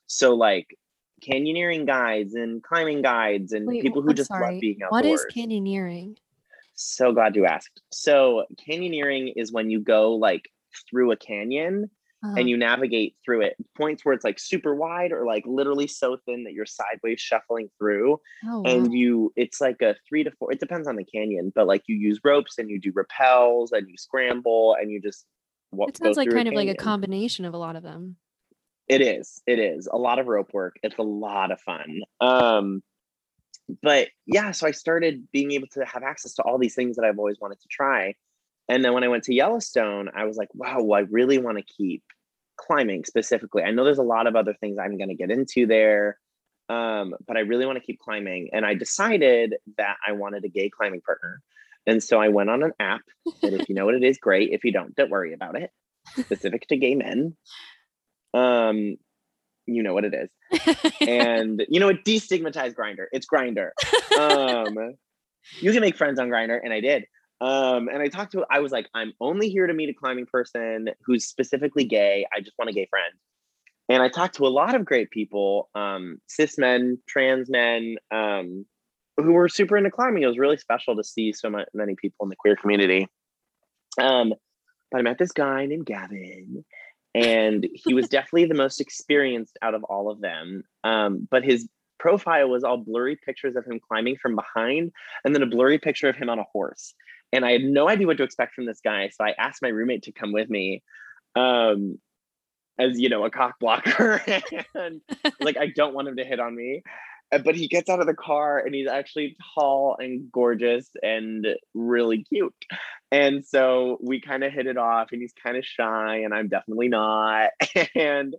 So 0.07 0.35
like 0.35 0.77
canyoneering 1.23 1.87
guides 1.87 2.35
and 2.35 2.63
climbing 2.63 3.03
guides 3.03 3.53
and 3.53 3.67
Wait, 3.67 3.83
people 3.83 4.01
who 4.01 4.11
I'm 4.11 4.17
just 4.17 4.29
sorry. 4.29 4.53
love 4.53 4.61
being 4.61 4.79
outdoors. 4.83 5.03
What 5.03 5.05
is 5.05 5.27
canyoneering? 5.35 6.17
So 6.75 7.13
glad 7.13 7.37
you 7.37 7.45
asked. 7.45 7.83
So 7.91 8.47
canyoneering 8.69 9.33
is 9.37 9.53
when 9.53 9.71
you 9.71 9.81
go 9.81 10.15
like 10.15 10.49
through 10.89 11.13
a 11.13 11.17
canyon 11.17 11.91
uh-huh. 12.25 12.35
and 12.37 12.49
you 12.49 12.57
navigate 12.57 13.15
through 13.25 13.43
it. 13.43 13.57
Points 13.77 14.05
where 14.05 14.15
it's 14.15 14.25
like 14.25 14.39
super 14.39 14.75
wide 14.75 15.13
or 15.13 15.25
like 15.25 15.45
literally 15.47 15.87
so 15.87 16.19
thin 16.27 16.45
that 16.45 16.53
you're 16.53 16.67
sideways 16.67 17.21
shuffling 17.21 17.71
through. 17.79 18.21
Oh, 18.45 18.63
and 18.65 18.89
wow. 18.89 18.93
you, 18.93 19.33
it's 19.37 19.61
like 19.61 19.81
a 19.83 19.95
three 20.09 20.25
to 20.25 20.31
four, 20.33 20.53
it 20.53 20.61
depends 20.61 20.89
on 20.89 20.97
the 20.97 21.05
canyon, 21.05 21.53
but 21.55 21.67
like 21.67 21.83
you 21.87 21.97
use 21.97 22.21
ropes 22.25 22.59
and 22.59 22.69
you 22.71 22.81
do 22.81 22.93
rappels 22.93 23.69
and 23.73 23.89
you 23.89 23.97
scramble 23.97 24.77
and 24.81 24.91
you 24.91 25.01
just 25.01 25.25
walk. 25.71 25.91
It 25.91 25.99
sounds 25.99 26.17
like 26.17 26.31
kind 26.31 26.49
of 26.49 26.55
like 26.55 26.69
a 26.69 26.75
combination 26.75 27.45
of 27.45 27.55
a 27.55 27.59
lot 27.59 27.77
of 27.77 27.83
them. 27.83 28.17
It 28.89 29.03
is. 29.03 29.43
It 29.47 29.59
is 29.59 29.87
a 29.87 29.99
lot 29.99 30.19
of 30.19 30.27
rope 30.27 30.53
work. 30.55 30.77
It's 30.83 30.97
a 30.99 31.03
lot 31.03 31.53
of 31.53 31.61
fun. 31.61 32.01
Um, 32.21 32.83
but 33.83 34.09
yeah, 34.27 34.51
so 34.53 34.67
I 34.67 34.71
started 34.71 35.29
being 35.31 35.53
able 35.53 35.69
to 35.75 35.85
have 35.85 36.03
access 36.03 36.35
to 36.35 36.43
all 36.43 36.59
these 36.59 36.75
things 36.75 36.97
that 36.97 37.05
I've 37.05 37.19
always 37.19 37.37
wanted 37.39 37.61
to 37.61 37.69
try. 37.71 38.15
And 38.69 38.85
then 38.85 38.93
when 38.93 39.05
I 39.05 39.09
went 39.09 39.25
to 39.25 39.35
Yellowstone, 39.35 40.11
I 40.15 40.25
was 40.25 40.37
like, 40.37 40.49
wow, 40.55 40.83
well, 40.83 40.99
I 40.99 41.07
really 41.11 41.39
want 41.39 41.59
to 41.59 41.65
keep 41.65 42.03
climbing 42.59 43.05
specifically. 43.05 43.63
I 43.63 43.71
know 43.71 43.85
there's 43.85 43.99
a 43.99 44.03
lot 44.03 44.27
of 44.27 44.37
other 44.37 44.55
things 44.55 44.79
I'm 44.79 44.99
going 44.99 45.09
to 45.09 45.15
get 45.15 45.31
into 45.31 45.67
there, 45.67 46.19
um, 46.69 47.15
but 47.27 47.37
I 47.37 47.41
really 47.41 47.65
want 47.65 47.79
to 47.79 47.85
keep 47.85 47.99
climbing. 47.99 48.51
And 48.53 48.67
I 48.67 48.75
decided 48.75 49.55
that 49.79 49.97
I 50.07 50.13
wanted 50.13 50.45
a 50.45 50.49
gay 50.49 50.69
climbing 50.69 51.01
partner. 51.01 51.41
And 51.87 52.03
so 52.03 52.21
I 52.21 52.29
went 52.29 52.51
on 52.51 52.63
an 52.63 52.73
app 52.79 53.01
that 53.43 53.55
if 53.55 53.69
you 53.69 53.75
know 53.75 53.87
what 53.87 53.95
it 53.95 54.05
is, 54.05 54.19
great. 54.19 54.51
If 54.53 54.65
you 54.65 54.73
don't, 54.73 54.95
don't 54.95 55.11
worry 55.11 55.33
about 55.33 55.57
it. 55.57 55.71
Specific 56.19 56.67
to 56.69 56.77
gay 56.77 56.95
men. 56.95 57.37
Um, 58.35 58.97
you 59.67 59.83
know 59.83 59.95
what 59.95 60.05
it 60.05 60.15
is. 60.15 60.77
and 61.01 61.65
you 61.69 61.81
know 61.81 61.89
it 61.89 62.05
destigmatized 62.05 62.75
Grindr. 62.75 63.07
It's 63.13 63.27
Grindr. 63.27 63.71
Um, 64.19 64.95
you 65.61 65.73
can 65.73 65.81
make 65.81 65.97
friends 65.97 66.19
on 66.19 66.29
Grindr, 66.29 66.59
and 66.63 66.73
I 66.73 66.81
did. 66.81 67.05
Um, 67.41 67.89
and 67.89 68.03
I 68.03 68.09
talked 68.09 68.33
to, 68.33 68.45
I 68.51 68.61
was 68.61 68.73
like, 68.73 68.89
I'm 68.95 69.13
only 69.21 69.49
here 69.49 69.67
to 69.67 69.73
meet 69.73 69.89
a 69.89 69.95
climbing 69.95 70.27
person 70.27 70.91
who's 71.05 71.27
specifically 71.27 71.85
gay. 71.85 72.27
I 72.35 72.41
just 72.41 72.59
want 72.59 72.71
a 72.71 72.73
gay 72.73 72.87
friend. 72.91 73.13
And 73.89 74.03
I 74.03 74.09
talked 74.09 74.37
to 74.37 74.47
a 74.47 74.49
lot 74.49 74.75
of 74.75 74.85
great 74.85 75.11
people, 75.11 75.71
um, 75.75 76.21
cis 76.27 76.59
men, 76.59 76.99
trans 77.09 77.49
men, 77.49 77.97
um, 78.11 78.67
who 79.17 79.33
were 79.33 79.49
super 79.49 79.77
into 79.77 79.91
climbing. 79.91 80.23
It 80.23 80.27
was 80.27 80.39
really 80.39 80.59
special 80.59 80.97
to 80.97 81.05
see 81.05 81.33
so 81.33 81.49
much, 81.49 81.69
many 81.73 81.95
people 81.95 82.25
in 82.25 82.29
the 82.29 82.37
queer 82.37 82.57
community. 82.57 83.09
Um, 83.99 84.35
but 84.91 84.99
I 84.99 85.03
met 85.03 85.19
this 85.19 85.33
guy 85.33 85.67
named 85.67 85.87
Gavin, 85.87 86.65
and 87.15 87.67
he 87.73 87.95
was 87.95 88.09
definitely 88.09 88.47
the 88.47 88.55
most 88.55 88.81
experienced 88.81 89.59
out 89.63 89.75
of 89.75 89.85
all 89.85 90.11
of 90.11 90.21
them. 90.21 90.65
Um, 90.85 91.27
but 91.31 91.45
his 91.45 91.69
profile 91.99 92.49
was 92.49 92.65
all 92.65 92.77
blurry 92.77 93.17
pictures 93.17 93.57
of 93.57 93.65
him 93.65 93.81
climbing 93.81 94.17
from 94.21 94.37
behind, 94.37 94.93
and 95.25 95.35
then 95.35 95.43
a 95.43 95.47
blurry 95.47 95.79
picture 95.79 96.09
of 96.09 96.17
him 96.17 96.29
on 96.29 96.39
a 96.39 96.45
horse 96.53 96.95
and 97.33 97.45
I 97.45 97.53
had 97.53 97.63
no 97.63 97.89
idea 97.89 98.07
what 98.07 98.17
to 98.19 98.23
expect 98.23 98.55
from 98.55 98.67
this 98.67 98.81
guy. 98.83 99.09
So 99.09 99.25
I 99.25 99.35
asked 99.39 99.63
my 99.63 99.69
roommate 99.69 100.05
to 100.05 100.13
come 100.13 100.33
with 100.33 100.49
me, 100.49 100.83
um, 101.37 101.99
as 102.79 102.99
you 102.99 103.09
know, 103.09 103.25
a 103.25 103.31
cock 103.31 103.57
blocker, 103.61 104.23
and 104.75 105.01
like 105.41 105.57
I 105.57 105.69
don't 105.75 105.95
want 105.95 106.09
him 106.09 106.17
to 106.17 106.25
hit 106.25 106.41
on 106.41 106.55
me. 106.55 106.83
Uh, 107.31 107.39
but 107.39 107.55
he 107.55 107.69
gets 107.69 107.91
out 107.91 108.01
of 108.01 108.07
the 108.07 108.15
car 108.15 108.59
and 108.59 108.75
he's 108.75 108.89
actually 108.89 109.37
tall 109.55 109.97
and 109.99 110.33
gorgeous 110.33 110.89
and 111.03 111.47
really 111.75 112.25
cute. 112.25 112.55
And 113.13 113.45
so 113.45 113.99
we 114.03 114.21
kind 114.21 114.45
of 114.45 114.53
hit 114.53 114.67
it 114.67 114.77
off, 114.77 115.09
and 115.13 115.21
he's 115.21 115.33
kind 115.43 115.57
of 115.57 115.65
shy, 115.65 116.21
and 116.25 116.35
I'm 116.35 116.49
definitely 116.49 116.89
not. 116.89 117.51
And 117.95 118.35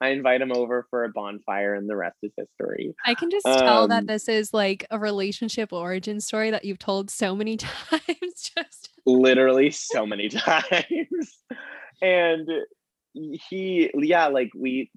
I 0.00 0.08
invite 0.08 0.42
him 0.42 0.52
over 0.52 0.86
for 0.90 1.04
a 1.04 1.08
bonfire, 1.08 1.74
and 1.74 1.88
the 1.88 1.96
rest 1.96 2.18
is 2.22 2.32
history. 2.36 2.94
I 3.04 3.14
can 3.14 3.30
just 3.30 3.46
tell 3.46 3.88
that 3.88 4.00
um, 4.00 4.06
this 4.06 4.28
is 4.28 4.52
like 4.52 4.86
a 4.90 4.98
relationship 4.98 5.72
origin 5.72 6.20
story 6.20 6.50
that 6.50 6.64
you've 6.64 6.78
told 6.78 7.10
so 7.10 7.34
many 7.34 7.56
times. 7.56 8.52
just 8.56 8.90
literally 9.06 9.70
so 9.70 10.04
many 10.04 10.28
times, 10.30 11.38
and 12.02 12.48
he, 13.14 13.90
yeah, 13.94 14.26
like 14.26 14.50
we, 14.54 14.90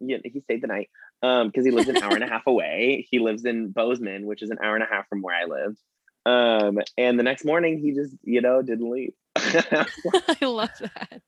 yeah, 0.00 0.18
he 0.22 0.40
stayed 0.40 0.62
the 0.62 0.68
night 0.68 0.88
um 1.22 1.48
because 1.48 1.64
he 1.64 1.70
lives 1.70 1.88
an 1.88 1.96
hour 2.02 2.14
and 2.14 2.24
a 2.24 2.28
half 2.28 2.42
away. 2.46 3.06
He 3.10 3.18
lives 3.18 3.44
in 3.44 3.70
Bozeman, 3.70 4.26
which 4.26 4.42
is 4.42 4.50
an 4.50 4.58
hour 4.62 4.74
and 4.74 4.84
a 4.84 4.86
half 4.86 5.08
from 5.08 5.22
where 5.22 5.34
I 5.34 5.44
lived. 5.44 5.78
Um, 6.24 6.80
and 6.98 7.18
the 7.18 7.22
next 7.22 7.44
morning 7.44 7.78
he 7.78 7.92
just, 7.92 8.14
you 8.22 8.40
know, 8.40 8.60
didn't 8.60 8.90
leave. 8.90 9.12
I 9.36 9.86
love 10.42 10.70
that. 10.80 11.22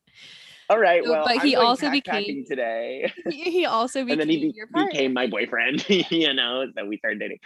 All 0.68 0.78
right. 0.78 1.02
Well, 1.04 1.24
but 1.26 1.38
he 1.44 1.56
also 1.56 1.90
became 1.90 2.44
today. 2.46 3.12
He 3.30 3.66
also 3.66 4.04
became 4.04 4.20
and 4.20 4.20
then 4.20 4.28
he 4.28 4.52
be- 4.52 4.86
became 4.86 5.12
my 5.12 5.26
boyfriend. 5.26 5.84
you 6.10 6.34
know, 6.34 6.66
so 6.76 6.84
we 6.84 6.98
started 6.98 7.20
dating. 7.20 7.38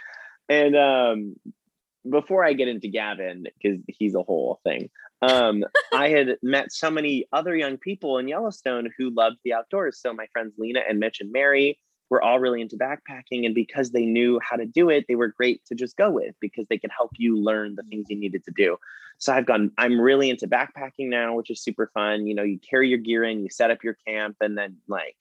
And 0.49 0.75
um, 0.75 1.35
before 2.09 2.43
I 2.43 2.53
get 2.53 2.67
into 2.67 2.89
Gavin, 2.89 3.45
because 3.61 3.79
he's 3.87 4.15
a 4.15 4.23
whole 4.23 4.59
thing, 4.63 4.89
um, 5.21 5.63
I 5.93 6.09
had 6.09 6.37
met 6.41 6.71
so 6.71 6.91
many 6.91 7.25
other 7.31 7.55
young 7.55 7.77
people 7.77 8.17
in 8.17 8.27
Yellowstone 8.27 8.89
who 8.97 9.09
loved 9.09 9.37
the 9.43 9.53
outdoors. 9.53 9.99
So 10.01 10.13
my 10.13 10.27
friends 10.33 10.53
Lena 10.57 10.81
and 10.87 10.99
Mitch 10.99 11.21
and 11.21 11.31
Mary 11.31 11.79
were 12.13 12.21
all 12.21 12.39
really 12.39 12.61
into 12.61 12.77
backpacking, 12.77 13.45
and 13.45 13.55
because 13.55 13.91
they 13.91 14.05
knew 14.05 14.39
how 14.47 14.55
to 14.55 14.65
do 14.65 14.89
it, 14.89 15.05
they 15.07 15.15
were 15.15 15.27
great 15.27 15.65
to 15.65 15.75
just 15.75 15.97
go 15.97 16.11
with 16.11 16.35
because 16.39 16.67
they 16.69 16.77
could 16.77 16.91
help 16.95 17.11
you 17.17 17.35
learn 17.35 17.75
the 17.75 17.83
things 17.83 18.05
you 18.09 18.17
needed 18.17 18.43
to 18.45 18.51
do. 18.55 18.77
So 19.17 19.33
I've 19.33 19.45
gone, 19.45 19.71
I'm 19.77 19.99
really 19.99 20.29
into 20.29 20.47
backpacking 20.47 21.09
now, 21.09 21.35
which 21.35 21.49
is 21.49 21.61
super 21.61 21.89
fun. 21.93 22.27
You 22.27 22.35
know, 22.35 22.43
you 22.43 22.59
carry 22.59 22.87
your 22.87 22.99
gear 22.99 23.23
in, 23.23 23.41
you 23.41 23.49
set 23.49 23.71
up 23.71 23.83
your 23.83 23.97
camp, 24.07 24.37
and 24.41 24.57
then 24.57 24.77
like 24.87 25.15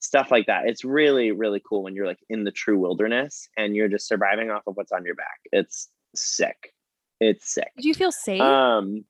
stuff 0.00 0.30
like 0.30 0.46
that. 0.46 0.66
It's 0.66 0.84
really, 0.84 1.30
really 1.30 1.62
cool 1.66 1.84
when 1.84 1.94
you're 1.94 2.06
like 2.06 2.20
in 2.28 2.44
the 2.44 2.50
true 2.50 2.78
wilderness 2.78 3.48
and 3.56 3.76
you're 3.76 3.88
just 3.88 4.08
surviving 4.08 4.50
off 4.50 4.62
of 4.66 4.76
what's 4.76 4.92
on 4.92 5.04
your 5.04 5.14
back. 5.14 5.38
It's 5.52 5.88
sick. 6.14 6.74
It's 7.20 7.54
sick. 7.54 7.70
Do 7.78 7.86
you 7.86 7.94
feel 7.94 8.10
safe? 8.10 8.40
Um, 8.40 9.04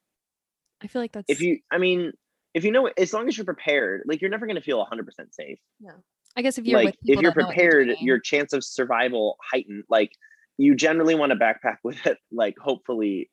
I 0.83 0.87
feel 0.87 1.01
like 1.01 1.13
that's 1.13 1.31
if 1.31 1.41
you, 1.41 1.61
I 1.71 1.79
mean, 1.79 2.13
if 2.55 2.65
you 2.65 2.73
know, 2.73 2.91
as 2.99 3.15
long 3.15 3.29
as 3.29 3.37
you're 3.37 3.47
prepared, 3.47 4.03
like 4.07 4.21
you're 4.21 4.31
never 4.31 4.47
going 4.47 4.57
to 4.57 4.63
feel 4.63 4.85
100% 4.85 5.07
safe. 5.33 5.59
Yeah. 5.81 5.93
I 6.37 6.43
guess 6.43 6.59
if 6.59 6.67
you're 6.67 6.83
like, 6.83 6.97
if 7.05 7.21
you're 7.21 7.33
prepared, 7.33 7.89
you're 7.89 7.97
your 8.01 8.19
chance 8.19 8.53
of 8.53 8.65
survival 8.65 9.37
heightened. 9.53 9.85
Like 9.89 10.13
you 10.59 10.75
generally 10.75 11.15
want 11.15 11.33
to 11.33 11.37
backpack 11.37 11.77
with 11.85 12.07
it, 12.07 12.19
like 12.31 12.55
hopefully 12.59 13.31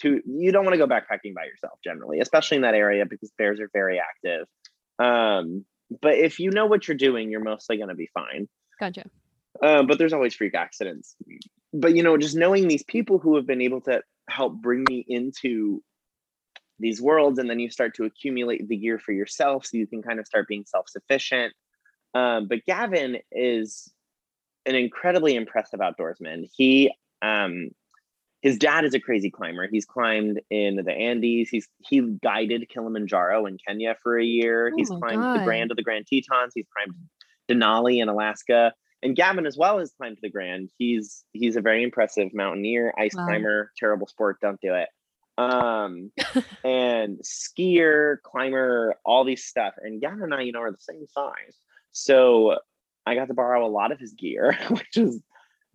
to 0.00 0.20
you 0.26 0.52
don't 0.52 0.64
want 0.64 0.74
to 0.74 0.78
go 0.78 0.86
backpacking 0.86 1.34
by 1.34 1.44
yourself 1.44 1.78
generally, 1.84 2.20
especially 2.20 2.56
in 2.56 2.62
that 2.62 2.74
area 2.74 3.04
because 3.06 3.32
bears 3.38 3.60
are 3.60 3.70
very 3.72 4.00
active. 4.00 4.46
Um, 4.98 5.64
but 6.00 6.14
if 6.14 6.38
you 6.38 6.50
know 6.50 6.66
what 6.66 6.88
you're 6.88 6.96
doing, 6.96 7.30
you're 7.30 7.42
mostly 7.42 7.76
going 7.76 7.88
to 7.88 7.94
be 7.94 8.08
fine. 8.14 8.48
Gotcha. 8.80 9.04
Um, 9.62 9.86
but 9.86 9.98
there's 9.98 10.12
always 10.12 10.34
freak 10.34 10.54
accidents. 10.54 11.14
But 11.72 11.94
you 11.94 12.02
know, 12.02 12.16
just 12.16 12.36
knowing 12.36 12.68
these 12.68 12.84
people 12.84 13.18
who 13.18 13.36
have 13.36 13.46
been 13.46 13.60
able 13.60 13.80
to 13.82 14.02
help 14.28 14.54
bring 14.60 14.84
me 14.88 15.04
into 15.06 15.82
these 16.78 17.00
worlds, 17.00 17.38
and 17.38 17.48
then 17.48 17.60
you 17.60 17.70
start 17.70 17.94
to 17.96 18.04
accumulate 18.04 18.66
the 18.66 18.76
gear 18.76 18.98
for 18.98 19.12
yourself, 19.12 19.66
so 19.66 19.76
you 19.76 19.86
can 19.86 20.02
kind 20.02 20.18
of 20.18 20.26
start 20.26 20.48
being 20.48 20.64
self-sufficient. 20.66 21.52
Um, 22.14 22.46
but 22.48 22.64
Gavin 22.66 23.18
is 23.30 23.90
an 24.66 24.74
incredibly 24.74 25.34
impressive 25.34 25.80
outdoorsman. 25.80 26.48
He 26.54 26.92
um, 27.22 27.70
his 28.42 28.58
dad 28.58 28.84
is 28.84 28.92
a 28.92 29.00
crazy 29.00 29.30
climber. 29.30 29.68
He's 29.70 29.84
climbed 29.84 30.40
in 30.50 30.76
the 30.76 30.92
Andes. 30.92 31.48
He's 31.48 31.68
he 31.78 32.00
guided 32.22 32.68
Kilimanjaro 32.68 33.46
in 33.46 33.56
Kenya 33.66 33.96
for 34.02 34.18
a 34.18 34.24
year. 34.24 34.70
Oh 34.72 34.76
he's 34.76 34.88
climbed 34.88 35.22
God. 35.22 35.40
the 35.40 35.44
Grand 35.44 35.70
of 35.70 35.76
the 35.76 35.82
Grand 35.82 36.06
Tetons. 36.06 36.52
He's 36.54 36.66
climbed 36.76 36.96
Denali 37.48 38.02
in 38.02 38.08
Alaska. 38.08 38.72
And 39.04 39.16
Gavin 39.16 39.46
as 39.46 39.56
well 39.56 39.78
has 39.78 39.92
climbed 39.92 40.18
the 40.22 40.30
Grand. 40.30 40.70
He's 40.76 41.24
he's 41.32 41.56
a 41.56 41.60
very 41.60 41.82
impressive 41.82 42.34
mountaineer, 42.34 42.92
ice 42.98 43.14
wow. 43.14 43.26
climber, 43.26 43.72
terrible 43.76 44.08
sport, 44.08 44.38
don't 44.40 44.60
do 44.60 44.74
it. 44.74 44.88
Um 45.38 46.10
and 46.64 47.20
skier, 47.20 48.16
climber, 48.24 48.96
all 49.04 49.24
these 49.24 49.44
stuff. 49.44 49.74
And 49.78 50.00
Gavin 50.00 50.24
and 50.24 50.34
I, 50.34 50.42
you 50.42 50.52
know, 50.52 50.62
are 50.62 50.72
the 50.72 50.78
same 50.80 51.06
size. 51.08 51.56
So 51.92 52.56
I 53.06 53.14
got 53.14 53.28
to 53.28 53.34
borrow 53.34 53.66
a 53.66 53.68
lot 53.68 53.92
of 53.92 53.98
his 53.98 54.12
gear, 54.12 54.56
which 54.68 54.96
is 54.96 55.22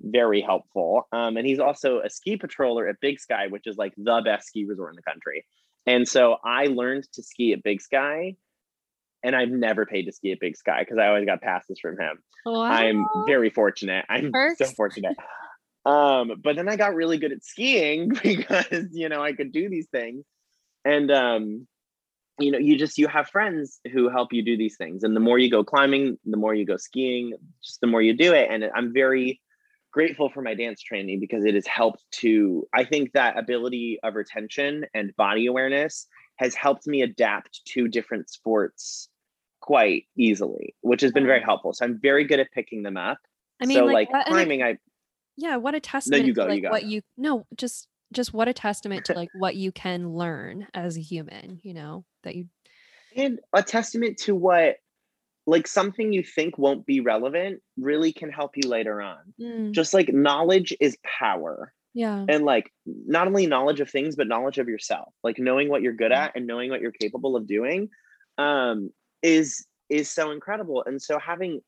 very 0.01 0.41
helpful. 0.41 1.07
Um, 1.11 1.37
and 1.37 1.45
he's 1.45 1.59
also 1.59 2.01
a 2.01 2.09
ski 2.09 2.37
patroller 2.37 2.89
at 2.89 2.99
Big 2.99 3.19
Sky, 3.19 3.47
which 3.47 3.67
is 3.67 3.77
like 3.77 3.93
the 3.97 4.21
best 4.23 4.47
ski 4.47 4.65
resort 4.65 4.91
in 4.91 4.95
the 4.95 5.01
country. 5.01 5.45
And 5.85 6.07
so 6.07 6.37
I 6.43 6.65
learned 6.65 7.07
to 7.13 7.23
ski 7.23 7.53
at 7.53 7.63
Big 7.63 7.81
Sky, 7.81 8.35
and 9.23 9.35
I've 9.35 9.49
never 9.49 9.85
paid 9.85 10.03
to 10.03 10.11
ski 10.11 10.31
at 10.33 10.39
Big 10.39 10.57
Sky 10.57 10.81
because 10.81 10.97
I 10.97 11.07
always 11.07 11.25
got 11.25 11.41
passes 11.41 11.79
from 11.79 11.97
him. 11.97 12.19
Wow. 12.45 12.63
I'm 12.63 13.05
very 13.25 13.49
fortunate. 13.49 14.05
I'm 14.09 14.31
so 14.57 14.65
fortunate. 14.65 15.15
Um, 15.85 16.33
but 16.43 16.57
then 16.57 16.67
I 16.67 16.75
got 16.75 16.95
really 16.95 17.17
good 17.17 17.31
at 17.31 17.43
skiing 17.43 18.09
because 18.23 18.89
you 18.91 19.07
know 19.07 19.21
I 19.21 19.31
could 19.33 19.53
do 19.53 19.69
these 19.69 19.87
things, 19.87 20.25
and 20.83 21.09
um, 21.09 21.67
you 22.39 22.51
know 22.51 22.57
you 22.57 22.77
just 22.77 22.97
you 22.97 23.07
have 23.07 23.27
friends 23.29 23.79
who 23.91 24.09
help 24.09 24.33
you 24.33 24.43
do 24.43 24.57
these 24.57 24.77
things, 24.77 25.03
and 25.03 25.15
the 25.15 25.19
more 25.19 25.39
you 25.39 25.49
go 25.49 25.63
climbing, 25.63 26.17
the 26.25 26.37
more 26.37 26.53
you 26.53 26.65
go 26.65 26.77
skiing, 26.77 27.33
just 27.63 27.81
the 27.81 27.87
more 27.87 28.01
you 28.01 28.15
do 28.15 28.33
it. 28.33 28.49
And 28.51 28.65
I'm 28.75 28.93
very 28.93 29.41
grateful 29.91 30.29
for 30.29 30.41
my 30.41 30.53
dance 30.53 30.81
training 30.81 31.19
because 31.19 31.45
it 31.45 31.55
has 31.55 31.65
helped 31.65 32.03
to 32.11 32.67
i 32.73 32.83
think 32.83 33.11
that 33.13 33.35
ability 33.35 33.97
of 34.03 34.13
retention 34.13 34.85
and 34.93 35.15
body 35.15 35.47
awareness 35.47 36.05
has 36.35 36.53
helped 36.53 36.85
me 36.85 37.01
adapt 37.01 37.65
to 37.65 37.87
different 37.87 38.29
sports 38.29 39.09
quite 39.59 40.05
easily 40.15 40.75
which 40.81 41.01
has 41.01 41.11
been 41.11 41.25
very 41.25 41.39
mm-hmm. 41.39 41.49
helpful 41.49 41.73
so 41.73 41.83
i'm 41.83 41.99
very 41.99 42.25
good 42.25 42.39
at 42.39 42.51
picking 42.51 42.83
them 42.83 42.95
up 42.97 43.17
i 43.59 43.65
mean 43.65 43.77
so 43.77 43.85
like, 43.85 44.11
like 44.11 44.27
climbing 44.27 44.61
I 44.61 44.77
yeah 45.35 45.55
what 45.55 45.73
a 45.73 45.79
testament 45.79 46.23
no, 46.23 46.27
you 46.27 46.33
go, 46.33 46.45
to 46.45 46.53
like 46.53 46.63
you 46.63 46.69
what 46.69 46.83
you 46.83 47.01
no 47.17 47.47
just 47.55 47.87
just 48.13 48.33
what 48.33 48.47
a 48.47 48.53
testament 48.53 49.05
to 49.05 49.13
like 49.15 49.29
what 49.37 49.55
you 49.55 49.71
can 49.71 50.09
learn 50.13 50.67
as 50.73 50.97
a 50.97 51.01
human 51.01 51.59
you 51.63 51.73
know 51.73 52.05
that 52.23 52.35
you 52.35 52.47
and 53.15 53.39
a 53.53 53.63
testament 53.63 54.17
to 54.17 54.35
what 54.35 54.77
like 55.47 55.65
something 55.65 56.11
you 56.11 56.21
think 56.21 56.57
won't 56.57 56.85
be 56.85 56.99
relevant 56.99 57.61
really 57.77 58.11
can 58.11 58.29
help 58.29 58.51
you 58.57 58.69
later 58.69 59.01
on. 59.01 59.17
Mm. 59.41 59.71
Just 59.71 59.93
like 59.93 60.09
knowledge 60.09 60.75
is 60.81 60.97
power. 61.19 61.73
Yeah. 61.93 62.25
And 62.27 62.43
like 62.43 62.71
not 62.85 63.27
only 63.27 63.47
knowledge 63.47 63.79
of 63.79 63.89
things, 63.89 64.15
but 64.15 64.27
knowledge 64.27 64.59
of 64.59 64.67
yourself, 64.67 65.13
like 65.23 65.39
knowing 65.39 65.69
what 65.69 65.81
you're 65.81 65.93
good 65.93 66.11
at 66.11 66.33
and 66.35 66.45
knowing 66.45 66.69
what 66.69 66.81
you're 66.81 66.91
capable 66.91 67.35
of 67.35 67.47
doing 67.47 67.89
um, 68.37 68.91
is 69.23 69.65
is 69.89 70.11
so 70.11 70.31
incredible. 70.31 70.83
And 70.85 71.01
so 71.01 71.17
having 71.17 71.61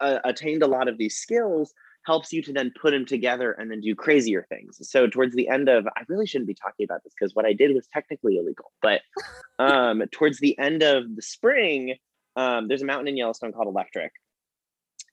uh, 0.00 0.20
attained 0.24 0.62
a 0.62 0.68
lot 0.68 0.88
of 0.88 0.96
these 0.96 1.16
skills 1.16 1.74
helps 2.06 2.32
you 2.32 2.40
to 2.40 2.52
then 2.52 2.72
put 2.80 2.92
them 2.92 3.04
together 3.04 3.52
and 3.52 3.70
then 3.70 3.80
do 3.80 3.94
crazier 3.94 4.46
things. 4.48 4.78
So 4.88 5.08
towards 5.08 5.34
the 5.34 5.48
end 5.48 5.68
of, 5.68 5.86
I 5.96 6.02
really 6.08 6.26
shouldn't 6.26 6.46
be 6.46 6.54
talking 6.54 6.84
about 6.84 7.02
this 7.02 7.12
because 7.18 7.34
what 7.34 7.44
I 7.44 7.52
did 7.52 7.74
was 7.74 7.88
technically 7.92 8.38
illegal, 8.38 8.72
but 8.80 9.00
um, 9.58 10.02
towards 10.12 10.38
the 10.38 10.56
end 10.58 10.82
of 10.82 11.16
the 11.16 11.22
spring, 11.22 11.96
um, 12.36 12.68
there's 12.68 12.82
a 12.82 12.86
mountain 12.86 13.08
in 13.08 13.16
Yellowstone 13.16 13.52
called 13.52 13.68
Electric. 13.68 14.12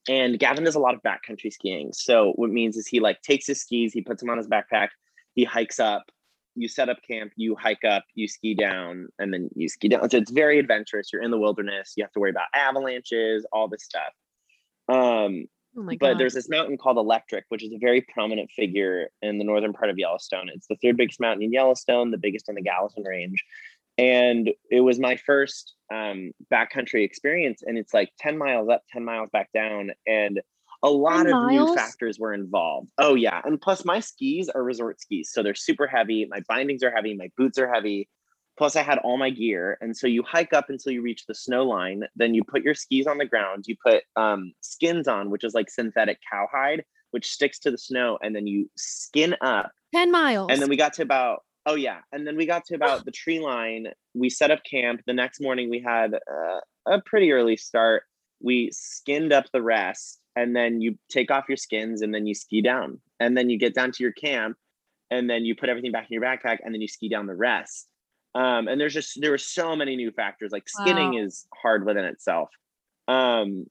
And 0.07 0.37
Gavin 0.37 0.65
does 0.65 0.75
a 0.75 0.79
lot 0.79 0.93
of 0.93 1.01
backcountry 1.01 1.51
skiing. 1.51 1.91
So 1.93 2.33
what 2.35 2.49
means 2.49 2.77
is 2.77 2.87
he 2.87 2.99
like 2.99 3.21
takes 3.21 3.47
his 3.47 3.61
skis, 3.61 3.93
he 3.93 4.01
puts 4.01 4.21
them 4.21 4.29
on 4.29 4.37
his 4.37 4.47
backpack, 4.47 4.89
he 5.33 5.45
hikes 5.45 5.79
up, 5.79 6.03
you 6.55 6.67
set 6.67 6.89
up 6.89 6.97
camp, 7.09 7.31
you 7.35 7.55
hike 7.55 7.83
up, 7.83 8.03
you 8.13 8.27
ski 8.27 8.53
down, 8.53 9.07
and 9.17 9.33
then 9.33 9.49
you 9.55 9.67
ski 9.67 9.87
down. 9.87 10.07
So 10.09 10.17
it's 10.17 10.29
very 10.29 10.59
adventurous. 10.59 11.11
You're 11.11 11.23
in 11.23 11.31
the 11.31 11.39
wilderness. 11.39 11.93
You 11.95 12.03
have 12.03 12.11
to 12.11 12.19
worry 12.19 12.29
about 12.29 12.47
avalanches, 12.53 13.45
all 13.51 13.67
this 13.67 13.83
stuff. 13.83 14.13
Um, 14.89 15.45
oh 15.77 15.89
but 15.99 16.17
there's 16.17 16.33
this 16.33 16.49
mountain 16.49 16.77
called 16.77 16.97
Electric, 16.97 17.45
which 17.49 17.63
is 17.63 17.73
a 17.73 17.77
very 17.77 18.01
prominent 18.01 18.51
figure 18.51 19.09
in 19.21 19.37
the 19.37 19.43
northern 19.43 19.73
part 19.73 19.89
of 19.89 19.97
Yellowstone. 19.97 20.49
It's 20.53 20.67
the 20.67 20.77
third 20.81 20.97
biggest 20.97 21.19
mountain 21.19 21.43
in 21.43 21.51
Yellowstone, 21.51 22.11
the 22.11 22.17
biggest 22.17 22.49
in 22.49 22.55
the 22.55 22.61
Gallatin 22.61 23.03
Range. 23.03 23.43
And 23.97 24.51
it 24.71 24.81
was 24.81 24.99
my 24.99 25.17
first 25.17 25.75
um, 25.93 26.31
backcountry 26.51 27.03
experience 27.05 27.61
and 27.65 27.77
it's 27.77 27.93
like 27.93 28.11
10 28.19 28.37
miles 28.37 28.69
up 28.69 28.83
10 28.91 29.03
miles 29.05 29.29
back 29.31 29.51
down 29.53 29.91
and 30.07 30.41
a 30.81 30.89
lot 30.89 31.27
of 31.27 31.49
new 31.49 31.73
factors 31.75 32.19
were 32.19 32.33
involved. 32.33 32.89
Oh 32.97 33.13
yeah 33.15 33.41
and 33.45 33.61
plus 33.61 33.85
my 33.85 33.99
skis 33.99 34.49
are 34.49 34.63
resort 34.63 34.99
skis 34.99 35.31
so 35.31 35.43
they're 35.43 35.53
super 35.53 35.85
heavy 35.85 36.25
my 36.25 36.41
bindings 36.47 36.83
are 36.83 36.91
heavy 36.91 37.13
my 37.13 37.29
boots 37.37 37.59
are 37.59 37.71
heavy 37.71 38.09
plus 38.57 38.75
i 38.75 38.81
had 38.81 38.97
all 38.99 39.17
my 39.17 39.29
gear 39.29 39.77
and 39.81 39.95
so 39.95 40.07
you 40.07 40.23
hike 40.23 40.53
up 40.53 40.69
until 40.69 40.91
you 40.91 41.01
reach 41.01 41.25
the 41.27 41.35
snow 41.35 41.63
line 41.63 42.03
then 42.15 42.33
you 42.33 42.43
put 42.43 42.63
your 42.63 42.75
skis 42.75 43.07
on 43.07 43.17
the 43.17 43.25
ground 43.25 43.65
you 43.67 43.75
put 43.85 44.03
um, 44.15 44.53
skins 44.61 45.07
on 45.07 45.29
which 45.29 45.43
is 45.43 45.53
like 45.53 45.69
synthetic 45.69 46.19
cowhide 46.31 46.83
which 47.11 47.31
sticks 47.31 47.59
to 47.59 47.71
the 47.71 47.77
snow 47.77 48.17
and 48.21 48.35
then 48.35 48.47
you 48.47 48.69
skin 48.75 49.35
up 49.41 49.71
10 49.93 50.11
miles 50.11 50.49
and 50.51 50.61
then 50.61 50.69
we 50.69 50.75
got 50.75 50.93
to 50.93 51.01
about 51.01 51.41
Oh 51.65 51.75
yeah, 51.75 51.99
and 52.11 52.27
then 52.27 52.35
we 52.35 52.45
got 52.45 52.65
to 52.65 52.75
about 52.75 53.05
the 53.05 53.11
tree 53.11 53.39
line. 53.39 53.87
We 54.13 54.29
set 54.29 54.51
up 54.51 54.59
camp. 54.69 55.01
The 55.07 55.13
next 55.13 55.39
morning 55.39 55.69
we 55.69 55.79
had 55.79 56.13
uh, 56.13 56.59
a 56.85 57.01
pretty 57.05 57.31
early 57.31 57.55
start. 57.55 58.03
We 58.41 58.69
skinned 58.73 59.31
up 59.31 59.45
the 59.53 59.61
rest, 59.61 60.19
and 60.35 60.53
then 60.55 60.81
you 60.81 60.97
take 61.09 61.31
off 61.31 61.45
your 61.47 61.57
skins, 61.57 62.01
and 62.01 62.13
then 62.13 62.27
you 62.27 62.35
ski 62.35 62.61
down, 62.61 62.99
and 63.19 63.37
then 63.37 63.49
you 63.49 63.57
get 63.57 63.73
down 63.73 63.93
to 63.93 64.03
your 64.03 64.11
camp, 64.11 64.57
and 65.09 65.29
then 65.29 65.45
you 65.45 65.55
put 65.55 65.69
everything 65.69 65.93
back 65.93 66.07
in 66.09 66.13
your 66.13 66.23
backpack, 66.23 66.57
and 66.63 66.73
then 66.73 66.81
you 66.81 66.87
ski 66.87 67.07
down 67.07 67.27
the 67.27 67.35
rest. 67.35 67.87
Um, 68.35 68.67
and 68.67 68.79
there's 68.79 68.93
just 68.93 69.19
there 69.21 69.31
were 69.31 69.37
so 69.37 69.75
many 69.75 69.95
new 69.95 70.11
factors. 70.11 70.51
Like 70.51 70.67
skinning 70.67 71.13
wow. 71.13 71.21
is 71.21 71.47
hard 71.53 71.85
within 71.85 72.05
itself. 72.05 72.49
Um, 73.07 73.65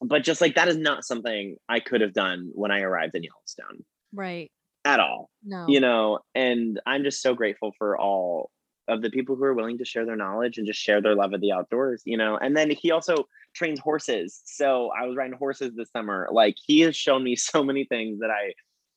but 0.00 0.24
just 0.24 0.40
like 0.40 0.54
that 0.56 0.68
is 0.68 0.76
not 0.76 1.04
something 1.04 1.56
I 1.68 1.80
could 1.80 2.00
have 2.00 2.12
done 2.12 2.50
when 2.54 2.70
I 2.70 2.80
arrived 2.80 3.14
in 3.14 3.22
Yellowstone. 3.22 3.84
Right. 4.12 4.50
At 4.84 4.98
all. 4.98 5.30
No. 5.44 5.66
You 5.68 5.80
know, 5.80 6.18
and 6.34 6.80
I'm 6.86 7.04
just 7.04 7.22
so 7.22 7.34
grateful 7.34 7.72
for 7.78 7.98
all 7.98 8.50
of 8.88 9.00
the 9.00 9.10
people 9.10 9.36
who 9.36 9.44
are 9.44 9.54
willing 9.54 9.78
to 9.78 9.84
share 9.84 10.04
their 10.04 10.16
knowledge 10.16 10.58
and 10.58 10.66
just 10.66 10.80
share 10.80 11.00
their 11.00 11.14
love 11.14 11.32
of 11.32 11.40
the 11.40 11.52
outdoors, 11.52 12.02
you 12.04 12.16
know. 12.16 12.36
And 12.36 12.56
then 12.56 12.70
he 12.70 12.90
also 12.90 13.28
trains 13.54 13.78
horses. 13.78 14.42
So 14.44 14.90
I 14.98 15.06
was 15.06 15.16
riding 15.16 15.36
horses 15.36 15.72
this 15.76 15.90
summer. 15.90 16.28
Like 16.32 16.56
he 16.66 16.80
has 16.80 16.96
shown 16.96 17.22
me 17.22 17.36
so 17.36 17.62
many 17.62 17.84
things 17.84 18.18
that 18.20 18.30
I 18.30 18.54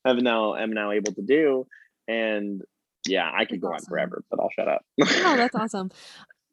have 0.08 0.18
now 0.18 0.56
am 0.56 0.72
now 0.72 0.92
able 0.92 1.14
to 1.14 1.22
do. 1.22 1.68
And 2.08 2.62
yeah, 3.08 3.32
I 3.34 3.46
could 3.46 3.56
that's 3.56 3.62
go 3.62 3.74
awesome. 3.74 3.86
on 3.86 3.90
forever, 3.90 4.24
but 4.30 4.40
I'll 4.40 4.50
shut 4.50 4.68
up. 4.68 4.86
oh, 5.02 5.36
that's 5.38 5.56
awesome. 5.60 5.92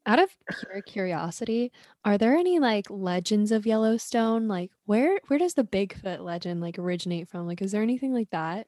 Out 0.05 0.19
of 0.19 0.29
pure 0.59 0.81
curiosity, 0.81 1.71
are 2.03 2.17
there 2.17 2.35
any 2.35 2.59
like 2.59 2.89
legends 2.89 3.51
of 3.51 3.65
Yellowstone? 3.65 4.47
Like 4.47 4.71
where 4.85 5.19
where 5.27 5.39
does 5.39 5.53
the 5.53 5.63
Bigfoot 5.63 6.19
legend 6.19 6.59
like 6.59 6.77
originate 6.77 7.29
from? 7.29 7.47
Like 7.47 7.61
is 7.61 7.71
there 7.71 7.81
anything 7.81 8.13
like 8.13 8.29
that 8.31 8.67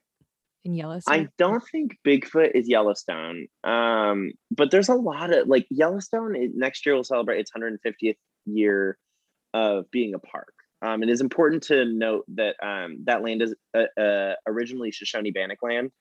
in 0.63 0.73
Yellowstone? 0.73 1.13
I 1.13 1.27
don't 1.37 1.63
think 1.71 1.97
Bigfoot 2.05 2.51
is 2.55 2.69
Yellowstone. 2.69 3.47
Um, 3.63 4.31
but 4.49 4.71
there's 4.71 4.89
a 4.89 4.95
lot 4.95 5.33
of 5.33 5.47
like 5.47 5.65
Yellowstone 5.69 6.35
next 6.55 6.85
year 6.85 6.95
will 6.95 7.03
celebrate 7.03 7.39
its 7.39 7.51
150th 7.51 8.15
year 8.45 8.97
of 9.53 9.89
being 9.91 10.13
a 10.13 10.19
park. 10.19 10.53
Um, 10.81 11.01
it 11.03 11.09
is 11.09 11.21
important 11.21 11.63
to 11.63 11.85
note 11.85 12.25
that 12.35 12.55
um, 12.61 12.97
that 13.05 13.23
land 13.23 13.41
is 13.41 13.55
uh, 13.75 13.99
uh, 13.99 14.33
originally 14.45 14.91
Shoshone 14.91 15.31
Bannock 15.31 15.63
land. 15.63 15.91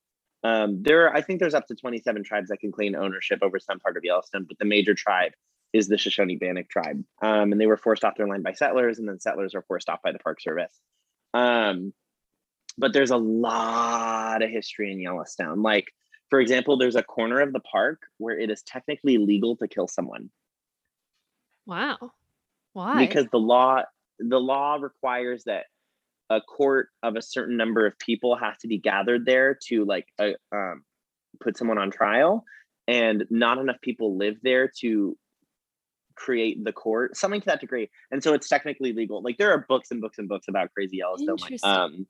Um, 0.45 0.83
there, 0.83 1.07
are, 1.07 1.17
I 1.17 1.23
think 1.23 1.41
there's 1.41 1.55
up 1.55 1.67
to 1.69 1.75
27 1.75 2.23
tribes 2.23 2.51
that 2.51 2.61
can 2.61 2.71
claim 2.71 2.95
ownership 2.95 3.39
over 3.43 3.59
some 3.59 3.81
part 3.81 3.97
of 3.97 4.05
Yellowstone, 4.05 4.45
but 4.47 4.59
the 4.59 4.67
major 4.67 4.95
tribe 4.95 5.33
is 5.73 5.89
the 5.89 5.97
Shoshone 5.97 6.37
Bannock 6.37 6.69
tribe. 6.69 7.03
Um, 7.23 7.51
and 7.51 7.61
they 7.61 7.67
were 7.67 7.79
forced 7.79 8.05
off 8.05 8.17
their 8.17 8.29
land 8.29 8.45
by 8.45 8.53
settlers, 8.53 8.99
and 8.99 9.09
then 9.09 9.19
settlers 9.19 9.55
are 9.55 9.63
forced 9.63 9.89
off 9.89 10.03
by 10.03 10.13
the 10.13 10.19
Park 10.19 10.41
Service. 10.41 10.79
Um, 11.33 11.95
but 12.77 12.93
there's 12.93 13.11
a 13.11 13.17
lot 13.17 14.43
of 14.43 14.51
history 14.51 14.93
in 14.93 15.01
Yellowstone. 15.01 15.63
Like, 15.63 15.93
for 16.29 16.41
example, 16.41 16.77
there's 16.77 16.97
a 16.97 17.03
corner 17.03 17.41
of 17.41 17.53
the 17.53 17.61
park 17.61 18.03
where 18.19 18.39
it 18.39 18.51
is 18.51 18.63
technically 18.63 19.19
legal 19.19 19.57
to 19.57 19.67
kill 19.67 19.89
someone. 19.89 20.31
Wow. 21.67 22.13
Why? 22.73 23.07
Because 23.07 23.27
the 23.31 23.39
law 23.39 23.83
the 24.19 24.39
law 24.39 24.77
requires 24.77 25.45
that 25.45 25.67
a 26.31 26.41
court 26.41 26.89
of 27.03 27.17
a 27.17 27.23
certain 27.23 27.57
number 27.57 27.87
of 27.87 27.99
people 27.99 28.37
has 28.37 28.57
to 28.59 28.69
be 28.69 28.79
gathered 28.79 29.27
there 29.27 29.59
to 29.69 29.85
like 29.85 30.07
uh, 30.19 30.31
um, 30.53 30.85
put 31.41 31.57
someone 31.57 31.79
on 31.79 31.91
trial 31.91 32.45
and 32.87 33.25
not 33.31 33.59
enough 33.59 33.81
people 33.83 34.17
live 34.17 34.37
there 34.43 34.71
to 34.81 35.17
create 36.15 36.63
the 36.63 36.73
court 36.73 37.17
something 37.17 37.41
to 37.41 37.47
that 37.47 37.61
degree. 37.61 37.91
And 38.11 38.23
so 38.23 38.35
it's 38.35 38.49
technically 38.49 38.93
legal. 38.93 39.23
Like 39.23 39.37
there 39.37 39.53
are 39.53 39.65
books 39.69 39.91
and 39.91 40.01
books 40.01 40.19
and 40.19 40.29
books 40.29 40.49
about 40.49 40.73
crazy 40.73 40.99
yellowstone 40.99 41.37
like, 41.37 41.65
um, 41.65 42.07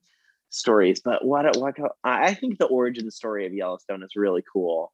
stories 0.50 1.00
but 1.00 1.24
what 1.24 1.56
what 1.56 1.74
i 2.04 2.32
think 2.32 2.58
the 2.58 2.66
origin 2.66 3.10
story 3.10 3.44
of 3.44 3.52
yellowstone 3.52 4.02
is 4.02 4.14
really 4.14 4.44
cool. 4.52 4.92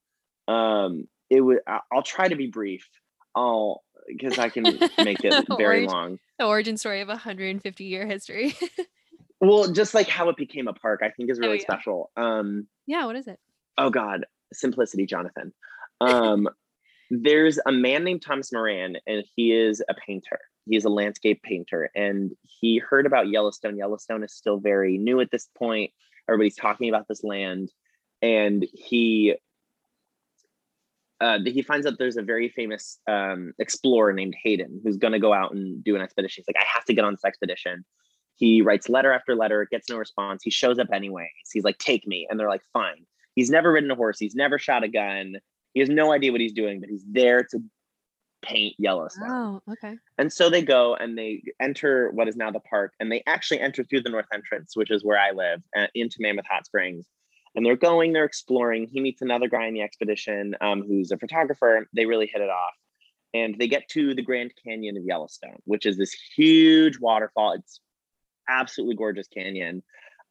Um 0.48 1.06
it 1.28 1.40
would 1.40 1.58
i'll 1.66 2.02
try 2.02 2.28
to 2.28 2.36
be 2.36 2.46
brief. 2.46 2.88
I'll 3.34 3.82
because 4.08 4.38
i 4.38 4.48
can 4.48 4.64
make 4.98 5.24
it 5.24 5.46
very 5.56 5.80
origin, 5.80 5.86
long. 5.86 6.18
the 6.38 6.46
origin 6.46 6.76
story 6.76 7.00
of 7.00 7.08
a 7.08 7.12
150 7.12 7.84
year 7.84 8.06
history 8.06 8.56
well 9.40 9.70
just 9.72 9.94
like 9.94 10.08
how 10.08 10.28
it 10.28 10.36
became 10.36 10.68
a 10.68 10.72
park 10.72 11.00
i 11.02 11.10
think 11.10 11.30
is 11.30 11.38
oh, 11.38 11.42
really 11.42 11.52
oh, 11.52 11.56
yeah. 11.56 11.62
special 11.62 12.10
um 12.16 12.66
yeah 12.86 13.06
what 13.06 13.16
is 13.16 13.26
it 13.26 13.38
oh 13.78 13.90
god 13.90 14.26
simplicity 14.52 15.06
jonathan 15.06 15.52
um 16.00 16.48
there's 17.10 17.58
a 17.66 17.72
man 17.72 18.04
named 18.04 18.22
thomas 18.22 18.52
moran 18.52 18.96
and 19.06 19.24
he 19.34 19.52
is 19.52 19.82
a 19.88 19.94
painter 19.94 20.38
he's 20.66 20.84
a 20.84 20.90
landscape 20.90 21.42
painter 21.42 21.90
and 21.94 22.32
he 22.42 22.78
heard 22.78 23.06
about 23.06 23.28
yellowstone 23.28 23.76
yellowstone 23.76 24.22
is 24.22 24.32
still 24.32 24.58
very 24.58 24.96
new 24.98 25.20
at 25.20 25.30
this 25.30 25.48
point 25.58 25.90
everybody's 26.28 26.56
talking 26.56 26.88
about 26.88 27.06
this 27.08 27.24
land 27.24 27.70
and 28.22 28.66
he 28.72 29.34
uh, 31.20 31.38
he 31.44 31.62
finds 31.62 31.86
out 31.86 31.98
there's 31.98 32.16
a 32.16 32.22
very 32.22 32.48
famous 32.48 32.98
um, 33.06 33.52
explorer 33.58 34.12
named 34.12 34.34
Hayden 34.42 34.80
who's 34.82 34.96
going 34.96 35.12
to 35.12 35.18
go 35.18 35.34
out 35.34 35.52
and 35.52 35.84
do 35.84 35.94
an 35.94 36.00
expedition. 36.00 36.42
He's 36.42 36.54
like, 36.54 36.62
I 36.62 36.66
have 36.72 36.84
to 36.86 36.94
get 36.94 37.04
on 37.04 37.12
this 37.12 37.24
expedition. 37.24 37.84
He 38.40 38.62
writes 38.62 38.88
letter 38.88 39.12
after 39.12 39.36
letter, 39.36 39.68
gets 39.70 39.90
no 39.90 39.98
response. 39.98 40.42
He 40.42 40.50
shows 40.50 40.78
up 40.78 40.88
anyways. 40.92 41.28
He's 41.52 41.62
like, 41.62 41.76
take 41.76 42.06
me. 42.06 42.26
And 42.28 42.40
they're 42.40 42.48
like, 42.48 42.64
fine. 42.72 43.06
He's 43.34 43.50
never 43.50 43.70
ridden 43.70 43.90
a 43.90 43.94
horse. 43.94 44.18
He's 44.18 44.34
never 44.34 44.58
shot 44.58 44.82
a 44.82 44.88
gun. 44.88 45.36
He 45.74 45.80
has 45.80 45.90
no 45.90 46.10
idea 46.10 46.32
what 46.32 46.40
he's 46.40 46.54
doing, 46.54 46.80
but 46.80 46.88
he's 46.88 47.04
there 47.06 47.44
to 47.44 47.62
paint 48.42 48.74
Yellowstone. 48.78 49.30
Oh, 49.30 49.62
okay. 49.72 49.96
And 50.16 50.32
so 50.32 50.48
they 50.48 50.62
go 50.62 50.94
and 50.94 51.18
they 51.18 51.42
enter 51.60 52.10
what 52.12 52.28
is 52.28 52.36
now 52.36 52.50
the 52.50 52.60
park, 52.60 52.94
and 52.98 53.12
they 53.12 53.22
actually 53.26 53.60
enter 53.60 53.84
through 53.84 54.00
the 54.00 54.08
north 54.08 54.24
entrance, 54.32 54.74
which 54.74 54.90
is 54.90 55.04
where 55.04 55.18
I 55.18 55.32
live, 55.32 55.62
uh, 55.76 55.88
into 55.94 56.16
Mammoth 56.20 56.46
Hot 56.50 56.64
Springs. 56.64 57.06
And 57.54 57.66
they're 57.66 57.76
going, 57.76 58.14
they're 58.14 58.24
exploring. 58.24 58.88
He 58.90 59.00
meets 59.00 59.20
another 59.20 59.48
guy 59.48 59.66
in 59.66 59.74
the 59.74 59.82
expedition 59.82 60.54
um, 60.62 60.82
who's 60.82 61.10
a 61.10 61.18
photographer. 61.18 61.86
They 61.94 62.06
really 62.06 62.30
hit 62.32 62.40
it 62.40 62.48
off. 62.48 62.74
And 63.34 63.56
they 63.58 63.68
get 63.68 63.86
to 63.90 64.14
the 64.14 64.22
Grand 64.22 64.52
Canyon 64.64 64.96
of 64.96 65.04
Yellowstone, 65.04 65.58
which 65.64 65.84
is 65.84 65.98
this 65.98 66.16
huge 66.34 66.98
waterfall. 66.98 67.52
It's 67.52 67.80
absolutely 68.48 68.96
gorgeous 68.96 69.28
canyon. 69.28 69.82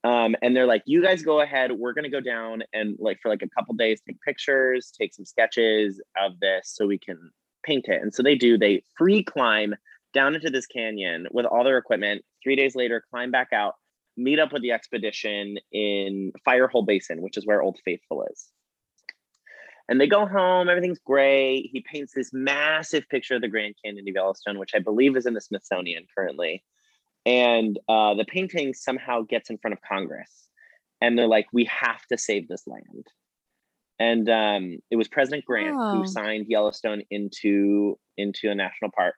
Um, 0.03 0.36
and 0.41 0.55
they're 0.55 0.66
like, 0.66 0.84
you 0.86 1.01
guys 1.03 1.24
go 1.24 1.41
ahead. 1.41 1.72
We're 1.72 1.93
gonna 1.93 2.10
go 2.10 2.22
down 2.22 2.64
and 2.74 2.95
like 2.99 3.20
for 3.22 3.30
like 3.30 3.41
a 3.41 3.49
couple 3.49 3.76
days, 3.76 4.01
take 4.05 4.22
pictures, 4.22 4.91
take 4.97 5.14
some 5.14 5.26
sketches 5.26 6.01
of 6.18 6.39
this 6.39 6.72
so 6.74 6.88
we 6.88 6.97
can 6.97 7.32
paint 7.64 7.86
it. 7.88 8.01
And 8.01 8.14
so 8.14 8.24
they 8.24 8.36
do. 8.36 8.57
They 8.57 8.84
free 8.97 9.24
climb 9.24 9.76
down 10.14 10.36
into 10.36 10.49
this 10.49 10.66
canyon 10.66 11.28
with 11.32 11.45
all 11.45 11.64
their 11.64 11.78
equipment. 11.78 12.24
Three 12.43 12.55
days 12.55 12.76
later, 12.76 13.03
climb 13.12 13.32
back 13.32 13.49
out, 13.53 13.76
meet 14.16 14.39
up 14.39 14.53
with 14.53 14.62
the 14.62 14.72
expedition 14.72 15.57
in 15.72 16.32
Firehole 16.47 16.86
Basin, 16.86 17.22
which 17.22 17.38
is 17.38 17.45
where 17.45 17.62
Old 17.62 17.78
Faithful 17.84 18.26
is. 18.32 18.47
And 19.89 19.99
they 19.99 20.07
go 20.07 20.28
home, 20.28 20.70
everything's 20.70 20.99
great. 20.99 21.70
He 21.74 21.82
paints 21.82 22.14
this 22.14 22.32
massive 22.32 23.10
picture 23.10 23.36
of 23.36 23.41
the 23.41 23.47
Grand 23.47 23.76
Canyon 23.84 24.07
of 24.07 24.14
Yellowstone, 24.14 24.60
which 24.60 24.76
I 24.76 24.80
believe 24.80 25.18
is 25.18 25.26
in 25.26 25.34
the 25.34 25.41
Smithsonian 25.41 26.05
currently 26.16 26.64
and 27.26 27.78
uh, 27.88 28.13
the 28.15 28.26
painting 28.26 28.74
somehow 28.74 29.22
gets 29.22 29.49
in 29.49 29.57
front 29.57 29.74
of 29.74 29.80
Congress, 29.82 30.49
and 31.01 31.17
they're 31.17 31.28
like, 31.28 31.47
"We 31.53 31.65
have 31.65 32.05
to 32.07 32.17
save 32.17 32.47
this 32.47 32.63
land." 32.67 33.07
And 33.99 34.30
um, 34.30 34.78
it 34.89 34.95
was 34.95 35.07
President 35.09 35.45
Grant 35.45 35.76
oh. 35.78 35.97
who 35.97 36.07
signed 36.07 36.45
Yellowstone 36.47 37.03
into 37.11 37.97
into 38.17 38.49
a 38.49 38.55
national 38.55 38.91
park, 38.95 39.15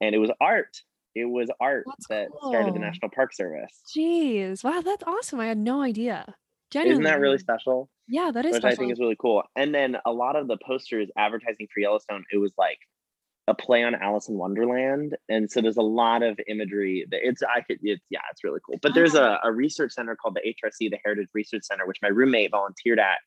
and 0.00 0.14
it 0.14 0.18
was 0.18 0.30
art. 0.40 0.76
It 1.14 1.26
was 1.26 1.48
art 1.60 1.84
that's 1.86 2.08
that 2.08 2.28
cool. 2.32 2.50
started 2.50 2.74
the 2.74 2.80
National 2.80 3.10
Park 3.10 3.32
Service. 3.34 3.82
Jeez, 3.96 4.64
wow, 4.64 4.80
that's 4.80 5.04
awesome! 5.04 5.40
I 5.40 5.46
had 5.46 5.58
no 5.58 5.82
idea. 5.82 6.34
Genuinely. 6.70 6.92
Isn't 6.92 7.04
that 7.04 7.20
really 7.20 7.38
special? 7.38 7.88
Yeah, 8.08 8.30
that 8.32 8.44
is. 8.44 8.52
Which 8.52 8.62
special. 8.62 8.74
I 8.74 8.76
think 8.76 8.92
is 8.92 8.98
really 8.98 9.16
cool. 9.20 9.44
And 9.54 9.74
then 9.74 9.96
a 10.06 10.12
lot 10.12 10.34
of 10.34 10.48
the 10.48 10.58
posters 10.66 11.08
advertising 11.16 11.68
for 11.72 11.80
Yellowstone, 11.80 12.24
it 12.32 12.38
was 12.38 12.52
like 12.58 12.78
a 13.46 13.54
play 13.54 13.82
on 13.82 13.94
Alice 13.94 14.28
in 14.28 14.36
Wonderland, 14.36 15.16
and 15.28 15.50
so 15.50 15.60
there's 15.60 15.76
a 15.76 15.82
lot 15.82 16.22
of 16.22 16.38
imagery 16.48 17.06
that 17.10 17.20
it's 17.22 17.42
I 17.42 17.60
could 17.60 17.78
it's 17.82 18.04
yeah 18.10 18.20
it's 18.30 18.42
really 18.42 18.60
cool. 18.64 18.78
But 18.80 18.94
there's 18.94 19.14
a, 19.14 19.38
a 19.44 19.52
research 19.52 19.92
center 19.92 20.16
called 20.16 20.36
the 20.36 20.54
HRC, 20.54 20.90
the 20.90 20.98
Heritage 21.04 21.28
Research 21.34 21.64
Center, 21.64 21.86
which 21.86 21.98
my 22.02 22.08
roommate 22.08 22.50
volunteered 22.50 22.98
at. 22.98 23.18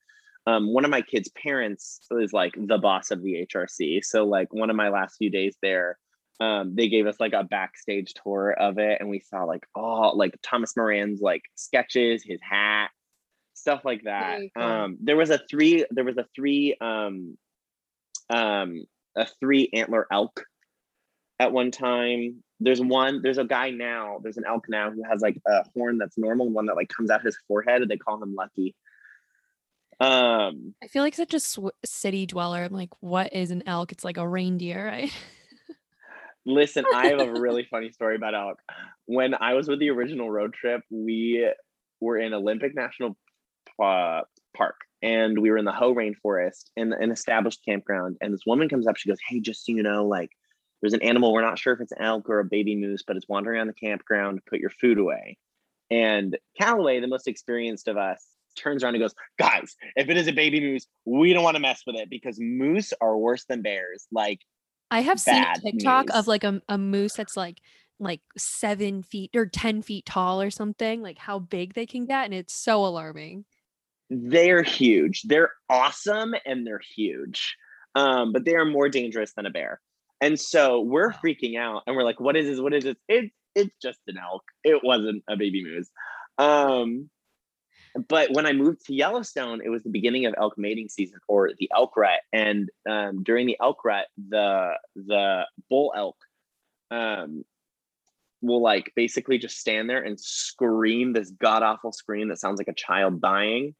Um, 0.47 0.74
one 0.74 0.86
of 0.86 0.91
my 0.91 1.01
kids' 1.01 1.30
parents 1.41 1.99
is 2.09 2.32
like 2.32 2.53
the 2.57 2.78
boss 2.78 3.11
of 3.11 3.22
the 3.22 3.45
HRC, 3.53 4.03
so 4.03 4.26
like 4.26 4.51
one 4.53 4.70
of 4.70 4.76
my 4.76 4.89
last 4.89 5.18
few 5.18 5.30
days 5.30 5.55
there, 5.61 5.99
um, 6.39 6.74
they 6.74 6.88
gave 6.88 7.05
us 7.05 7.20
like 7.20 7.34
a 7.34 7.43
backstage 7.43 8.13
tour 8.24 8.51
of 8.51 8.80
it, 8.80 8.97
and 8.99 9.09
we 9.09 9.20
saw 9.20 9.43
like 9.43 9.68
all 9.76 10.18
like 10.18 10.36
Thomas 10.41 10.76
Moran's 10.76 11.22
like 11.22 11.43
sketches, 11.55 12.24
his 12.24 12.39
hat, 12.41 12.89
stuff 13.53 13.82
like 13.84 14.03
that. 14.05 14.39
Cool. 14.55 14.63
Um, 14.63 14.97
there 15.01 15.18
was 15.18 15.30
a 15.30 15.39
three 15.49 15.86
there 15.91 16.05
was 16.05 16.18
a 16.18 16.26
three 16.36 16.76
um 16.80 17.38
um 18.30 18.86
a 19.18 19.26
three 19.39 19.70
antler 19.74 20.07
elk 20.11 20.45
at 21.39 21.51
one 21.51 21.72
time. 21.72 22.43
There's 22.59 22.82
one, 22.82 23.22
there's 23.22 23.38
a 23.38 23.43
guy 23.43 23.70
now, 23.70 24.20
there's 24.24 24.38
an 24.38 24.45
elk 24.47 24.65
now 24.68 24.89
who 24.89 25.03
has 25.03 25.22
like 25.22 25.38
a 25.45 25.63
horn 25.76 25.97
that's 25.97 26.18
normal, 26.18 26.49
one 26.49 26.65
that 26.68 26.76
like 26.76 26.89
comes 26.89 27.09
out 27.09 27.22
his 27.22 27.38
forehead, 27.47 27.82
and 27.82 27.91
they 27.91 27.97
call 27.97 28.22
him 28.22 28.34
Lucky. 28.34 28.76
Um, 29.99 30.76
I 30.84 30.88
feel 30.88 31.03
like 31.03 31.15
such 31.15 31.34
a 31.34 31.39
sw- 31.39 31.76
city 31.86 32.26
dweller. 32.26 32.63
I'm 32.63 32.74
like, 32.74 32.91
what 32.99 33.34
is 33.34 33.51
an 33.51 33.63
elk? 33.65 33.91
It's 33.91 34.03
like 34.03 34.18
a 34.18 34.28
reindeer, 34.28 34.86
right? 34.86 35.11
Listen, 36.45 36.86
I 36.93 37.07
have 37.07 37.20
a 37.20 37.39
really 37.39 37.68
funny 37.72 37.91
story 37.91 38.15
about 38.15 38.36
elk. 38.36 38.59
When 39.05 39.34
I 39.34 39.53
was 39.53 39.68
with 39.68 39.80
the 39.80 39.89
original 39.89 40.30
road 40.30 40.53
trip, 40.53 40.82
we 40.89 41.47
were 41.99 42.18
in 42.18 42.34
Olympic 42.34 42.76
National 42.76 43.18
uh, 43.84 44.22
Park 44.56 44.76
and 45.02 45.39
we 45.39 45.52
were 45.52 45.58
in 45.58 45.66
the 45.66 45.72
Hoh 45.72 45.93
rainforest 45.93 46.72
in 46.76 46.93
an 46.93 47.12
established 47.12 47.64
campground. 47.64 48.18
And 48.22 48.34
this 48.34 48.45
woman 48.45 48.70
comes 48.70 48.88
up, 48.88 48.98
she 48.98 49.10
goes, 49.10 49.20
Hey, 49.28 49.39
just 49.39 49.66
so 49.66 49.72
you 49.72 49.84
know, 49.84 50.06
like 50.06 50.32
there's 50.82 50.93
an 50.93 51.02
animal, 51.02 51.34
we're 51.34 51.41
not 51.41 51.60
sure 51.60 51.74
if 51.74 51.82
it's 51.82 51.91
an 51.91 52.02
elk 52.02 52.30
or 52.30 52.39
a 52.39 52.45
baby 52.45 52.76
moose, 52.76 53.04
but 53.06 53.16
it's 53.16 53.28
wandering 53.28 53.58
around 53.58 53.68
the 53.68 53.74
campground, 53.74 54.41
put 54.50 54.60
your 54.60 54.70
food 54.70 54.98
away. 54.98 55.38
And 55.89 56.38
Callaway, 56.60 57.00
the 57.00 57.08
most 57.08 57.28
experienced 57.28 57.88
of 57.88 57.98
us, 57.98 58.26
turns 58.58 58.84
around 58.84 58.95
and 58.95 59.04
goes, 59.04 59.14
Guys, 59.38 59.76
if 59.95 60.10
it 60.10 60.18
is 60.18 60.28
a 60.28 60.34
baby 60.34 60.60
moose, 60.60 60.88
we 61.06 61.34
don't 61.34 61.43
want 61.43 61.56
to 61.56 61.62
mess 61.62 61.84
with 61.86 61.95
it 61.95 62.10
because 62.10 62.39
moose 62.39 62.91
are 63.00 63.18
worse 63.18 63.45
than 63.45 63.62
bears. 63.62 64.08
Like 64.12 64.39
I 64.89 65.02
have 65.02 65.20
seen 65.20 65.43
a 65.43 65.60
TikTok 65.60 66.08
moose. 66.08 66.16
of 66.16 66.28
like 66.28 66.43
a, 66.43 66.62
a 66.68 66.78
moose 66.78 67.14
that's 67.14 67.38
like 67.38 67.60
like 68.00 68.22
seven 68.38 69.02
feet 69.02 69.32
or 69.36 69.48
10 69.48 69.82
feet 69.82 70.06
tall 70.06 70.39
or 70.41 70.52
something, 70.52 71.02
like 71.02 71.18
how 71.18 71.39
big 71.39 71.74
they 71.74 71.86
can 71.86 72.06
get. 72.06 72.26
And 72.26 72.34
it's 72.34 72.54
so 72.54 72.86
alarming. 72.86 73.45
They're 74.10 74.64
huge. 74.64 75.24
They're 75.24 75.51
awesome 75.70 76.34
and 76.45 76.66
they're 76.66 76.82
huge. 76.95 77.55
Um, 77.95 78.32
but 78.32 78.45
they 78.45 78.55
are 78.55 78.66
more 78.66 78.89
dangerous 78.89 79.34
than 79.34 79.45
a 79.45 79.49
bear. 79.49 79.82
And 80.22 80.39
so 80.39 80.82
we're 80.82 81.12
freaking 81.12 81.58
out 81.58 81.84
and 81.86 81.95
we're 81.95 82.03
like, 82.03 82.20
what 82.20 82.36
is 82.36 82.45
this? 82.45 82.60
What 82.60 82.74
is 82.74 82.84
this? 82.84 82.95
It's 83.08 83.34
it's 83.55 83.76
just 83.82 83.99
an 84.08 84.18
elk. 84.18 84.43
It 84.64 84.84
wasn't 84.84 85.24
a 85.28 85.36
baby 85.36 85.64
moose. 85.64 85.89
Um, 86.38 87.10
but 88.08 88.32
when 88.32 88.45
I 88.45 88.53
moved 88.53 88.86
to 88.86 88.93
Yellowstone, 88.93 89.62
it 89.64 89.70
was 89.70 89.82
the 89.82 89.89
beginning 89.89 90.28
of 90.28 90.36
elk 90.38 90.53
mating 90.58 90.89
season 90.89 91.20
or 91.28 91.49
the 91.58 91.70
elk 91.76 91.97
rut. 91.97 92.20
And 92.32 92.70
um, 92.88 93.24
during 93.24 93.47
the 93.47 93.58
elk 93.60 93.84
rut, 93.84 94.05
the 94.30 94.74
the 94.95 95.45
bull 95.70 95.93
elk 95.95 96.18
um, 96.91 97.43
will 98.41 98.62
like 98.62 98.91
basically 98.95 99.39
just 99.39 99.58
stand 99.58 99.89
there 99.89 100.03
and 100.03 100.20
scream 100.20 101.14
this 101.14 101.32
god 101.32 101.64
awful 101.64 101.91
scream 101.91 102.30
that 102.30 102.39
sounds 102.39 102.60
like 102.60 102.68
a 102.68 102.74
child 102.74 103.22
dying, 103.22 103.74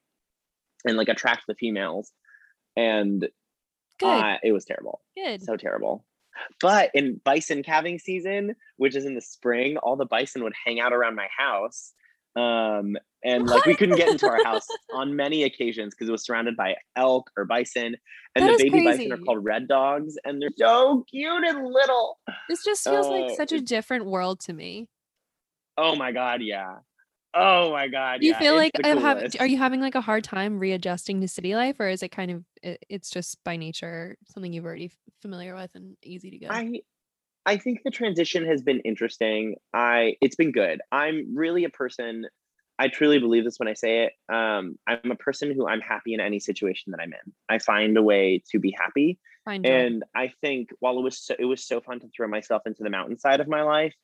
and 0.86 0.98
like 0.98 1.10
attract 1.10 1.44
the 1.48 1.56
females. 1.56 2.12
And 2.76 3.28
uh, 4.04 4.36
it 4.44 4.52
was 4.52 4.66
terrible. 4.66 5.02
Good. 5.16 5.42
So 5.42 5.58
terrible. 5.58 6.06
But 6.62 6.92
in 6.94 7.20
bison 7.24 7.64
calving 7.64 7.98
season, 7.98 8.56
which 8.78 8.96
is 8.96 9.06
in 9.06 9.16
the 9.16 9.22
spring, 9.22 9.78
all 9.78 9.96
the 9.96 10.06
bison 10.06 10.44
would 10.44 10.54
hang 10.66 10.80
out 10.80 10.94
around 10.94 11.16
my 11.16 11.28
house 11.36 11.94
um, 12.38 12.96
and 13.24 13.48
like 13.48 13.66
we 13.66 13.76
couldn't 13.76 13.98
get 13.98 14.10
into 14.10 14.28
our 14.28 14.44
house 14.44 14.68
on 14.94 15.16
many 15.16 15.44
occasions 15.44 15.96
because 15.96 16.08
it 16.08 16.12
was 16.12 16.24
surrounded 16.24 16.56
by 16.56 16.76
elk 16.96 17.32
or 17.36 17.46
bison. 17.46 17.96
And 18.36 18.46
that 18.46 18.58
the 18.58 18.66
baby 18.66 18.84
crazy. 18.84 18.86
bison 18.86 19.12
are 19.14 19.18
called 19.18 19.44
red 19.44 19.68
dogs, 19.68 20.16
and 20.24 20.40
they're 20.40 20.50
so 20.56 21.04
cute 21.10 21.44
and 21.44 21.66
little. 21.66 22.20
This 22.48 22.64
just 22.64 22.84
feels 22.84 23.08
uh, 23.08 23.12
like 23.12 23.36
such 23.36 23.52
a 23.52 23.60
different 23.60 24.06
world 24.06 24.40
to 24.42 24.54
me. 24.54 24.88
Oh 25.78 25.96
my 25.96 26.12
god, 26.12 26.42
yeah. 26.44 26.76
Oh 27.34 27.72
my 27.72 27.88
god. 27.88 28.22
Do 28.22 28.28
you 28.28 28.34
yeah, 28.34 28.40
feel 28.40 28.56
like 28.56 28.72
have, 28.84 29.36
are 29.40 29.48
you 29.48 29.58
having 29.58 29.82
like 29.82 29.96
a 29.96 30.02
hard 30.02 30.24
time 30.24 30.60
readjusting 30.60 31.22
to 31.22 31.28
city 31.28 31.56
life, 31.56 31.80
or 31.80 31.88
is 31.88 32.02
it 32.02 32.10
kind 32.10 32.32
of 32.32 32.44
it's 32.90 33.10
just 33.10 33.44
by 33.44 33.58
nature 33.58 34.18
something 34.28 34.54
you've 34.54 34.66
already 34.66 34.92
familiar 35.22 35.56
with 35.56 35.72
and 35.76 35.98
easy 36.04 36.32
to 36.32 36.38
go? 36.40 36.48
I 36.50 36.82
I 37.46 37.58
think 37.58 37.84
the 37.84 37.92
transition 37.92 38.46
has 38.46 38.62
been 38.62 38.80
interesting. 38.82 39.56
I 39.74 40.16
it's 40.22 40.36
been 40.36 40.52
good. 40.52 40.82
I'm 40.92 41.36
really 41.36 41.64
a 41.64 41.70
person. 41.70 42.26
I 42.80 42.90
truly 42.90 43.20
believe 43.20 43.44
this 43.44 43.58
when 43.58 43.68
I 43.68 43.74
say 43.74 44.06
it. 44.06 44.14
Um, 44.34 44.78
I'm 44.88 45.12
a 45.12 45.16
person 45.16 45.52
who 45.52 45.68
I'm 45.68 45.82
happy 45.82 46.14
in 46.14 46.20
any 46.20 46.40
situation 46.40 46.92
that 46.92 47.02
I'm 47.02 47.14
in. 47.14 47.34
I 47.50 47.60
find 47.60 47.98
a 47.98 48.04
way 48.04 48.44
to 48.52 48.60
be 48.60 48.76
happy. 48.78 49.20
Find 49.46 49.66
and 49.66 50.04
I 50.16 50.32
think 50.42 50.70
while 50.80 51.00
it 51.00 51.02
was 51.02 51.18
so, 51.18 51.36
it 51.40 51.46
was 51.46 51.66
so 51.66 51.82
fun 51.82 52.00
to 52.02 52.10
throw 52.16 52.28
myself 52.28 52.64
into 52.66 52.84
the 52.84 52.90
mountainside 52.90 53.40
of 53.40 53.48
my 53.48 53.64
life, 53.64 53.96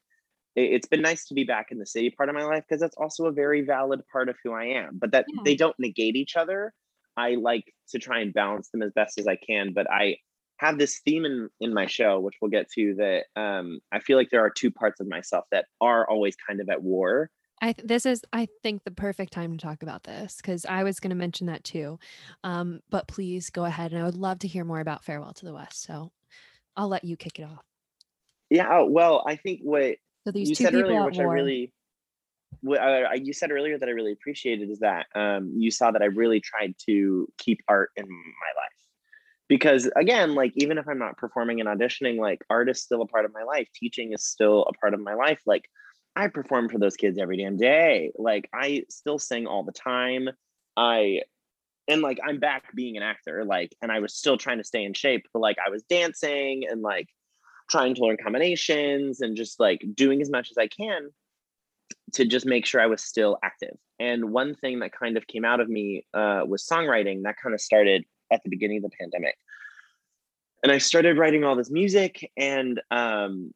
it, 0.55 0.73
has 0.73 0.89
been 0.89 1.01
nice 1.01 1.25
to 1.25 1.33
be 1.33 1.43
back 1.43 1.67
in 1.71 1.79
the 1.79 1.85
city 1.85 2.09
part 2.09 2.29
of 2.29 2.35
my 2.35 2.43
life 2.43 2.63
because 2.67 2.81
that's 2.81 2.97
also 2.97 3.25
a 3.25 3.31
very 3.31 3.61
valid 3.61 4.01
part 4.11 4.29
of 4.29 4.35
who 4.43 4.53
I 4.53 4.65
am. 4.65 4.97
But 4.99 5.11
that 5.11 5.25
yeah. 5.27 5.41
they 5.43 5.55
don't 5.55 5.77
negate 5.79 6.15
each 6.15 6.35
other. 6.35 6.73
I 7.17 7.35
like 7.35 7.73
to 7.89 7.99
try 7.99 8.19
and 8.19 8.33
balance 8.33 8.69
them 8.69 8.81
as 8.81 8.91
best 8.93 9.19
as 9.19 9.27
I 9.27 9.35
can. 9.35 9.73
But 9.73 9.89
I 9.91 10.17
have 10.57 10.77
this 10.77 10.99
theme 10.99 11.25
in 11.25 11.49
in 11.59 11.73
my 11.73 11.85
show, 11.85 12.19
which 12.19 12.35
we'll 12.41 12.51
get 12.51 12.69
to. 12.71 12.95
That 12.95 13.23
um, 13.35 13.79
I 13.91 13.99
feel 13.99 14.17
like 14.17 14.29
there 14.29 14.43
are 14.43 14.49
two 14.49 14.71
parts 14.71 14.99
of 14.99 15.07
myself 15.07 15.45
that 15.51 15.65
are 15.81 16.09
always 16.09 16.35
kind 16.47 16.61
of 16.61 16.69
at 16.69 16.81
war. 16.81 17.29
I 17.61 17.75
this 17.83 18.05
is 18.05 18.23
I 18.33 18.47
think 18.61 18.83
the 18.83 18.91
perfect 18.91 19.33
time 19.33 19.57
to 19.57 19.63
talk 19.63 19.83
about 19.83 20.03
this 20.03 20.37
because 20.37 20.65
I 20.65 20.83
was 20.83 20.99
going 20.99 21.11
to 21.11 21.15
mention 21.15 21.47
that 21.47 21.63
too. 21.63 21.99
Um, 22.43 22.81
but 22.89 23.07
please 23.07 23.49
go 23.49 23.65
ahead, 23.65 23.91
and 23.91 24.01
I 24.01 24.05
would 24.05 24.17
love 24.17 24.39
to 24.39 24.47
hear 24.47 24.63
more 24.63 24.79
about 24.79 25.03
Farewell 25.03 25.33
to 25.33 25.45
the 25.45 25.53
West. 25.53 25.83
So 25.83 26.11
I'll 26.75 26.89
let 26.89 27.03
you 27.03 27.17
kick 27.17 27.39
it 27.39 27.43
off. 27.43 27.63
Yeah, 28.49 28.81
well, 28.81 29.23
I 29.27 29.35
think 29.35 29.61
what 29.63 29.95
so 30.23 30.31
these 30.31 30.49
you 30.49 30.55
said 30.55 30.73
earlier, 30.73 31.05
which 31.05 31.17
war. 31.17 31.31
I 31.31 31.33
really 31.33 31.73
what 32.61 32.79
uh, 32.79 33.09
you 33.15 33.33
said 33.33 33.51
earlier 33.51 33.77
that 33.77 33.89
I 33.89 33.91
really 33.91 34.13
appreciated 34.13 34.69
is 34.69 34.79
that 34.79 35.07
um, 35.15 35.53
you 35.57 35.69
saw 35.71 35.91
that 35.91 36.01
I 36.01 36.05
really 36.05 36.39
tried 36.39 36.75
to 36.85 37.27
keep 37.37 37.59
art 37.67 37.89
in 37.95 38.07
my 38.07 38.11
life. 38.11 38.69
Because 39.49 39.89
again 39.95 40.35
like 40.35 40.53
even 40.55 40.77
if 40.77 40.87
i'm 40.87 40.97
not 40.97 41.17
performing 41.17 41.59
and 41.59 41.67
auditioning 41.67 42.17
like 42.17 42.39
art 42.49 42.69
is 42.69 42.81
still 42.81 43.01
a 43.01 43.07
part 43.07 43.25
of 43.25 43.33
my 43.33 43.43
life. 43.43 43.67
Teaching 43.75 44.13
is 44.13 44.23
still 44.23 44.63
a 44.63 44.73
part 44.73 44.93
of 44.93 45.01
my 45.01 45.13
life. 45.13 45.41
Like 45.45 45.69
i 46.15 46.27
perform 46.27 46.69
for 46.69 46.79
those 46.79 46.95
kids 46.95 47.17
every 47.19 47.37
damn 47.37 47.57
day. 47.57 48.11
Like 48.17 48.49
i 48.53 48.83
still 48.89 49.19
sing 49.19 49.45
all 49.45 49.63
the 49.63 49.73
time. 49.73 50.29
I 50.77 51.21
and 51.87 52.01
like 52.01 52.19
i'm 52.25 52.39
back 52.39 52.73
being 52.73 52.97
an 52.97 53.03
actor 53.03 53.43
like 53.43 53.75
and 53.81 53.91
i 53.91 53.99
was 53.99 54.15
still 54.15 54.37
trying 54.37 54.57
to 54.57 54.63
stay 54.63 54.83
in 54.83 54.93
shape 54.93 55.25
but 55.33 55.39
like 55.39 55.57
i 55.65 55.69
was 55.69 55.83
dancing 55.83 56.63
and 56.69 56.81
like 56.81 57.09
trying 57.73 57.95
to 57.95 58.01
learn 58.01 58.17
combinations 58.21 59.21
and 59.21 59.35
just 59.35 59.59
like 59.59 59.83
doing 59.93 60.21
as 60.21 60.29
much 60.29 60.49
as 60.51 60.57
i 60.57 60.67
can 60.67 61.09
to 62.13 62.25
just 62.25 62.45
make 62.45 62.65
sure 62.65 62.79
i 62.79 62.87
was 62.87 63.03
still 63.03 63.37
active 63.43 63.75
and 63.99 64.31
one 64.31 64.55
thing 64.55 64.79
that 64.79 64.91
kind 64.91 65.17
of 65.17 65.27
came 65.27 65.45
out 65.45 65.59
of 65.59 65.69
me 65.69 66.05
uh, 66.13 66.41
was 66.45 66.65
songwriting 66.65 67.23
that 67.23 67.35
kind 67.41 67.53
of 67.53 67.61
started 67.61 68.05
at 68.33 68.43
the 68.43 68.49
beginning 68.49 68.77
of 68.77 68.83
the 68.83 68.97
pandemic. 68.99 69.37
And 70.63 70.71
I 70.71 70.77
started 70.77 71.17
writing 71.17 71.43
all 71.43 71.55
this 71.55 71.69
music, 71.69 72.29
and 72.37 72.81
um, 72.89 73.53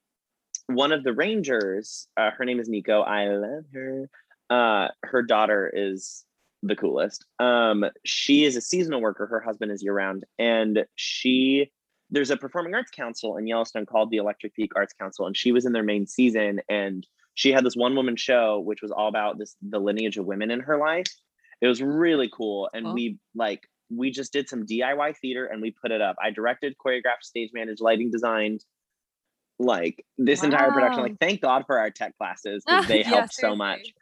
one 0.67 0.91
of 0.91 1.03
the 1.03 1.13
rangers, 1.13 2.07
uh, 2.17 2.31
her 2.31 2.45
name 2.45 2.59
is 2.59 2.69
Nico. 2.69 3.01
I 3.01 3.27
love 3.27 3.63
her. 3.73 4.09
Uh, 4.49 4.89
her 5.03 5.23
daughter 5.23 5.71
is 5.73 6.25
the 6.63 6.75
coolest. 6.75 7.25
Um, 7.39 7.85
she 8.05 8.43
is 8.43 8.55
a 8.55 8.61
seasonal 8.61 9.01
worker. 9.01 9.25
Her 9.25 9.39
husband 9.39 9.71
is 9.71 9.83
year 9.83 9.93
round, 9.93 10.25
and 10.37 10.85
she 10.95 11.71
there's 12.09 12.31
a 12.31 12.37
performing 12.37 12.73
arts 12.73 12.91
council 12.91 13.37
in 13.37 13.47
Yellowstone 13.47 13.85
called 13.85 14.11
the 14.11 14.17
Electric 14.17 14.55
Peak 14.55 14.71
Arts 14.75 14.93
Council, 14.93 15.25
and 15.27 15.35
she 15.35 15.51
was 15.51 15.65
in 15.65 15.73
their 15.73 15.83
main 15.83 16.07
season, 16.07 16.61
and 16.69 17.05
she 17.35 17.51
had 17.51 17.65
this 17.65 17.75
one 17.75 17.95
woman 17.95 18.15
show 18.15 18.59
which 18.59 18.81
was 18.81 18.91
all 18.91 19.07
about 19.07 19.37
this 19.37 19.55
the 19.61 19.79
lineage 19.79 20.17
of 20.17 20.25
women 20.25 20.51
in 20.51 20.61
her 20.61 20.77
life. 20.77 21.07
It 21.61 21.67
was 21.67 21.81
really 21.81 22.29
cool, 22.31 22.69
and 22.73 22.87
oh. 22.87 22.93
we 22.93 23.17
like 23.35 23.67
we 23.89 24.11
just 24.11 24.33
did 24.33 24.49
some 24.49 24.65
DIY 24.65 25.17
theater 25.17 25.45
and 25.45 25.61
we 25.61 25.71
put 25.71 25.91
it 25.91 26.01
up. 26.01 26.17
I 26.21 26.31
directed, 26.31 26.75
choreographed, 26.77 27.23
stage 27.23 27.51
managed, 27.53 27.81
lighting 27.81 28.11
designed, 28.11 28.63
like 29.59 30.05
this 30.17 30.41
wow. 30.41 30.45
entire 30.45 30.71
production. 30.71 31.03
Like, 31.03 31.19
thank 31.19 31.41
God 31.41 31.63
for 31.65 31.79
our 31.79 31.89
tech 31.89 32.17
classes 32.17 32.63
because 32.65 32.87
they 32.87 33.03
helped 33.03 33.33
so 33.33 33.55
much. 33.55 33.93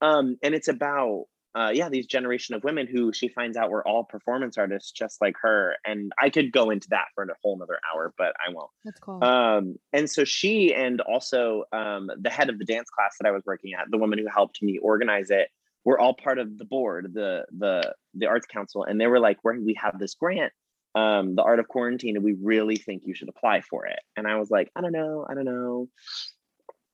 Um, 0.00 0.36
and 0.42 0.54
it's 0.54 0.68
about 0.68 1.26
uh, 1.54 1.70
yeah, 1.72 1.88
these 1.88 2.06
generation 2.06 2.54
of 2.54 2.62
women 2.62 2.86
who 2.86 3.12
she 3.12 3.28
finds 3.28 3.56
out 3.56 3.70
were 3.70 3.86
all 3.86 4.04
performance 4.04 4.56
artists 4.56 4.92
just 4.92 5.20
like 5.20 5.34
her. 5.42 5.74
And 5.84 6.12
I 6.20 6.30
could 6.30 6.52
go 6.52 6.70
into 6.70 6.88
that 6.90 7.06
for 7.14 7.24
a 7.24 7.26
whole 7.42 7.58
nother 7.58 7.78
hour, 7.92 8.14
but 8.16 8.34
I 8.46 8.52
won't. 8.52 8.70
That's 8.84 9.00
cool. 9.00 9.22
Um, 9.22 9.76
and 9.92 10.08
so 10.08 10.24
she 10.24 10.72
and 10.74 11.00
also 11.00 11.64
um, 11.72 12.10
the 12.20 12.30
head 12.30 12.50
of 12.50 12.58
the 12.58 12.64
dance 12.64 12.88
class 12.90 13.16
that 13.20 13.28
I 13.28 13.32
was 13.32 13.42
working 13.46 13.74
at, 13.74 13.90
the 13.90 13.98
woman 13.98 14.18
who 14.18 14.26
helped 14.32 14.62
me 14.62 14.78
organize 14.78 15.30
it, 15.30 15.48
we're 15.84 15.98
all 15.98 16.14
part 16.14 16.38
of 16.38 16.58
the 16.58 16.64
board, 16.64 17.12
the 17.14 17.44
the 17.56 17.94
the 18.14 18.26
arts 18.26 18.46
council, 18.46 18.84
and 18.84 19.00
they 19.00 19.06
were 19.06 19.18
like, 19.18 19.38
"We 19.42 19.58
we 19.60 19.74
have 19.74 19.98
this 19.98 20.14
grant, 20.14 20.52
um, 20.94 21.34
the 21.34 21.42
art 21.42 21.58
of 21.58 21.68
quarantine, 21.68 22.16
and 22.16 22.24
we 22.24 22.36
really 22.40 22.76
think 22.76 23.02
you 23.06 23.14
should 23.14 23.28
apply 23.28 23.62
for 23.62 23.86
it." 23.86 23.98
And 24.16 24.26
I 24.26 24.36
was 24.36 24.50
like, 24.50 24.70
"I 24.76 24.82
don't 24.82 24.92
know, 24.92 25.26
I 25.28 25.34
don't 25.34 25.46
know." 25.46 25.88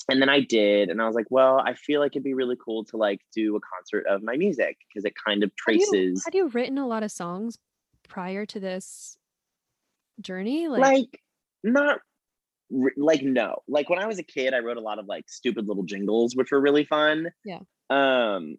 And 0.09 0.23
then 0.23 0.29
I 0.29 0.41
did, 0.41 0.89
and 0.89 1.03
I 1.03 1.07
was 1.07 1.17
like, 1.17 1.27
"Well, 1.31 1.59
I 1.59 1.75
feel 1.75 2.01
like 2.01 2.13
it'd 2.13 2.23
be 2.23 2.35
really 2.35 2.57
cool 2.65 2.85
to 2.87 2.97
like 2.97 3.21
do 3.35 3.57
a 3.57 3.61
concert 3.61 4.07
of 4.09 4.23
my 4.23 4.37
music 4.37 4.77
because 4.89 5.05
it 5.05 5.15
kind 5.27 5.43
of 5.43 5.55
traces." 5.57 6.23
Had 6.25 6.35
you, 6.35 6.43
had 6.43 6.47
you 6.47 6.49
written 6.49 6.79
a 6.79 6.87
lot 6.87 7.03
of 7.03 7.11
songs 7.11 7.59
prior 8.09 8.47
to 8.47 8.61
this 8.61 9.17
journey? 10.21 10.69
Like, 10.69 10.81
like 10.81 11.21
not 11.65 11.99
like 12.97 13.23
no 13.23 13.55
like 13.69 13.89
when 13.89 14.01
i 14.01 14.07
was 14.07 14.19
a 14.19 14.25
kid 14.25 14.53
i 14.53 14.59
wrote 14.59 14.77
a 14.77 14.81
lot 14.81 14.99
of 14.99 15.07
like 15.07 15.23
stupid 15.29 15.69
little 15.69 15.85
jingles 15.85 16.35
which 16.35 16.51
were 16.51 16.61
really 16.61 16.85
fun 16.85 17.29
yeah 17.45 17.61
um 17.91 18.57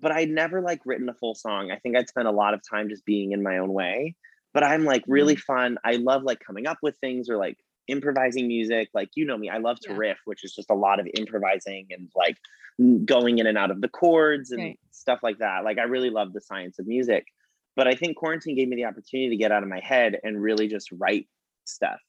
but 0.00 0.12
I'd 0.12 0.30
never 0.30 0.60
like 0.60 0.80
written 0.84 1.08
a 1.08 1.14
full 1.14 1.34
song. 1.34 1.70
I 1.70 1.78
think 1.78 1.96
I'd 1.96 2.08
spent 2.08 2.28
a 2.28 2.32
lot 2.32 2.54
of 2.54 2.60
time 2.68 2.88
just 2.88 3.04
being 3.04 3.32
in 3.32 3.42
my 3.42 3.58
own 3.58 3.72
way. 3.72 4.14
But 4.54 4.64
I'm 4.64 4.84
like 4.84 5.04
really 5.06 5.34
mm-hmm. 5.34 5.52
fun. 5.52 5.78
I 5.84 5.92
love 5.92 6.22
like 6.22 6.40
coming 6.40 6.66
up 6.66 6.78
with 6.82 6.96
things 6.98 7.28
or 7.28 7.36
like 7.36 7.58
improvising 7.88 8.48
music. 8.48 8.88
Like 8.94 9.10
you 9.14 9.24
know 9.24 9.36
me, 9.36 9.50
I 9.50 9.58
love 9.58 9.78
to 9.80 9.90
yeah. 9.90 9.98
riff, 9.98 10.18
which 10.24 10.44
is 10.44 10.54
just 10.54 10.70
a 10.70 10.74
lot 10.74 11.00
of 11.00 11.06
improvising 11.14 11.88
and 11.90 12.10
like 12.14 12.36
going 13.04 13.38
in 13.38 13.46
and 13.46 13.56
out 13.56 13.70
of 13.70 13.80
the 13.80 13.88
chords 13.88 14.50
and 14.50 14.62
right. 14.62 14.80
stuff 14.90 15.20
like 15.22 15.38
that. 15.38 15.64
Like 15.64 15.78
I 15.78 15.84
really 15.84 16.10
love 16.10 16.32
the 16.32 16.40
science 16.40 16.78
of 16.78 16.86
music. 16.86 17.26
But 17.74 17.86
I 17.86 17.94
think 17.94 18.16
quarantine 18.16 18.56
gave 18.56 18.68
me 18.68 18.76
the 18.76 18.84
opportunity 18.84 19.30
to 19.30 19.36
get 19.36 19.52
out 19.52 19.62
of 19.62 19.68
my 19.68 19.80
head 19.80 20.18
and 20.22 20.40
really 20.40 20.66
just 20.66 20.88
write 20.92 21.28
stuff. 21.64 22.00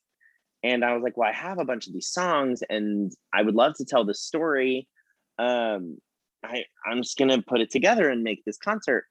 And 0.62 0.84
I 0.84 0.94
was 0.94 1.02
like, 1.02 1.16
well, 1.16 1.28
I 1.28 1.32
have 1.32 1.58
a 1.58 1.64
bunch 1.64 1.86
of 1.86 1.92
these 1.92 2.08
songs 2.08 2.62
and 2.68 3.12
I 3.32 3.42
would 3.42 3.54
love 3.54 3.74
to 3.76 3.84
tell 3.84 4.04
this 4.04 4.22
story. 4.22 4.88
Um, 5.38 5.98
I, 6.44 6.64
I'm 6.86 7.02
just 7.02 7.18
gonna 7.18 7.42
put 7.42 7.60
it 7.60 7.70
together 7.70 8.08
and 8.08 8.22
make 8.22 8.44
this 8.44 8.58
concert. 8.58 9.04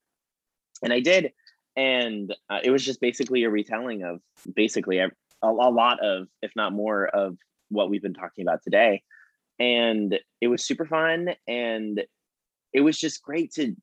And 0.83 0.91
I 0.91 0.99
did. 0.99 1.31
And 1.75 2.35
uh, 2.49 2.59
it 2.63 2.71
was 2.71 2.83
just 2.83 2.99
basically 2.99 3.43
a 3.43 3.49
retelling 3.49 4.03
of 4.03 4.19
basically 4.55 4.99
a, 5.41 5.47
a 5.47 5.71
lot 5.71 5.99
of, 6.03 6.27
if 6.41 6.51
not 6.55 6.73
more, 6.73 7.07
of 7.07 7.37
what 7.69 7.89
we've 7.89 8.01
been 8.01 8.13
talking 8.13 8.43
about 8.43 8.63
today. 8.63 9.03
And 9.59 10.19
it 10.41 10.47
was 10.47 10.63
super 10.63 10.85
fun. 10.85 11.29
And 11.47 12.03
it 12.73 12.81
was 12.81 12.97
just 12.97 13.23
great 13.23 13.51
to 13.53 13.75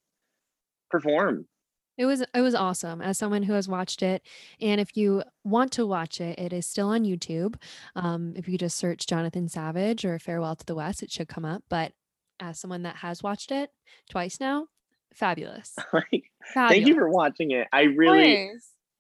perform 0.91 1.47
It 1.99 2.07
was 2.07 2.21
it 2.21 2.41
was 2.41 2.55
awesome 2.55 3.01
as 3.01 3.19
someone 3.19 3.43
who 3.43 3.55
has 3.55 3.69
watched 3.69 4.03
it, 4.03 4.23
and 4.61 4.81
if 4.81 4.97
you 4.97 5.23
want 5.43 5.73
to 5.73 5.87
watch 5.87 6.21
it, 6.21 6.39
it 6.39 6.53
is 6.53 6.67
still 6.67 6.89
on 6.89 7.05
YouTube. 7.05 7.57
Um, 7.97 8.35
if 8.37 8.49
you 8.49 8.59
just 8.59 8.77
search 8.77 9.07
Jonathan 9.07 9.49
Savage 9.49 10.05
or 10.05 10.19
Farewell 10.19 10.57
to 10.57 10.67
the 10.67 10.75
West, 10.75 11.03
it 11.03 11.11
should 11.11 11.29
come 11.29 11.45
up. 11.45 11.63
But 11.69 11.93
as 12.41 12.59
someone 12.59 12.83
that 12.83 12.97
has 12.97 13.23
watched 13.23 13.51
it 13.53 13.71
twice 14.11 14.41
now, 14.41 14.67
fabulous. 15.15 15.75
like, 15.93 16.31
thank 16.53 16.87
you 16.87 16.95
for 16.95 17.09
watching 17.09 17.53
it. 17.53 17.67
I 17.73 17.83
really, 17.83 18.51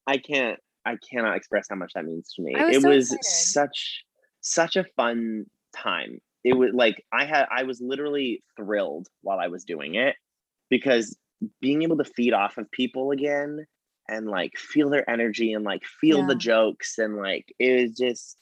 I 0.07 0.19
can't, 0.19 0.59
I 0.87 0.97
cannot 1.11 1.37
express 1.37 1.66
how 1.70 1.76
much 1.76 1.93
that 1.95 2.05
means 2.05 2.32
to 2.35 2.43
me. 2.43 2.55
Was 2.57 2.76
it 2.76 2.82
so 2.82 2.89
was 2.89 3.12
excited. 3.12 3.24
such, 3.24 4.05
such 4.41 4.76
a 4.76 4.85
fun 4.97 5.47
time. 5.74 6.20
It 6.45 6.55
was 6.55 6.70
like 6.74 7.03
I 7.12 7.24
had, 7.24 7.47
I 7.51 7.62
was 7.62 7.80
literally 7.80 8.43
thrilled 8.57 9.09
while 9.22 9.39
I 9.39 9.49
was 9.49 9.64
doing 9.64 9.95
it 9.95 10.16
because 10.68 11.16
being 11.61 11.82
able 11.82 11.97
to 11.99 12.05
feed 12.05 12.32
off 12.32 12.59
of 12.59 12.70
people 12.70 13.11
again 13.11 13.66
and 14.09 14.26
like 14.26 14.57
feel 14.59 14.91
their 14.91 15.09
energy 15.09 15.53
and 15.53 15.64
like 15.64 15.85
feel 16.01 16.18
yeah. 16.20 16.26
the 16.26 16.35
jokes 16.35 16.99
and 16.99 17.16
like 17.16 17.53
it 17.59 17.82
was 17.82 17.97
just 17.97 18.39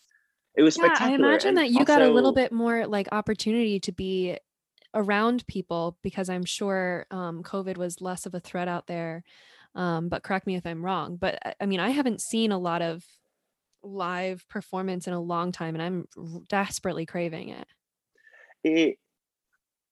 it 0.55 0.62
was 0.62 0.76
yeah, 0.76 0.86
spectacular. 0.86 1.26
I 1.26 1.30
imagine 1.30 1.49
and 1.49 1.59
that 1.59 1.70
you 1.70 1.78
also, 1.78 1.84
got 1.84 2.03
a 2.03 2.11
little 2.11 2.32
bit 2.32 2.53
more 2.53 2.86
like 2.86 3.09
opportunity 3.12 3.80
to 3.80 3.93
be 3.93 4.36
around 4.95 5.47
people 5.47 5.97
because 6.03 6.28
I'm 6.28 6.45
sure 6.45 7.07
um, 7.11 7.43
COVID 7.43 7.76
was 7.76 8.01
less 8.01 8.26
of 8.26 8.34
a 8.34 8.40
threat 8.40 8.68
out 8.68 8.86
there. 8.86 9.24
Um, 9.75 10.09
but 10.09 10.23
correct 10.23 10.47
me 10.47 10.57
if 10.57 10.66
I'm 10.66 10.85
wrong. 10.85 11.16
But 11.16 11.57
I 11.61 11.66
mean, 11.66 11.81
I 11.81 11.91
haven't 11.91 12.20
seen 12.20 12.53
a 12.53 12.59
lot 12.59 12.83
of 12.83 13.05
live 13.83 14.47
performance 14.49 15.07
in 15.07 15.14
a 15.14 15.20
long 15.20 15.53
time, 15.53 15.75
and 15.75 15.83
I'm 15.83 16.45
desperately 16.49 17.07
craving 17.07 17.49
it. 17.51 17.66
It 18.64 18.99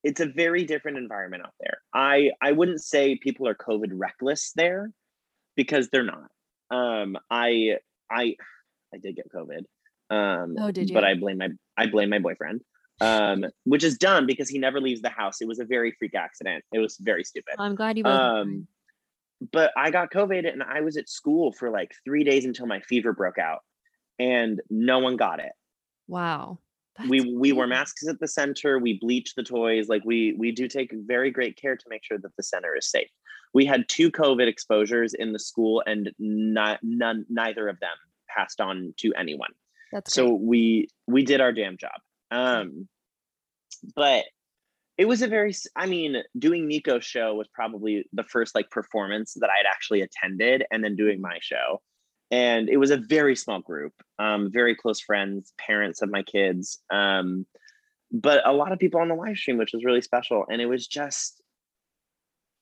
it's 0.03 0.21
a 0.21 0.27
very 0.27 0.65
different 0.65 0.99
environment 0.99 1.43
out 1.45 1.55
there. 1.61 1.79
I 1.95 2.31
I 2.41 2.53
wouldn't 2.53 2.83
say 2.83 3.17
people 3.17 3.49
are 3.49 3.55
COVID 3.55 3.91
reckless 3.93 4.53
there 4.55 4.91
because 5.57 5.89
they're 5.89 6.05
not. 6.05 6.29
Um, 6.71 7.17
I 7.31 7.77
I 8.11 8.37
I 8.95 8.99
did 8.99 9.17
get 9.17 9.27
COVID. 9.35 9.65
Um, 10.11 10.57
oh, 10.59 10.71
did 10.71 10.89
you? 10.89 10.95
But 10.95 11.05
I 11.05 11.15
blame 11.15 11.39
my 11.39 11.49
I 11.77 11.87
blame 11.87 12.11
my 12.11 12.19
boyfriend. 12.19 12.63
Um, 13.03 13.47
which 13.65 13.83
is 13.83 13.97
dumb 13.97 14.27
because 14.27 14.51
he 14.51 14.59
never 14.59 14.79
leaves 14.79 15.01
the 15.01 15.09
house. 15.09 15.41
It 15.41 15.49
was 15.49 15.59
a 15.59 15.65
very 15.65 15.93
freak 15.99 16.15
accident. 16.15 16.63
It 16.71 16.81
was 16.81 16.99
very 17.01 17.25
stupid. 17.25 17.55
I'm 17.59 17.75
glad 17.75 17.97
you. 17.97 18.05
Um, 18.05 18.69
but 19.53 19.73
I 19.77 19.91
got 19.91 20.13
COVID 20.13 20.51
and 20.51 20.63
I 20.63 20.81
was 20.81 20.97
at 20.97 21.09
school 21.09 21.53
for 21.53 21.71
like 21.71 21.93
three 22.05 22.25
days 22.25 22.45
until 22.45 22.67
my 22.67 22.81
fever 22.81 23.13
broke 23.13 23.39
out, 23.39 23.61
and 24.19 24.61
no 24.69 24.99
one 24.99 25.17
got 25.17 25.41
it. 25.41 25.53
Wow. 26.09 26.59
That's 26.97 27.09
we 27.09 27.35
we 27.35 27.53
wear 27.53 27.67
masks 27.67 28.07
at 28.07 28.21
the 28.21 28.29
center. 28.29 28.79
We 28.79 28.99
bleach 28.99 29.35
the 29.35 29.43
toys. 29.43 29.89
Like 29.89 30.03
we 30.05 30.35
we 30.39 30.53
do 30.53 30.69
take 30.69 30.93
very 30.93 31.31
great 31.31 31.57
care 31.57 31.77
to 31.77 31.85
make 31.89 32.05
sure 32.05 32.19
that 32.19 32.37
the 32.37 32.43
center 32.43 32.77
is 32.77 32.91
safe. 32.91 33.09
We 33.55 33.65
had 33.65 33.89
two 33.89 34.11
COVID 34.11 34.47
exposures 34.47 35.15
in 35.15 35.33
the 35.33 35.39
school, 35.39 35.83
and 35.87 36.11
not 36.19 36.81
none 36.83 37.25
neither 37.29 37.69
of 37.69 37.81
them 37.81 37.97
passed 38.29 38.61
on 38.61 38.95
to 38.99 39.13
anyone. 39.15 39.51
That's 39.93 40.13
so 40.13 40.29
great. 40.29 40.41
we 40.41 40.89
we 41.07 41.25
did 41.25 41.41
our 41.41 41.53
damn 41.53 41.77
job. 41.77 42.01
Um, 42.31 42.89
but 43.95 44.25
it 45.01 45.09
was 45.09 45.23
a 45.23 45.27
very 45.27 45.55
i 45.77 45.87
mean 45.87 46.23
doing 46.39 46.69
nico's 46.69 47.05
show 47.05 47.35
was 47.35 47.49
probably 47.49 48.05
the 48.13 48.25
first 48.25 48.55
like 48.55 48.69
performance 48.71 49.33
that 49.41 49.49
i'd 49.49 49.67
actually 49.67 50.03
attended 50.03 50.63
and 50.71 50.85
then 50.85 50.95
doing 50.95 51.21
my 51.23 51.39
show 51.41 51.81
and 52.31 52.69
it 52.69 52.77
was 52.77 52.91
a 52.91 52.99
very 52.99 53.35
small 53.35 53.61
group 53.61 53.95
um, 54.19 54.53
very 54.53 54.77
close 54.77 55.01
friends 55.01 55.53
parents 55.59 56.03
of 56.03 56.11
my 56.11 56.23
kids 56.23 56.81
um, 56.93 57.47
but 58.13 58.47
a 58.47 58.53
lot 58.53 58.73
of 58.73 58.79
people 58.79 59.01
on 59.01 59.09
the 59.09 59.15
live 59.15 59.37
stream 59.37 59.57
which 59.57 59.73
was 59.73 59.85
really 59.85 60.03
special 60.03 60.45
and 60.51 60.61
it 60.61 60.67
was 60.67 60.87
just 60.87 61.43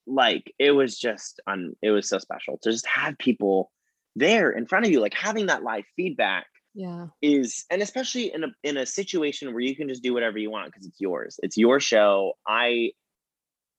like 0.07 0.55
it 0.59 0.71
was 0.71 0.97
just 0.97 1.41
on 1.49 1.75
it 1.83 1.91
was 1.91 2.09
so 2.09 2.19
special 2.19 2.57
to 2.63 2.71
just 2.71 2.87
have 2.87 3.19
people 3.19 3.71
there 4.15 4.51
in 4.51 4.65
front 4.65 4.87
of 4.87 4.93
you 4.93 5.01
like 5.01 5.13
having 5.13 5.47
that 5.47 5.65
live 5.65 5.85
feedback 5.97 6.47
yeah. 6.79 7.09
is 7.21 7.65
and 7.71 7.83
especially 7.83 8.33
in 8.33 8.45
a 8.45 8.49
in 8.63 8.77
a 8.77 8.87
situation 8.87 9.53
where 9.53 9.61
you 9.61 9.75
can 9.75 9.89
just 9.89 10.01
do 10.01 10.15
whatever 10.15 10.39
you 10.39 10.49
want 10.49 10.67
because 10.67 10.87
it's 10.87 11.01
yours. 11.01 11.41
It's 11.43 11.57
your 11.57 11.81
show. 11.81 12.35
I 12.47 12.93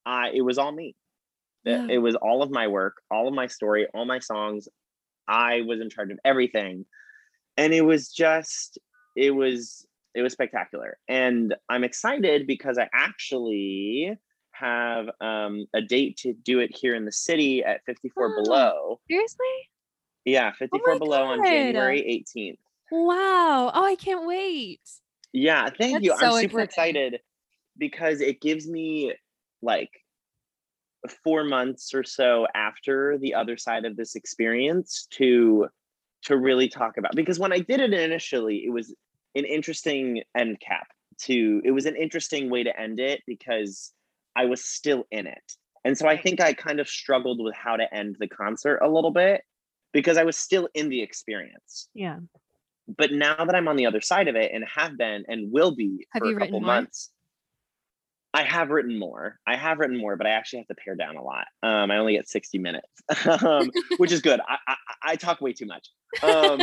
i 0.06 0.32
it 0.34 0.42
was 0.42 0.58
all 0.58 0.74
me. 0.74 0.96
Yeah. 1.64 1.88
it 1.90 2.00
was 2.00 2.16
all 2.16 2.42
of 2.42 2.52
my 2.52 2.68
work 2.68 2.96
all 3.12 3.28
of 3.28 3.34
my 3.34 3.48
story 3.48 3.88
all 3.94 4.04
my 4.04 4.20
songs. 4.20 4.68
I 5.30 5.62
was 5.62 5.80
in 5.80 5.90
charge 5.90 6.12
of 6.12 6.20
everything. 6.26 6.86
And 7.56 7.74
it 7.74 7.86
was 7.86 8.10
just 8.10 8.78
it 9.16 9.32
was 9.32 9.88
it 10.14 10.22
was 10.22 10.34
spectacular. 10.34 10.98
And 11.08 11.56
i'm 11.70 11.86
excited 11.86 12.48
because 12.48 12.78
i 12.78 12.90
actually 12.94 14.18
have 14.52 15.10
um, 15.22 15.68
a 15.74 15.82
date 15.82 16.18
to 16.18 16.34
do 16.34 16.60
it 16.60 16.76
here 16.76 16.96
in 16.96 17.06
the 17.06 17.14
city 17.14 17.64
at 17.64 17.80
54 17.86 18.26
oh, 18.26 18.44
below. 18.44 19.00
seriously? 19.10 19.46
Yeah 20.26 20.52
54 20.52 20.92
oh 20.92 21.00
below 21.00 21.24
God. 21.24 21.40
on 21.40 21.46
january 21.46 22.26
18th 22.28 22.58
Wow. 22.92 23.72
Oh, 23.74 23.86
I 23.86 23.96
can't 23.96 24.26
wait. 24.26 24.82
Yeah, 25.34 25.70
thank 25.70 25.94
That's 25.94 26.06
you. 26.06 26.18
So 26.18 26.36
I'm 26.36 26.42
super 26.42 26.62
excited 26.62 27.20
because 27.78 28.22
it 28.22 28.42
gives 28.42 28.68
me 28.68 29.14
like 29.62 29.90
four 31.24 31.44
months 31.44 31.94
or 31.94 32.04
so 32.04 32.46
after 32.56 33.18
the 33.20 33.34
other 33.34 33.58
side 33.58 33.86
of 33.86 33.96
this 33.96 34.16
experience 34.16 35.08
to 35.12 35.68
to 36.22 36.36
really 36.36 36.68
talk 36.68 36.98
about 36.98 37.16
because 37.16 37.40
when 37.40 37.54
I 37.54 37.60
did 37.60 37.80
it 37.80 37.94
initially, 37.94 38.64
it 38.66 38.72
was 38.72 38.94
an 39.36 39.46
interesting 39.46 40.22
end 40.36 40.60
cap 40.60 40.88
to 41.22 41.62
it 41.64 41.72
was 41.72 41.86
an 41.86 41.96
interesting 41.96 42.50
way 42.50 42.64
to 42.64 42.78
end 42.80 43.00
it 43.00 43.22
because 43.28 43.94
I 44.36 44.46
was 44.46 44.66
still 44.66 45.06
in 45.12 45.28
it. 45.28 45.54
And 45.86 45.98
so 45.98 46.08
I 46.08 46.18
think 46.18 46.42
I 46.42 46.54
kind 46.54 46.80
of 46.80 46.90
struggled 46.90 47.42
with 47.42 47.56
how 47.56 47.78
to 47.78 47.94
end 47.94 48.18
the 48.20 48.28
concert 48.28 48.80
a 48.80 48.90
little 48.90 49.12
bit 49.12 49.42
because 49.94 50.18
I 50.18 50.24
was 50.24 50.36
still 50.36 50.68
in 50.74 50.90
the 50.90 51.02
experience. 51.02 51.88
Yeah 51.94 52.18
but 52.98 53.12
now 53.12 53.36
that 53.36 53.56
I'm 53.56 53.68
on 53.68 53.76
the 53.76 53.86
other 53.86 54.02
side 54.02 54.28
of 54.28 54.36
it 54.36 54.52
and 54.54 54.64
have 54.76 54.98
been 54.98 55.26
and 55.28 55.52
will 55.52 55.76
be 55.76 56.08
have 56.14 56.22
for 56.22 56.30
a 56.30 56.36
couple 56.40 56.60
months, 56.60 57.12
I 58.34 58.44
have 58.44 58.70
written 58.70 58.98
more. 59.00 59.40
I 59.48 59.56
have 59.56 59.80
written 59.80 59.98
more, 59.98 60.16
but 60.16 60.28
I 60.28 60.32
actually 60.32 60.60
have 60.60 60.68
to 60.68 60.76
pare 60.76 60.96
down 60.96 61.18
a 61.18 61.24
lot. 61.24 61.48
Um, 61.64 61.90
I 61.90 61.98
only 61.98 62.14
get 62.14 62.30
60 62.30 62.60
minutes, 62.60 62.88
um, 63.44 63.72
which 63.98 64.12
is 64.12 64.22
good. 64.22 64.40
I, 64.48 64.58
I, 64.68 64.76
I, 65.04 65.16
talk 65.16 65.42
way 65.42 65.54
too 65.54 65.66
much. 65.66 65.88
Um, 66.22 66.62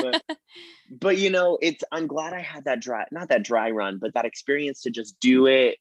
but 1.00 1.18
you 1.18 1.30
know, 1.30 1.58
it's 1.60 1.82
I'm 1.90 2.06
glad 2.06 2.32
I 2.34 2.40
had 2.40 2.64
that 2.66 2.80
dry, 2.80 3.04
not 3.10 3.30
that 3.30 3.42
dry 3.42 3.70
run, 3.70 3.98
but 4.00 4.14
that 4.14 4.24
experience 4.24 4.82
to 4.82 4.90
just 4.90 5.18
do 5.20 5.46
it 5.46 5.78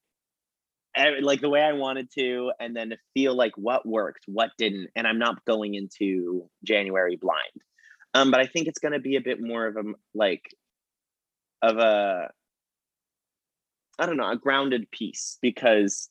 like 1.22 1.42
the 1.42 1.50
way 1.50 1.62
I 1.62 1.74
wanted 1.74 2.10
to, 2.18 2.52
and 2.60 2.76
then 2.76 2.92
to 2.92 2.98
feel 3.14 3.36
like 3.36 3.52
what 3.58 3.86
worked, 3.86 4.24
what 4.28 4.52
didn't, 4.58 4.90
and 4.96 5.06
I'm 5.06 5.20
not 5.20 5.44
going 5.46 5.76
into 5.76 6.50
January 6.64 7.18
blind. 7.18 7.62
Um, 8.16 8.32
but 8.32 8.40
I 8.40 8.48
think 8.48 8.68
it's 8.68 8.80
going 8.80 8.94
to 8.94 9.00
be 9.00 9.18
a 9.18 9.22
bit 9.22 9.42
more 9.42 9.68
of 9.68 9.76
a 9.76 9.84
like 10.16 10.44
of 11.62 11.78
a 11.78 12.32
I 14.00 14.06
don't 14.06 14.18
know, 14.18 14.32
a 14.32 14.38
grounded 14.38 14.90
piece 14.92 15.38
because 15.42 16.10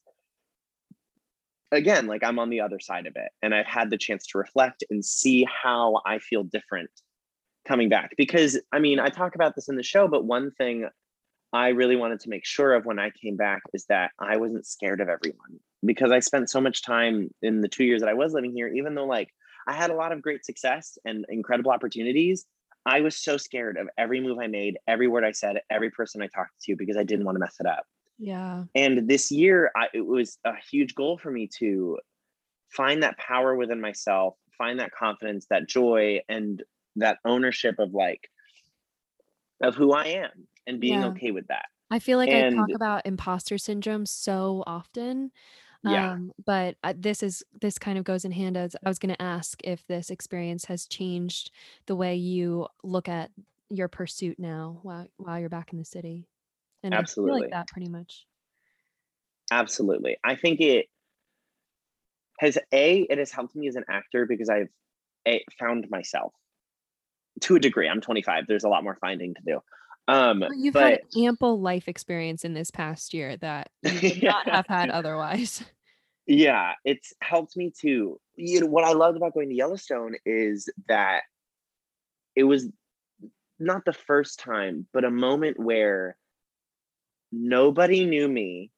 again, 1.73 2.07
like 2.07 2.23
I'm 2.23 2.39
on 2.39 2.51
the 2.51 2.61
other 2.61 2.79
side 2.79 3.07
of 3.07 3.15
it 3.17 3.33
and 3.43 3.55
I've 3.55 3.67
had 3.67 3.91
the 3.91 3.97
chance 3.97 4.27
to 4.29 4.39
reflect 4.39 4.85
and 4.91 5.03
see 5.03 5.47
how 5.51 6.03
I 6.07 6.19
feel 6.19 6.45
different 6.45 6.91
coming 7.67 7.89
back. 7.89 8.11
Because 8.19 8.61
I 8.71 8.81
mean, 8.81 9.01
I 9.01 9.09
talk 9.09 9.35
about 9.35 9.55
this 9.55 9.71
in 9.71 9.77
the 9.77 9.83
show, 9.83 10.07
but 10.07 10.27
one 10.27 10.51
thing 10.53 10.87
I 11.55 11.69
really 11.69 11.97
wanted 11.97 12.21
to 12.21 12.29
make 12.29 12.45
sure 12.45 12.75
of 12.75 12.85
when 12.85 12.99
I 12.99 13.11
came 13.11 13.37
back 13.37 13.63
is 13.73 13.87
that 13.89 14.11
I 14.19 14.37
wasn't 14.37 14.67
scared 14.67 15.01
of 15.01 15.09
everyone 15.09 15.59
because 15.83 16.13
I 16.13 16.19
spent 16.19 16.51
so 16.51 16.61
much 16.61 16.83
time 16.83 17.31
in 17.41 17.63
the 17.63 17.69
two 17.69 17.85
years 17.85 18.03
that 18.03 18.11
I 18.11 18.15
was 18.15 18.35
living 18.35 18.53
here, 18.53 18.69
even 18.69 18.95
though 18.95 19.07
like 19.07 19.31
I 19.67 19.73
had 19.73 19.91
a 19.91 19.95
lot 19.95 20.13
of 20.13 20.23
great 20.23 20.45
success 20.45 20.99
and 21.05 21.25
incredible 21.29 21.71
opportunities. 21.71 22.47
I 22.87 23.01
was 23.01 23.17
so 23.17 23.37
scared 23.37 23.77
of 23.79 23.89
every 23.97 24.21
move 24.21 24.39
I 24.39 24.47
made, 24.47 24.79
every 24.87 25.09
word 25.09 25.25
I 25.25 25.33
said, 25.33 25.61
every 25.71 25.91
person 25.91 26.21
I 26.21 26.27
talked 26.27 26.61
to 26.65 26.77
because 26.77 26.97
I 26.97 27.03
didn't 27.03 27.25
want 27.25 27.37
to 27.37 27.41
mess 27.41 27.57
it 27.59 27.67
up. 27.67 27.85
Yeah. 28.19 28.65
And 28.75 29.09
this 29.09 29.31
year, 29.31 29.71
I, 29.75 29.89
it 29.95 30.05
was 30.05 30.39
a 30.45 30.53
huge 30.71 30.95
goal 30.95 31.19
for 31.19 31.31
me 31.31 31.49
to 31.59 31.99
find 32.69 33.03
that 33.03 33.17
power 33.19 33.57
within 33.57 33.81
myself, 33.81 34.37
find 34.57 34.79
that 34.81 34.93
confidence, 34.93 35.47
that 35.51 35.69
joy, 35.69 36.21
and 36.29 36.63
that 36.97 37.19
ownership 37.25 37.77
of 37.79 37.95
like, 37.95 38.29
of 39.63 39.75
who 39.75 39.93
I 39.93 40.07
am 40.07 40.47
and 40.67 40.81
being 40.81 41.01
yeah. 41.01 41.09
okay 41.09 41.31
with 41.31 41.47
that. 41.49 41.67
I 41.91 41.99
feel 41.99 42.19
like 42.19 42.29
and, 42.29 42.55
I 42.55 42.59
talk 42.59 42.75
about 42.75 43.07
imposter 43.07 43.59
syndrome 43.59 44.07
so 44.07 44.65
often 44.67 45.31
yeah. 45.85 46.13
Um, 46.13 46.33
but 46.45 46.77
uh, 46.83 46.95
this 46.97 47.23
is 47.23 47.43
this 47.61 47.79
kind 47.79 47.99
of 47.99 48.05
goes 48.05 48.25
in 48.25 48.33
hand 48.33 48.57
as 48.57 48.77
I 48.85 48.89
was 48.89 48.99
going 48.99 49.15
to 49.15 49.23
ask 49.23 49.61
if 49.65 49.87
this 49.87 50.11
experience 50.11 50.65
has 50.67 50.87
changed 50.87 51.51
the 51.87 51.97
way 51.97 52.15
you 52.15 52.67
look 52.83 53.09
at 53.09 53.31
your 53.71 53.89
pursuit 53.89 54.39
now 54.39 54.79
while 54.83 55.07
while 55.17 55.39
you're 55.39 55.49
back 55.49 55.73
in 55.73 55.79
the 55.79 55.85
city. 55.85 56.27
And 56.83 56.95
absolutely 56.95 57.43
like 57.43 57.51
that 57.51 57.69
pretty 57.69 57.89
much. 57.89 58.27
Absolutely. 59.51 60.17
I 60.25 60.37
think 60.37 60.61
it 60.61 60.87
has 62.41 62.59
a 62.73 63.01
it 63.01 63.19
has 63.19 63.31
helped 63.31 63.55
me 63.55 63.69
as 63.69 63.77
an 63.77 63.85
actor 63.89 64.27
because 64.27 64.49
I've 64.49 64.69
a, 65.27 65.45
found 65.59 65.89
myself 65.91 66.33
to 67.43 67.57
a 67.57 67.61
degree. 67.61 67.89
I'm 67.89 68.01
25. 68.01 68.45
There's 68.47 68.65
a 68.65 68.69
lot 68.69 68.85
more 68.85 68.97
finding 69.01 69.35
to 69.35 69.41
do. 69.47 69.61
Um, 70.07 70.45
you've 70.55 70.75
but, 70.75 70.83
had 70.83 71.01
ample 71.17 71.61
life 71.61 71.89
experience 71.89 72.45
in 72.45 72.53
this 72.53 72.71
past 72.71 73.15
year 73.15 73.37
that 73.39 73.71
you 73.83 73.95
would 73.95 74.23
yeah. 74.23 74.31
not 74.31 74.49
have 74.51 74.67
had 74.67 74.91
otherwise. 74.91 75.65
Yeah, 76.27 76.73
it's 76.85 77.13
helped 77.21 77.57
me 77.57 77.73
to 77.81 78.19
you 78.37 78.61
know 78.61 78.67
what 78.67 78.85
I 78.85 78.93
loved 78.93 79.17
about 79.17 79.35
going 79.35 79.49
to 79.49 79.55
Yellowstone 79.55 80.17
is 80.25 80.69
that 80.89 81.23
it 82.35 82.45
was 82.45 82.69
not 83.59 83.85
the 83.85 83.93
first 83.93 84.41
time, 84.41 84.87
but 84.93 85.05
a 85.05 85.11
moment 85.11 85.59
where 85.59 86.17
nobody 87.31 88.05
knew 88.05 88.29
me. 88.29 88.71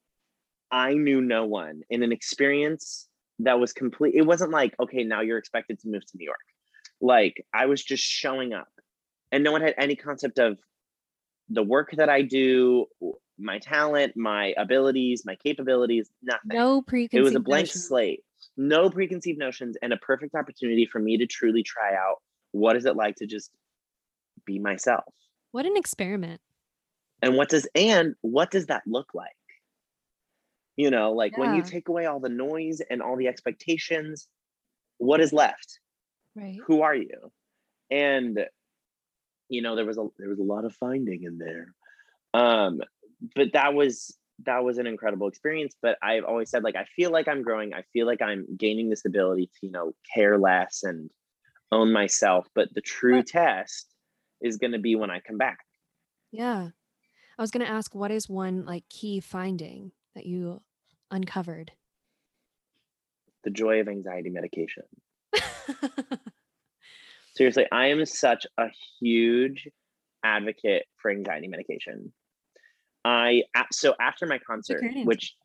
I 0.70 0.94
knew 0.94 1.20
no 1.20 1.46
one 1.46 1.82
in 1.88 2.02
an 2.02 2.12
experience 2.12 3.08
that 3.38 3.60
was 3.60 3.72
complete. 3.72 4.14
It 4.14 4.26
wasn't 4.26 4.50
like, 4.50 4.74
okay, 4.80 5.04
now 5.04 5.20
you're 5.20 5.38
expected 5.38 5.78
to 5.80 5.88
move 5.88 6.04
to 6.06 6.16
New 6.16 6.24
York. 6.24 6.38
Like 7.00 7.44
I 7.54 7.66
was 7.66 7.82
just 7.82 8.02
showing 8.02 8.52
up 8.52 8.68
and 9.30 9.44
no 9.44 9.52
one 9.52 9.60
had 9.60 9.74
any 9.78 9.96
concept 9.96 10.38
of 10.38 10.58
the 11.48 11.62
work 11.62 11.92
that 11.92 12.08
I 12.08 12.22
do, 12.22 12.86
my 13.38 13.58
talent, 13.58 14.16
my 14.16 14.54
abilities, 14.56 15.24
my 15.24 15.36
capabilities, 15.36 16.08
nothing. 16.22 16.56
No 16.56 16.82
preconceived. 16.82 17.20
It 17.20 17.24
was 17.24 17.34
a 17.34 17.40
blank 17.40 17.66
notions. 17.66 17.88
slate, 17.88 18.24
no 18.56 18.90
preconceived 18.90 19.38
notions, 19.38 19.76
and 19.82 19.92
a 19.92 19.96
perfect 19.98 20.34
opportunity 20.34 20.86
for 20.86 20.98
me 20.98 21.18
to 21.18 21.26
truly 21.26 21.62
try 21.62 21.94
out 21.94 22.16
what 22.52 22.76
is 22.76 22.86
it 22.86 22.96
like 22.96 23.16
to 23.16 23.26
just 23.26 23.50
be 24.44 24.58
myself. 24.58 25.04
What 25.52 25.66
an 25.66 25.76
experiment. 25.76 26.40
And 27.22 27.36
what 27.36 27.48
does 27.48 27.66
and 27.74 28.14
what 28.20 28.50
does 28.50 28.66
that 28.66 28.82
look 28.86 29.14
like? 29.14 29.30
You 30.76 30.90
know, 30.90 31.12
like 31.12 31.32
yeah. 31.32 31.40
when 31.40 31.54
you 31.56 31.62
take 31.62 31.88
away 31.88 32.06
all 32.06 32.20
the 32.20 32.28
noise 32.28 32.80
and 32.90 33.00
all 33.00 33.16
the 33.16 33.28
expectations, 33.28 34.28
what 34.98 35.20
is 35.20 35.32
left? 35.32 35.80
Right. 36.34 36.58
Who 36.66 36.82
are 36.82 36.94
you? 36.94 37.32
And 37.90 38.38
you 39.48 39.62
know, 39.62 39.76
there 39.76 39.86
was 39.86 39.98
a 39.98 40.06
there 40.18 40.28
was 40.28 40.38
a 40.38 40.42
lot 40.42 40.64
of 40.64 40.74
finding 40.74 41.22
in 41.22 41.38
there. 41.38 41.74
Um, 42.34 42.82
but 43.34 43.52
that 43.52 43.74
was 43.74 44.16
that 44.44 44.64
was 44.64 44.78
an 44.78 44.86
incredible 44.86 45.28
experience. 45.28 45.74
But 45.80 45.96
I've 46.02 46.24
always 46.24 46.50
said, 46.50 46.62
like, 46.62 46.76
I 46.76 46.84
feel 46.96 47.10
like 47.10 47.28
I'm 47.28 47.42
growing. 47.42 47.74
I 47.74 47.82
feel 47.92 48.06
like 48.06 48.22
I'm 48.22 48.46
gaining 48.56 48.90
this 48.90 49.04
ability 49.04 49.46
to, 49.46 49.66
you 49.66 49.72
know, 49.72 49.92
care 50.14 50.38
less 50.38 50.82
and 50.82 51.10
own 51.72 51.92
myself. 51.92 52.46
But 52.54 52.72
the 52.74 52.80
true 52.80 53.18
what? 53.18 53.26
test 53.26 53.86
is 54.42 54.58
going 54.58 54.72
to 54.72 54.78
be 54.78 54.96
when 54.96 55.10
I 55.10 55.20
come 55.20 55.38
back. 55.38 55.58
Yeah. 56.32 56.68
I 57.38 57.42
was 57.42 57.50
going 57.50 57.64
to 57.64 57.72
ask, 57.72 57.94
what 57.94 58.10
is 58.10 58.28
one 58.28 58.64
like 58.64 58.84
key 58.88 59.20
finding 59.20 59.92
that 60.14 60.26
you 60.26 60.62
uncovered? 61.10 61.72
The 63.44 63.50
joy 63.50 63.80
of 63.80 63.88
anxiety 63.88 64.30
medication. 64.30 64.84
Seriously, 67.36 67.66
I 67.70 67.88
am 67.88 68.04
such 68.06 68.46
a 68.58 68.66
huge 68.98 69.68
advocate 70.24 70.84
for 70.96 71.10
anxiety 71.10 71.48
medication. 71.48 72.12
I 73.06 73.44
so 73.70 73.94
after 74.00 74.26
my 74.26 74.38
concert, 74.38 74.82
which 75.04 75.36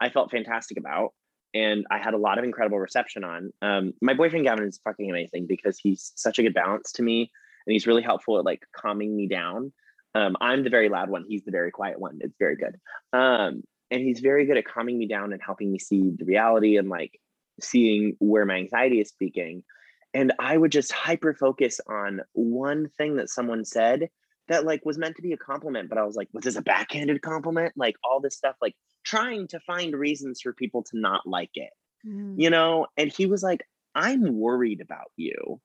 I 0.00 0.10
felt 0.10 0.30
fantastic 0.30 0.78
about, 0.78 1.12
and 1.52 1.84
I 1.90 1.98
had 1.98 2.14
a 2.14 2.18
lot 2.18 2.38
of 2.38 2.44
incredible 2.44 2.78
reception 2.78 3.24
on. 3.24 3.52
Um, 3.62 3.94
my 4.00 4.14
boyfriend 4.14 4.44
Gavin 4.44 4.68
is 4.68 4.78
fucking 4.84 5.10
amazing 5.10 5.46
because 5.48 5.76
he's 5.76 6.12
such 6.14 6.38
a 6.38 6.42
good 6.44 6.54
balance 6.54 6.92
to 6.92 7.02
me, 7.02 7.32
and 7.66 7.72
he's 7.72 7.88
really 7.88 8.02
helpful 8.02 8.38
at 8.38 8.44
like 8.44 8.62
calming 8.76 9.16
me 9.16 9.26
down. 9.26 9.72
Um, 10.14 10.36
I'm 10.40 10.62
the 10.62 10.70
very 10.70 10.88
loud 10.88 11.10
one; 11.10 11.24
he's 11.28 11.42
the 11.42 11.50
very 11.50 11.72
quiet 11.72 11.98
one. 11.98 12.18
It's 12.20 12.36
very 12.38 12.54
good, 12.54 12.76
um, 13.12 13.64
and 13.90 14.00
he's 14.00 14.20
very 14.20 14.46
good 14.46 14.56
at 14.56 14.64
calming 14.64 14.96
me 14.96 15.08
down 15.08 15.32
and 15.32 15.42
helping 15.44 15.72
me 15.72 15.80
see 15.80 16.12
the 16.16 16.24
reality 16.24 16.76
and 16.76 16.88
like 16.88 17.18
seeing 17.60 18.16
where 18.20 18.46
my 18.46 18.54
anxiety 18.54 19.00
is 19.00 19.08
speaking. 19.08 19.64
And 20.12 20.32
I 20.38 20.56
would 20.56 20.70
just 20.70 20.92
hyper 20.92 21.34
focus 21.34 21.80
on 21.88 22.20
one 22.34 22.88
thing 22.96 23.16
that 23.16 23.30
someone 23.30 23.64
said 23.64 24.10
that 24.48 24.64
like 24.64 24.84
was 24.84 24.98
meant 24.98 25.16
to 25.16 25.22
be 25.22 25.32
a 25.32 25.36
compliment, 25.36 25.88
but 25.88 25.98
I 25.98 26.04
was 26.04 26.16
like, 26.16 26.28
was 26.32 26.44
this 26.44 26.56
a 26.56 26.62
backhanded 26.62 27.22
compliment? 27.22 27.72
Like 27.76 27.96
all 28.04 28.20
this 28.20 28.36
stuff, 28.36 28.56
like 28.60 28.74
trying 29.04 29.48
to 29.48 29.60
find 29.60 29.94
reasons 29.94 30.40
for 30.40 30.52
people 30.52 30.82
to 30.84 30.98
not 30.98 31.26
like 31.26 31.50
it, 31.54 31.70
mm. 32.06 32.34
you 32.36 32.50
know? 32.50 32.86
And 32.96 33.12
he 33.12 33.26
was 33.26 33.42
like, 33.42 33.66
I'm 33.94 34.38
worried 34.38 34.80
about 34.80 35.10
you. 35.16 35.60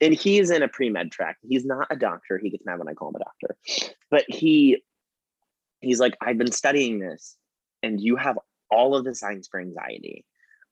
And 0.00 0.14
he's 0.14 0.50
in 0.50 0.62
a 0.62 0.68
pre 0.68 0.90
med 0.90 1.12
track. 1.12 1.36
He's 1.42 1.64
not 1.64 1.86
a 1.90 1.96
doctor. 1.96 2.38
He 2.38 2.50
gets 2.50 2.64
mad 2.66 2.78
when 2.78 2.88
I 2.88 2.94
call 2.94 3.08
him 3.08 3.16
a 3.16 3.24
doctor, 3.24 3.56
but 4.10 4.24
he, 4.28 4.82
he's 5.80 6.00
like, 6.00 6.16
I've 6.20 6.38
been 6.38 6.52
studying 6.52 6.98
this 6.98 7.36
and 7.82 8.00
you 8.00 8.16
have 8.16 8.38
all 8.70 8.94
of 8.94 9.04
the 9.04 9.14
signs 9.14 9.48
for 9.48 9.60
anxiety. 9.60 10.24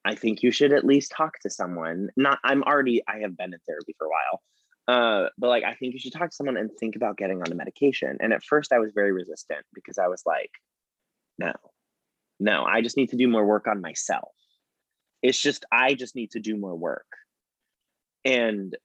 I 0.04 0.14
think 0.14 0.42
you 0.42 0.50
should 0.50 0.72
at 0.72 0.84
least 0.84 1.12
talk 1.14 1.38
to 1.40 1.50
someone. 1.50 2.08
Not, 2.16 2.38
I'm 2.42 2.62
already, 2.62 3.02
I 3.06 3.18
have 3.18 3.36
been 3.36 3.52
in 3.52 3.60
therapy 3.68 3.94
for 3.98 4.06
a 4.06 4.10
while, 4.10 4.42
uh, 4.90 5.28
but 5.38 5.48
like, 5.48 5.62
I 5.62 5.74
think 5.74 5.92
you 5.92 6.00
should 6.00 6.12
talk 6.12 6.30
to 6.30 6.34
someone 6.34 6.56
and 6.56 6.70
think 6.80 6.96
about 6.96 7.16
getting 7.16 7.38
on 7.38 7.48
the 7.48 7.54
medication. 7.54 8.16
And 8.18 8.32
at 8.32 8.42
first, 8.42 8.72
I 8.72 8.78
was 8.80 8.92
very 8.92 9.12
resistant 9.12 9.64
because 9.72 9.98
I 9.98 10.08
was 10.08 10.22
like, 10.26 10.50
no, 11.38 11.52
no, 12.40 12.64
I 12.64 12.80
just 12.80 12.96
need 12.96 13.10
to 13.10 13.16
do 13.16 13.28
more 13.28 13.46
work 13.46 13.68
on 13.68 13.80
myself. 13.80 14.32
It's 15.22 15.40
just, 15.40 15.64
I 15.70 15.94
just 15.94 16.16
need 16.16 16.32
to 16.32 16.40
do 16.40 16.56
more 16.56 16.74
work. 16.74 17.06
And 18.24 18.76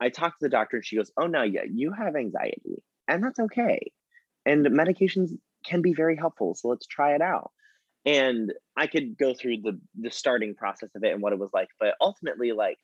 I 0.00 0.08
talked 0.08 0.40
to 0.40 0.46
the 0.46 0.50
doctor 0.50 0.78
and 0.78 0.84
she 0.84 0.96
goes, 0.96 1.12
oh, 1.16 1.26
no, 1.26 1.42
yeah, 1.42 1.64
you 1.70 1.92
have 1.92 2.16
anxiety 2.16 2.82
and 3.06 3.22
that's 3.22 3.38
okay. 3.38 3.92
And 4.44 4.66
medications 4.66 5.30
can 5.64 5.82
be 5.82 5.94
very 5.94 6.16
helpful. 6.16 6.54
So 6.56 6.68
let's 6.68 6.86
try 6.86 7.14
it 7.14 7.22
out. 7.22 7.52
And 8.04 8.52
I 8.76 8.88
could 8.88 9.18
go 9.18 9.34
through 9.34 9.58
the 9.58 9.78
the 10.00 10.10
starting 10.10 10.54
process 10.54 10.90
of 10.94 11.04
it 11.04 11.12
and 11.12 11.20
what 11.20 11.32
it 11.32 11.38
was 11.38 11.50
like, 11.52 11.68
but 11.78 11.94
ultimately, 12.00 12.52
like 12.52 12.78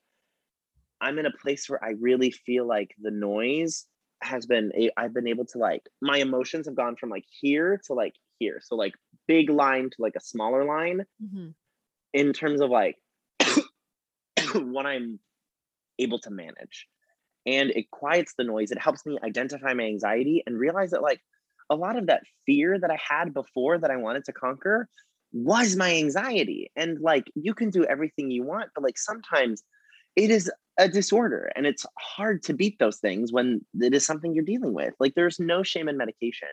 I'm 1.01 1.19
in 1.19 1.25
a 1.25 1.31
place 1.31 1.69
where 1.69 1.83
I 1.83 1.91
really 1.99 2.31
feel 2.31 2.67
like 2.67 2.95
the 3.01 3.11
noise 3.11 3.85
has 4.21 4.45
been 4.45 4.71
I've 4.97 5.13
been 5.13 5.27
able 5.27 5.45
to 5.45 5.57
like 5.57 5.83
my 6.01 6.17
emotions 6.17 6.67
have 6.67 6.75
gone 6.75 6.95
from 6.95 7.09
like 7.09 7.25
here 7.41 7.79
to 7.85 7.93
like 7.93 8.15
here. 8.39 8.61
So 8.63 8.75
like 8.75 8.93
big 9.27 9.49
line 9.49 9.89
to 9.89 9.95
like 9.99 10.15
a 10.15 10.21
smaller 10.21 10.65
line 10.65 11.05
mm-hmm. 11.23 11.49
in 12.13 12.33
terms 12.33 12.61
of 12.61 12.69
like 12.69 12.97
what 14.53 14.85
I'm 14.85 15.19
able 15.99 16.19
to 16.19 16.31
manage. 16.31 16.87
And 17.45 17.69
it 17.71 17.91
quiets 17.91 18.33
the 18.37 18.43
noise. 18.43 18.71
It 18.71 18.81
helps 18.81 19.05
me 19.05 19.19
identify 19.23 19.73
my 19.73 19.83
anxiety 19.83 20.43
and 20.47 20.57
realize 20.57 20.91
that 20.91 21.03
like 21.03 21.21
a 21.69 21.75
lot 21.75 21.97
of 21.97 22.07
that 22.07 22.23
fear 22.45 22.79
that 22.79 22.91
I 22.91 22.97
had 23.07 23.33
before 23.33 23.77
that 23.77 23.91
I 23.91 23.97
wanted 23.97 24.25
to 24.25 24.33
conquer 24.33 24.87
was 25.31 25.75
my 25.75 25.93
anxiety. 25.95 26.71
And 26.75 26.99
like 26.99 27.25
you 27.35 27.53
can 27.53 27.69
do 27.69 27.83
everything 27.85 28.31
you 28.31 28.43
want, 28.43 28.69
but 28.73 28.83
like 28.83 28.97
sometimes 28.97 29.63
it 30.15 30.29
is 30.29 30.51
a 30.77 30.89
disorder 30.89 31.51
and 31.55 31.65
it's 31.65 31.85
hard 31.97 32.43
to 32.43 32.53
beat 32.53 32.77
those 32.79 32.97
things 32.97 33.31
when 33.31 33.65
it 33.79 33.93
is 33.93 34.05
something 34.05 34.33
you're 34.33 34.43
dealing 34.43 34.73
with. 34.73 34.93
Like 34.99 35.15
there's 35.15 35.39
no 35.39 35.63
shame 35.63 35.87
in 35.87 35.97
medication 35.97 36.49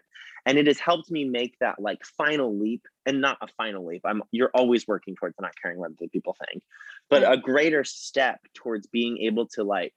and 0.46 0.58
it 0.58 0.66
has 0.66 0.78
helped 0.78 1.10
me 1.10 1.24
make 1.24 1.56
that 1.60 1.80
like 1.80 2.04
final 2.04 2.56
leap 2.56 2.86
and 3.06 3.20
not 3.20 3.36
a 3.40 3.46
final 3.56 3.86
leap 3.86 4.00
i'm 4.04 4.22
you're 4.32 4.50
always 4.54 4.86
working 4.88 5.14
towards 5.14 5.36
not 5.40 5.52
caring 5.60 5.78
what 5.78 5.90
other 5.90 6.08
people 6.08 6.36
think 6.48 6.62
but 7.08 7.22
a 7.22 7.36
greater 7.36 7.84
step 7.84 8.40
towards 8.54 8.86
being 8.88 9.18
able 9.18 9.46
to 9.46 9.62
like 9.62 9.94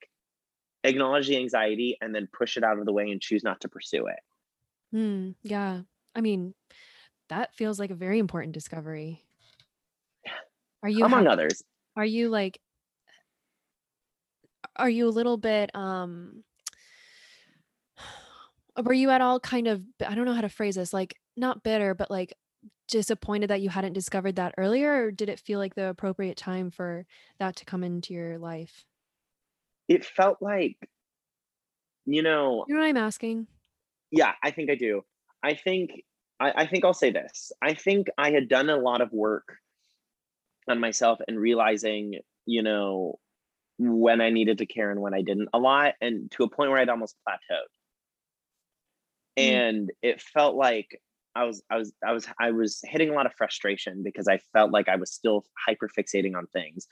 acknowledge 0.85 1.27
the 1.27 1.37
anxiety 1.37 1.97
and 2.01 2.13
then 2.13 2.27
push 2.31 2.57
it 2.57 2.63
out 2.63 2.79
of 2.79 2.85
the 2.85 2.93
way 2.93 3.09
and 3.11 3.21
choose 3.21 3.43
not 3.43 3.59
to 3.61 3.69
pursue 3.69 4.07
it. 4.07 4.19
Hmm. 4.91 5.31
yeah. 5.43 5.81
I 6.15 6.21
mean 6.21 6.53
that 7.29 7.55
feels 7.55 7.79
like 7.79 7.89
a 7.89 7.95
very 7.95 8.19
important 8.19 8.53
discovery. 8.53 9.23
Are 10.83 10.89
you 10.89 11.03
among 11.03 11.27
others. 11.27 11.63
are 11.95 12.05
you 12.05 12.29
like 12.29 12.59
are 14.75 14.89
you 14.89 15.07
a 15.07 15.09
little 15.09 15.37
bit 15.37 15.71
um 15.75 16.43
were 18.83 18.93
you 18.93 19.09
at 19.09 19.21
all 19.21 19.39
kind 19.39 19.67
of 19.67 19.83
I 20.05 20.15
don't 20.15 20.25
know 20.25 20.33
how 20.33 20.41
to 20.41 20.49
phrase 20.49 20.75
this, 20.75 20.93
like 20.93 21.15
not 21.37 21.63
bitter, 21.63 21.93
but 21.93 22.11
like 22.11 22.33
disappointed 22.87 23.49
that 23.49 23.61
you 23.61 23.69
hadn't 23.69 23.93
discovered 23.93 24.35
that 24.35 24.53
earlier 24.57 25.05
or 25.05 25.11
did 25.11 25.29
it 25.29 25.39
feel 25.39 25.59
like 25.59 25.75
the 25.75 25.89
appropriate 25.89 26.37
time 26.37 26.69
for 26.71 27.05
that 27.39 27.55
to 27.57 27.65
come 27.65 27.83
into 27.83 28.13
your 28.13 28.37
life? 28.37 28.85
It 29.87 30.05
felt 30.05 30.41
like 30.41 30.77
you 32.05 32.21
know, 32.21 32.65
You 32.67 32.75
know 32.75 32.81
what 32.81 32.87
I'm 32.87 32.97
asking? 32.97 33.47
yeah, 34.11 34.33
I 34.43 34.51
think 34.51 34.69
I 34.69 34.75
do. 34.75 35.03
I 35.43 35.55
think 35.55 35.91
I, 36.39 36.51
I 36.63 36.67
think 36.67 36.85
I'll 36.85 36.93
say 36.93 37.11
this. 37.11 37.51
I 37.61 37.73
think 37.73 38.07
I 38.17 38.31
had 38.31 38.47
done 38.49 38.69
a 38.69 38.77
lot 38.77 39.01
of 39.01 39.11
work 39.11 39.57
on 40.67 40.79
myself 40.79 41.19
and 41.27 41.39
realizing, 41.39 42.19
you 42.45 42.63
know, 42.63 43.19
when 43.77 44.21
I 44.21 44.29
needed 44.29 44.59
to 44.59 44.65
care 44.65 44.91
and 44.91 45.01
when 45.01 45.13
I 45.13 45.21
didn't 45.21 45.49
a 45.53 45.59
lot, 45.59 45.93
and 46.01 46.31
to 46.31 46.43
a 46.43 46.49
point 46.49 46.71
where 46.71 46.79
I'd 46.79 46.89
almost 46.89 47.15
plateaued. 47.27 47.71
Mm. 49.37 49.43
And 49.43 49.91
it 50.01 50.21
felt 50.21 50.55
like 50.55 51.01
I 51.35 51.43
was 51.43 51.61
I 51.69 51.77
was 51.77 51.93
I 52.05 52.13
was 52.13 52.27
I 52.39 52.51
was 52.51 52.79
hitting 52.83 53.09
a 53.09 53.13
lot 53.13 53.25
of 53.25 53.33
frustration 53.33 54.03
because 54.03 54.27
I 54.27 54.39
felt 54.53 54.71
like 54.71 54.87
I 54.87 54.95
was 54.95 55.11
still 55.11 55.45
hyper 55.67 55.89
fixating 55.89 56.35
on 56.35 56.47
things. 56.47 56.87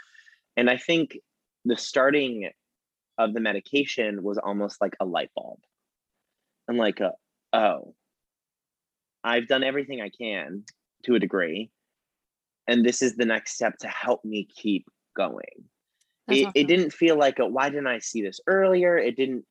And 0.58 0.70
I 0.70 0.78
think 0.78 1.18
the 1.66 1.78
starting 1.78 2.50
of 3.18 3.34
the 3.34 3.40
medication 3.40 4.24
was 4.24 4.38
almost 4.38 4.82
like 4.82 4.96
a 5.00 5.06
light 5.06 5.30
bulb. 5.36 5.60
I'm 6.70 6.78
like, 6.78 7.00
a, 7.00 7.14
oh, 7.54 7.94
I've 9.24 9.48
done 9.48 9.64
everything 9.64 10.02
I 10.02 10.10
can 10.10 10.64
to 11.06 11.16
a 11.16 11.20
degree. 11.20 11.72
And 12.68 12.86
this 12.86 13.02
is 13.02 13.16
the 13.16 13.26
next 13.26 13.54
step 13.54 13.78
to 13.80 13.88
help 13.88 14.24
me 14.24 14.48
keep 14.54 14.86
going 15.16 15.66
it, 16.30 16.46
awesome. 16.46 16.52
it 16.56 16.68
didn't 16.68 16.92
feel 16.92 17.18
like 17.18 17.40
a 17.40 17.46
why 17.46 17.70
didn't 17.70 17.88
i 17.88 18.00
see 18.00 18.22
this 18.22 18.40
earlier 18.48 18.98
it 18.98 19.16
didn't 19.16 19.46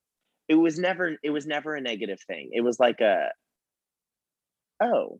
it 0.47 0.55
was 0.55 0.79
never 0.79 1.17
it 1.23 1.29
was 1.29 1.45
never 1.45 1.75
a 1.75 1.81
negative 1.81 2.19
thing 2.27 2.49
it 2.51 2.61
was 2.61 2.79
like 2.79 2.99
a 3.01 3.29
oh 4.81 5.19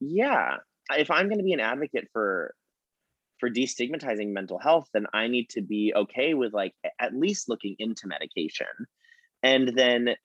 yeah 0.00 0.56
if 0.96 1.10
i'm 1.10 1.26
going 1.28 1.38
to 1.38 1.44
be 1.44 1.52
an 1.52 1.60
advocate 1.60 2.08
for 2.12 2.54
for 3.38 3.50
destigmatizing 3.50 4.32
mental 4.32 4.58
health, 4.58 4.88
then 4.92 5.06
I 5.12 5.28
need 5.28 5.50
to 5.50 5.60
be 5.60 5.92
okay 5.94 6.34
with 6.34 6.52
like 6.54 6.74
at 6.98 7.14
least 7.14 7.48
looking 7.48 7.76
into 7.78 8.06
medication. 8.06 8.66
And 9.42 9.76
then 9.76 10.16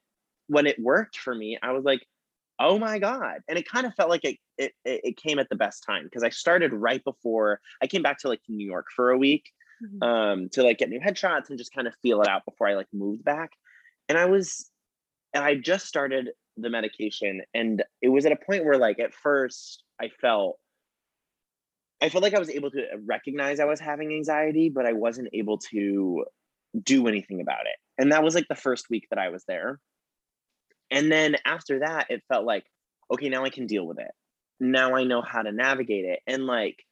when 0.48 0.66
it 0.66 0.78
worked 0.80 1.16
for 1.16 1.34
me, 1.34 1.58
I 1.62 1.72
was 1.72 1.84
like, 1.84 2.00
oh 2.58 2.78
my 2.78 2.98
god 2.98 3.40
and 3.48 3.58
it 3.58 3.66
kind 3.66 3.86
of 3.86 3.94
felt 3.94 4.10
like 4.10 4.24
it 4.24 4.36
it, 4.58 4.72
it 4.84 5.16
came 5.16 5.38
at 5.38 5.48
the 5.48 5.56
best 5.56 5.82
time 5.84 6.04
because 6.04 6.22
i 6.22 6.28
started 6.28 6.70
right 6.70 7.02
before 7.02 7.58
i 7.80 7.86
came 7.86 8.02
back 8.02 8.18
to 8.18 8.28
like 8.28 8.42
new 8.46 8.64
york 8.64 8.86
for 8.94 9.10
a 9.10 9.16
week 9.16 9.50
mm-hmm. 9.82 10.02
um 10.02 10.48
to 10.50 10.62
like 10.62 10.78
get 10.78 10.88
new 10.88 11.00
headshots 11.00 11.48
and 11.48 11.58
just 11.58 11.74
kind 11.74 11.86
of 11.86 11.94
feel 12.02 12.20
it 12.22 12.28
out 12.28 12.44
before 12.44 12.68
i 12.68 12.74
like 12.74 12.86
moved 12.92 13.24
back 13.24 13.52
and 14.08 14.18
i 14.18 14.24
was 14.24 14.70
and 15.34 15.44
i 15.44 15.54
just 15.54 15.86
started 15.86 16.30
the 16.56 16.70
medication 16.70 17.40
and 17.54 17.82
it 18.00 18.08
was 18.08 18.26
at 18.26 18.32
a 18.32 18.36
point 18.36 18.64
where 18.64 18.78
like 18.78 18.98
at 18.98 19.14
first 19.14 19.82
i 20.00 20.08
felt 20.20 20.58
i 22.00 22.08
felt 22.08 22.22
like 22.22 22.34
i 22.34 22.38
was 22.38 22.50
able 22.50 22.70
to 22.70 22.84
recognize 23.04 23.58
i 23.58 23.64
was 23.64 23.80
having 23.80 24.12
anxiety 24.12 24.68
but 24.68 24.86
i 24.86 24.92
wasn't 24.92 25.28
able 25.32 25.58
to 25.58 26.24
do 26.82 27.06
anything 27.06 27.40
about 27.40 27.66
it 27.66 27.76
and 27.98 28.12
that 28.12 28.22
was 28.22 28.34
like 28.34 28.46
the 28.48 28.54
first 28.54 28.90
week 28.90 29.06
that 29.10 29.18
i 29.18 29.30
was 29.30 29.44
there 29.46 29.78
and 30.92 31.10
then 31.10 31.36
after 31.46 31.80
that, 31.80 32.06
it 32.10 32.22
felt 32.28 32.44
like, 32.44 32.64
okay, 33.10 33.30
now 33.30 33.44
I 33.44 33.50
can 33.50 33.66
deal 33.66 33.86
with 33.86 33.98
it. 33.98 34.10
Now 34.60 34.94
I 34.94 35.04
know 35.04 35.22
how 35.22 35.40
to 35.40 35.50
navigate 35.50 36.04
it. 36.04 36.20
And 36.26 36.46
like, 36.46 36.84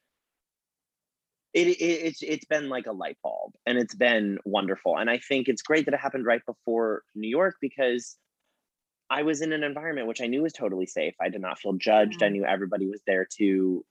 it, 1.53 1.67
it, 1.67 1.83
it's 1.83 2.23
it's 2.23 2.45
been 2.45 2.69
like 2.69 2.87
a 2.87 2.93
light 2.93 3.17
bulb 3.23 3.53
and 3.67 3.79
it's 3.79 3.95
been 3.95 4.39
wonderful 4.45 4.97
and 4.97 5.11
i 5.11 5.19
think 5.19 5.49
it's 5.49 5.63
great 5.63 5.85
that 5.85 5.95
it 5.95 6.01
happened 6.01 6.27
right 6.27 6.45
before 6.47 7.03
new 7.15 7.29
york 7.29 7.57
because 7.61 8.17
i 9.09 9.23
was 9.23 9.41
in 9.41 9.53
an 9.53 9.65
environment 9.65 10.07
which 10.07 10.21
i 10.21 10.27
knew 10.27 10.43
was 10.43 10.53
totally 10.53 10.87
safe 10.87 11.15
i 11.21 11.29
did 11.29 11.41
not 11.41 11.59
feel 11.59 11.73
judged 11.73 12.23
i 12.23 12.27
mm-hmm. 12.27 12.35
knew 12.35 12.45
everybody 12.45 12.87
was 12.87 13.01
there 13.07 13.27
to 13.39 13.85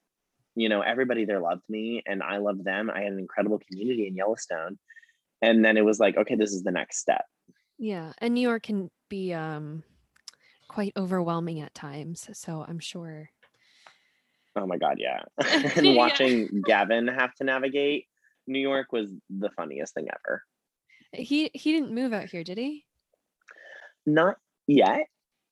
you 0.56 0.70
know 0.70 0.82
everybody 0.82 1.26
there 1.26 1.42
loved 1.42 1.64
me 1.70 2.02
and 2.06 2.24
i 2.24 2.38
loved 2.38 2.64
them 2.64 2.90
i 2.90 3.02
had 3.02 3.12
an 3.12 3.20
incredible 3.20 3.60
community 3.70 4.08
in 4.08 4.16
yellowstone 4.16 4.78
and 5.42 5.64
then 5.64 5.78
it 5.78 5.86
was 5.86 6.00
like 6.00 6.18
okay 6.18 6.36
this 6.36 6.54
is 6.54 6.64
the 6.64 6.72
next 6.72 7.00
step 7.00 7.26
yeah 7.78 8.14
and 8.20 8.34
new 8.34 8.42
york 8.42 8.64
can 8.64 8.90
be 9.10 9.34
um 9.34 9.84
quite 10.70 10.94
overwhelming 10.96 11.60
at 11.60 11.74
times. 11.74 12.30
So 12.32 12.64
I'm 12.66 12.80
sure. 12.80 13.32
Oh 14.60 14.68
my 14.68 14.78
God, 14.78 14.98
yeah. 14.98 15.22
and 15.78 15.96
watching 15.96 16.50
yeah. 16.52 16.62
Gavin 16.66 17.08
have 17.08 17.34
to 17.36 17.44
navigate 17.44 18.08
New 18.48 18.60
York 18.60 18.92
was 18.92 19.10
the 19.30 19.50
funniest 19.52 19.94
thing 19.94 20.08
ever. 20.10 20.44
He 21.14 21.50
he 21.54 21.72
didn't 21.72 21.94
move 21.94 22.14
out 22.14 22.26
here, 22.26 22.44
did 22.44 22.58
he? 22.58 22.86
Not 24.06 24.38
yet. 24.68 25.08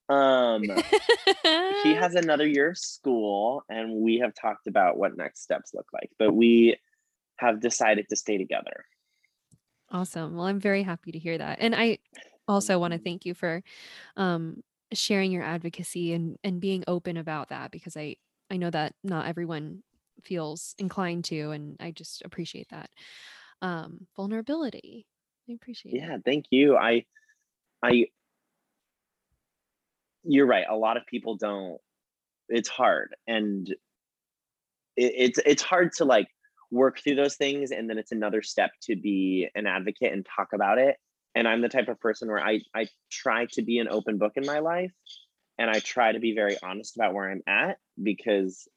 Um 0.10 0.64
he 1.84 1.94
has 1.94 2.16
another 2.16 2.48
year 2.48 2.72
of 2.72 2.78
school 2.78 3.64
and 3.70 4.02
we 4.02 4.18
have 4.20 4.34
talked 4.34 4.68
about 4.68 4.98
what 4.98 5.18
next 5.18 5.44
steps 5.44 5.72
look 5.74 5.88
like, 5.94 6.10
but 6.20 6.34
we 6.34 6.78
have 7.38 7.62
decided 7.62 8.08
to 8.10 8.16
stay 8.16 8.38
together. 8.38 8.86
Awesome. 9.92 10.36
Well, 10.36 10.48
I'm 10.48 10.60
very 10.60 10.84
happy 10.84 11.12
to 11.12 11.20
hear 11.20 11.38
that. 11.38 11.60
And 11.62 11.74
I 11.76 12.00
also 12.48 12.80
want 12.80 12.94
to 12.94 13.00
thank 13.00 13.26
you 13.26 13.34
for 13.34 13.64
um 14.16 14.64
sharing 14.94 15.32
your 15.32 15.44
advocacy 15.44 16.14
and 16.14 16.38
and 16.44 16.62
being 16.62 16.84
open 16.88 17.18
about 17.18 17.50
that 17.50 17.72
because 17.72 17.98
I 17.98 18.16
I 18.50 18.58
know 18.58 18.70
that 18.70 18.94
not 19.04 19.28
everyone 19.28 19.84
feels 20.24 20.76
inclined 20.78 21.26
to 21.26 21.52
and 21.52 21.78
I 21.80 21.92
just 21.92 22.24
appreciate 22.24 22.70
that. 22.70 22.90
Um 23.62 24.08
vulnerability. 24.16 25.06
I 25.50 25.54
appreciate 25.54 25.96
it. 25.96 26.02
Yeah, 26.02 26.18
thank 26.26 26.46
you. 26.52 26.76
I 26.76 27.06
I 27.84 28.08
you're 30.24 30.46
right. 30.46 30.66
A 30.70 30.76
lot 30.76 30.98
of 30.98 31.06
people 31.06 31.38
don't 31.38 31.80
it's 32.50 32.70
hard 32.70 33.16
and 33.28 33.70
it, 34.96 35.14
it's 35.16 35.40
it's 35.46 35.62
hard 35.62 35.92
to 35.94 36.06
like 36.06 36.28
work 36.72 37.00
through 37.00 37.16
those 37.16 37.36
things 37.36 37.72
and 37.72 37.90
then 37.90 37.98
it's 37.98 38.12
another 38.12 38.42
step 38.42 38.72
to 38.82 38.96
be 38.96 39.48
an 39.56 39.68
advocate 39.68 40.12
and 40.12 40.26
talk 40.36 40.50
about 40.54 40.78
it 40.78 40.98
and 41.36 41.48
i'm 41.48 41.62
the 41.62 41.70
type 41.70 41.88
of 41.88 42.00
person 42.00 42.28
where 42.28 42.44
i 42.44 42.60
i 42.76 42.86
try 43.10 43.46
to 43.46 43.62
be 43.62 43.80
an 43.80 43.88
open 43.88 44.18
book 44.18 44.34
in 44.36 44.46
my 44.46 44.60
life 44.60 44.92
and 45.58 45.70
i 45.70 45.80
try 45.80 46.12
to 46.12 46.20
be 46.20 46.34
very 46.34 46.58
honest 46.62 46.96
about 46.96 47.14
where 47.14 47.30
i'm 47.30 47.44
at 47.48 47.78
because 48.02 48.68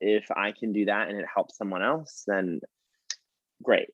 if 0.00 0.30
i 0.30 0.52
can 0.52 0.72
do 0.72 0.86
that 0.86 1.08
and 1.08 1.18
it 1.18 1.26
helps 1.34 1.56
someone 1.56 1.82
else 1.82 2.24
then 2.26 2.60
great. 3.62 3.88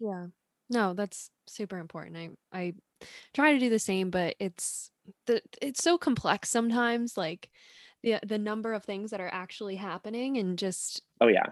Yeah. 0.00 0.26
No 0.70 0.94
that's 0.94 1.30
super 1.46 1.78
important. 1.78 2.16
I 2.16 2.30
i 2.52 2.74
try 3.34 3.52
to 3.52 3.58
do 3.58 3.70
the 3.70 3.78
same 3.78 4.10
but 4.10 4.34
it's 4.38 4.90
the 5.26 5.40
it's 5.62 5.82
so 5.82 5.96
complex 5.96 6.50
sometimes 6.50 7.16
like 7.16 7.48
the 8.02 8.16
the 8.26 8.38
number 8.38 8.74
of 8.74 8.84
things 8.84 9.10
that 9.10 9.20
are 9.20 9.32
actually 9.32 9.76
happening 9.76 10.36
and 10.36 10.58
just 10.58 11.02
oh 11.20 11.28
yeah. 11.28 11.46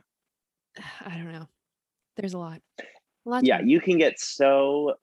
I 1.04 1.16
don't 1.16 1.32
know. 1.32 1.48
There's 2.16 2.34
a 2.34 2.38
lot. 2.38 2.60
A 2.80 3.28
lot 3.28 3.44
yeah 3.44 3.60
you 3.60 3.80
can 3.80 3.98
get 3.98 4.20
so 4.20 4.94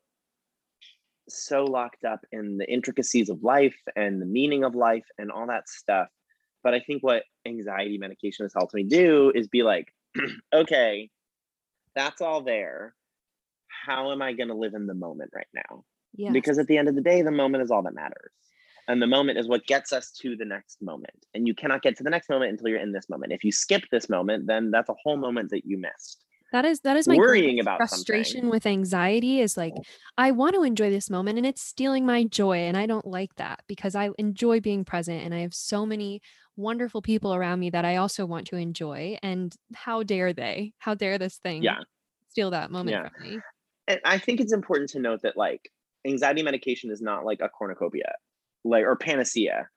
so 1.29 1.63
locked 1.63 2.03
up 2.03 2.21
in 2.31 2.57
the 2.57 2.71
intricacies 2.71 3.29
of 3.29 3.43
life 3.43 3.77
and 3.95 4.21
the 4.21 4.25
meaning 4.25 4.63
of 4.63 4.75
life 4.75 5.05
and 5.17 5.31
all 5.31 5.47
that 5.47 5.69
stuff. 5.69 6.07
But 6.63 6.73
I 6.73 6.79
think 6.79 7.03
what 7.03 7.23
anxiety 7.45 7.97
medication 7.97 8.45
has 8.45 8.53
helped 8.53 8.73
me 8.73 8.83
do 8.83 9.31
is 9.33 9.47
be 9.47 9.63
like, 9.63 9.93
okay, 10.53 11.09
that's 11.95 12.21
all 12.21 12.41
there. 12.41 12.95
How 13.85 14.11
am 14.11 14.21
I 14.21 14.33
going 14.33 14.49
to 14.49 14.55
live 14.55 14.73
in 14.73 14.87
the 14.87 14.93
moment 14.93 15.31
right 15.35 15.47
now? 15.53 15.83
Yes. 16.15 16.31
Because 16.31 16.59
at 16.59 16.67
the 16.67 16.77
end 16.77 16.87
of 16.87 16.95
the 16.95 17.01
day, 17.01 17.21
the 17.21 17.31
moment 17.31 17.63
is 17.63 17.71
all 17.71 17.83
that 17.83 17.95
matters. 17.95 18.31
And 18.87 19.01
the 19.01 19.07
moment 19.07 19.39
is 19.39 19.47
what 19.47 19.65
gets 19.65 19.93
us 19.93 20.11
to 20.21 20.35
the 20.35 20.45
next 20.45 20.81
moment. 20.81 21.25
And 21.33 21.47
you 21.47 21.55
cannot 21.55 21.81
get 21.81 21.97
to 21.97 22.03
the 22.03 22.09
next 22.09 22.29
moment 22.29 22.51
until 22.51 22.67
you're 22.67 22.79
in 22.79 22.91
this 22.91 23.09
moment. 23.09 23.31
If 23.31 23.43
you 23.43 23.51
skip 23.51 23.83
this 23.91 24.09
moment, 24.09 24.45
then 24.45 24.71
that's 24.71 24.89
a 24.89 24.95
whole 25.03 25.17
moment 25.17 25.51
that 25.51 25.65
you 25.65 25.77
missed. 25.77 26.22
That 26.53 26.65
is 26.65 26.81
that 26.81 26.95
is 26.97 27.07
my 27.07 27.15
worrying 27.15 27.59
about 27.59 27.77
frustration 27.77 28.41
something. 28.41 28.49
with 28.49 28.67
anxiety 28.67 29.41
is 29.41 29.57
like 29.57 29.73
oh. 29.75 29.81
I 30.17 30.31
want 30.31 30.53
to 30.53 30.63
enjoy 30.63 30.91
this 30.91 31.09
moment 31.09 31.39
and 31.39 31.47
it's 31.47 31.63
stealing 31.63 32.05
my 32.05 32.23
joy 32.23 32.59
and 32.59 32.77
I 32.77 32.85
don't 32.85 33.07
like 33.07 33.33
that 33.35 33.61
because 33.67 33.95
I 33.95 34.11
enjoy 34.19 34.61
being 34.61 34.85
present 34.85 35.23
and 35.23 35.33
I 35.33 35.39
have 35.39 35.55
so 35.55 35.83
many 35.85 36.21
wonderful 36.55 37.01
people 37.01 37.33
around 37.33 37.59
me 37.59 37.71
that 37.71 37.85
I 37.85 37.95
also 37.95 38.27
want 38.27 38.47
to 38.47 38.55
enjoy 38.55 39.17
and 39.23 39.53
how 39.73 40.03
dare 40.03 40.31
they? 40.31 40.73
How 40.77 40.93
dare 40.93 41.17
this 41.17 41.37
thing 41.37 41.63
yeah. 41.63 41.79
steal 42.29 42.51
that 42.51 42.69
moment 42.69 42.97
yeah. 42.97 43.09
from 43.09 43.29
me? 43.29 43.39
And 43.87 43.99
I 44.05 44.19
think 44.19 44.39
it's 44.39 44.53
important 44.53 44.91
to 44.91 44.99
note 44.99 45.23
that 45.23 45.35
like 45.35 45.71
anxiety 46.05 46.43
medication 46.43 46.91
is 46.91 47.01
not 47.01 47.25
like 47.25 47.41
a 47.41 47.49
cornucopia 47.49 48.13
like 48.63 48.83
or 48.83 48.95
panacea 48.95 49.67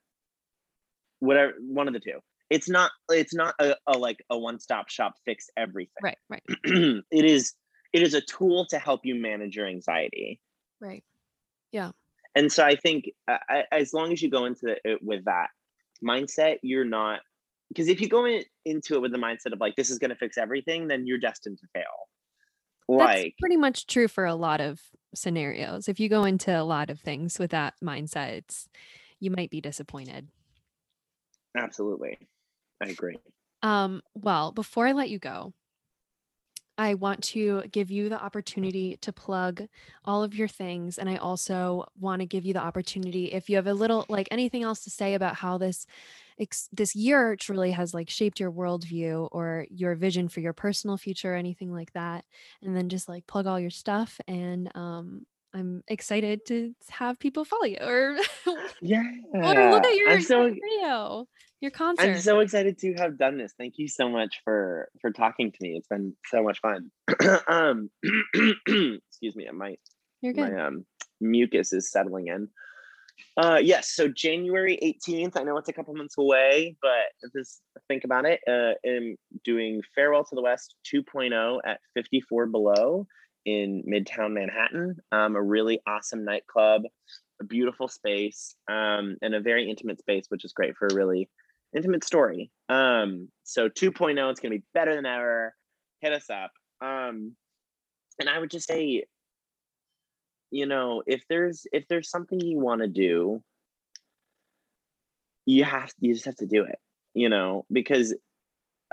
whatever 1.21 1.55
one 1.59 1.89
of 1.89 1.95
the 1.95 2.01
two 2.01 2.19
it's 2.51 2.69
not 2.69 2.91
it's 3.11 3.35
not 3.35 3.55
a, 3.59 3.75
a 3.87 3.99
like 3.99 4.25
a 4.31 4.39
one-stop 4.39 4.89
shop 4.89 5.15
fix 5.25 5.49
everything. 5.57 5.93
Right 6.03 6.19
right. 6.29 6.43
It 7.11 7.25
is 7.25 7.55
it 7.93 8.03
is 8.03 8.15
a 8.15 8.21
tool 8.21 8.67
to 8.71 8.79
help 8.79 9.01
you 9.05 9.15
manage 9.15 9.57
your 9.57 9.67
anxiety. 9.67 10.41
Right. 10.81 11.05
Yeah. 11.73 11.93
And 12.35 12.53
so 12.53 12.65
i 12.65 12.77
think 12.77 13.11
uh, 13.29 13.39
as 13.73 13.93
long 13.95 14.13
as 14.13 14.21
you 14.21 14.31
go 14.31 14.45
into 14.45 14.77
it 14.85 15.03
with 15.03 15.25
that 15.25 15.49
mindset 16.05 16.59
you're 16.63 16.85
not 16.85 17.21
because 17.69 17.89
if 17.89 18.01
you 18.01 18.09
go 18.09 18.27
in, 18.27 18.45
into 18.67 18.95
it 18.95 19.03
with 19.03 19.13
the 19.13 19.19
mindset 19.19 19.53
of 19.53 19.61
like 19.61 19.75
this 19.75 19.89
is 19.91 19.99
going 19.99 20.11
to 20.11 20.17
fix 20.17 20.37
everything 20.37 20.87
then 20.87 21.07
you're 21.07 21.19
destined 21.19 21.59
to 21.59 21.67
fail. 21.73 21.85
Like 22.89 23.09
That's 23.09 23.35
pretty 23.41 23.57
much 23.57 23.87
true 23.87 24.07
for 24.07 24.27
a 24.27 24.35
lot 24.35 24.61
of 24.61 24.81
scenarios. 25.15 25.89
If 25.89 25.99
you 25.99 26.09
go 26.09 26.25
into 26.25 26.53
a 26.53 26.63
lot 26.63 26.91
of 26.91 27.01
things 27.01 27.39
with 27.39 27.51
that 27.53 27.75
mindset 27.83 28.33
it's 28.33 28.69
you 29.19 29.31
might 29.31 29.51
be 29.51 29.63
disappointed. 29.63 30.29
Absolutely 31.57 32.19
I 32.81 32.89
agree. 32.89 33.19
Um, 33.63 34.03
well, 34.15 34.53
before 34.53 34.87
I 34.87 34.93
let 34.93 35.11
you 35.11 35.19
go, 35.19 35.53
I 36.79 36.93
want 36.93 37.23
to 37.25 37.63
give 37.73 37.91
you 37.91 38.11
the 38.11 38.23
opportunity 38.23 38.99
to 38.99 39.13
plug 39.13 39.67
all 40.05 40.23
of 40.23 40.35
your 40.35 40.49
things. 40.49 40.99
And 40.99 41.09
I 41.09 41.17
also 41.17 41.87
want 41.99 42.21
to 42.21 42.27
give 42.27 42.45
you 42.45 42.53
the 42.53 42.61
opportunity 42.63 43.33
if 43.33 43.49
you 43.49 43.57
have 43.57 43.67
a 43.67 43.73
little 43.73 44.05
like 44.11 44.29
anything 44.31 44.63
else 44.63 44.85
to 44.85 44.91
say 44.91 45.15
about 45.15 45.37
how 45.37 45.57
this 45.57 45.87
this 46.71 46.95
year 46.95 47.35
truly 47.35 47.71
has 47.71 47.95
like 47.95 48.11
shaped 48.11 48.39
your 48.39 48.53
worldview 48.53 49.29
or 49.33 49.67
your 49.71 49.95
vision 49.95 50.29
for 50.29 50.41
your 50.41 50.53
personal 50.53 50.99
future 50.99 51.33
or 51.33 51.37
anything 51.37 51.73
like 51.73 51.93
that. 51.95 52.27
And 52.63 52.77
then 52.77 52.91
just 52.91 53.09
like 53.09 53.27
plug 53.27 53.47
all 53.47 53.59
your 53.59 53.71
stuff 53.71 54.21
and 54.29 54.71
um 54.75 55.25
I'm 55.55 55.83
excited 55.89 56.45
to 56.47 56.75
have 56.91 57.19
people 57.19 57.45
follow 57.45 57.65
you 57.65 57.79
or 57.81 58.17
yeah 58.83 59.03
or 59.33 59.71
look 59.71 59.87
at 59.87 59.97
your, 59.97 60.21
so, 60.21 60.51
video 60.51 61.27
your 61.61 61.71
concert. 61.71 62.05
i'm 62.05 62.19
so 62.19 62.41
excited 62.41 62.79
to 62.79 62.93
have 62.95 63.17
done 63.19 63.39
this 63.39 63.55
thank 63.59 63.75
you 63.79 63.89
so 63.89 64.09
much 64.11 64.41
for 64.45 64.89
for 65.01 65.11
talking 65.11 65.51
to 65.51 65.59
me 65.63 65.71
it's 65.71 65.89
been 65.89 66.15
so 66.27 66.43
much 66.43 66.61
fun. 66.61 66.91
Um 67.49 67.91
excuse 68.05 69.35
me 69.35 69.49
my 69.53 69.77
my 70.23 70.67
um 70.67 70.85
mucus 71.21 71.73
is 71.73 71.91
settling 71.91 72.29
in. 72.29 72.49
Uh 73.39 73.59
yes 73.63 73.95
so 73.95 74.09
january 74.09 74.79
18th 74.83 75.39
i 75.39 75.43
know 75.43 75.57
it's 75.57 75.71
a 75.71 75.73
couple 75.73 75.95
months 75.95 76.19
away 76.19 76.77
but 76.83 77.31
just 77.35 77.63
think 77.89 78.05
about 78.05 78.27
it 78.27 78.41
uh 78.47 78.73
i'm 78.87 79.17
doing 79.43 79.81
farewell 79.95 80.25
to 80.25 80.35
the 80.35 80.43
west 80.43 80.75
2.0 80.93 81.61
at 81.65 81.81
54 81.95 82.47
below 82.47 83.07
in 83.47 83.85
Midtown 83.89 84.33
Manhattan, 84.33 84.97
um, 85.13 85.37
a 85.37 85.43
really 85.43 85.81
awesome 85.87 86.25
nightclub, 86.25 86.83
a 87.41 87.45
beautiful 87.45 87.89
space, 87.89 88.57
um, 88.69 89.17
and 89.23 89.35
a 89.35 89.41
very 89.41 89.71
intimate 89.71 90.01
space, 90.01 90.27
which 90.29 90.45
is 90.45 90.53
great 90.53 90.77
for 90.77 90.89
a 90.89 90.95
really 90.95 91.31
intimate 91.75 92.05
story. 92.05 92.51
Um, 92.69 93.29
so 93.45 93.69
2.0, 93.69 94.31
it's 94.31 94.41
going 94.41 94.53
to 94.53 94.59
be 94.59 94.65
better 94.75 94.95
than 94.95 95.07
ever. 95.07 95.55
hit 96.01 96.13
us 96.13 96.29
up. 96.29 96.51
Um, 96.81 97.37
and 98.21 98.29
I 98.29 98.39
would 98.39 98.51
just 98.51 98.67
say, 98.67 99.05
you 100.51 100.67
know, 100.67 101.03
if 101.07 101.23
there's 101.29 101.67
if 101.73 101.87
there's 101.89 102.11
something 102.11 102.41
you 102.41 102.59
want 102.59 102.81
to 102.81 102.89
do, 102.89 103.43
you 105.45 105.65
have 105.65 105.93
you 106.01 106.15
just 106.15 106.27
have 106.27 106.37
to 106.37 106.47
do 106.47 106.65
it. 106.65 106.79
You 107.15 107.29
know, 107.29 107.65
because 107.71 108.15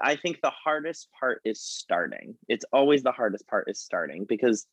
I 0.02 0.16
think 0.16 0.40
the 0.42 0.52
hardest 0.52 1.08
part 1.20 1.42
is 1.46 1.62
starting. 1.62 2.36
It's 2.48 2.66
always 2.74 3.04
the 3.04 3.12
hardest 3.12 3.48
part 3.48 3.70
is 3.70 3.80
starting 3.80 4.26
because 4.28 4.66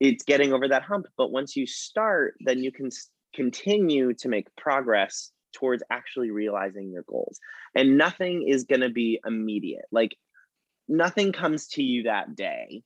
it's 0.00 0.24
getting 0.24 0.52
over 0.52 0.68
that 0.68 0.82
hump. 0.82 1.06
But 1.16 1.32
once 1.32 1.56
you 1.56 1.66
start, 1.66 2.34
then 2.40 2.62
you 2.62 2.72
can 2.72 2.90
continue 3.34 4.14
to 4.14 4.28
make 4.28 4.54
progress 4.56 5.32
towards 5.52 5.82
actually 5.90 6.30
realizing 6.30 6.90
your 6.90 7.04
goals. 7.08 7.38
And 7.74 7.96
nothing 7.96 8.46
is 8.46 8.64
going 8.64 8.80
to 8.80 8.90
be 8.90 9.20
immediate. 9.26 9.86
Like 9.90 10.16
nothing 10.88 11.32
comes 11.32 11.68
to 11.68 11.82
you 11.82 12.04
that 12.04 12.34
day. 12.34 12.82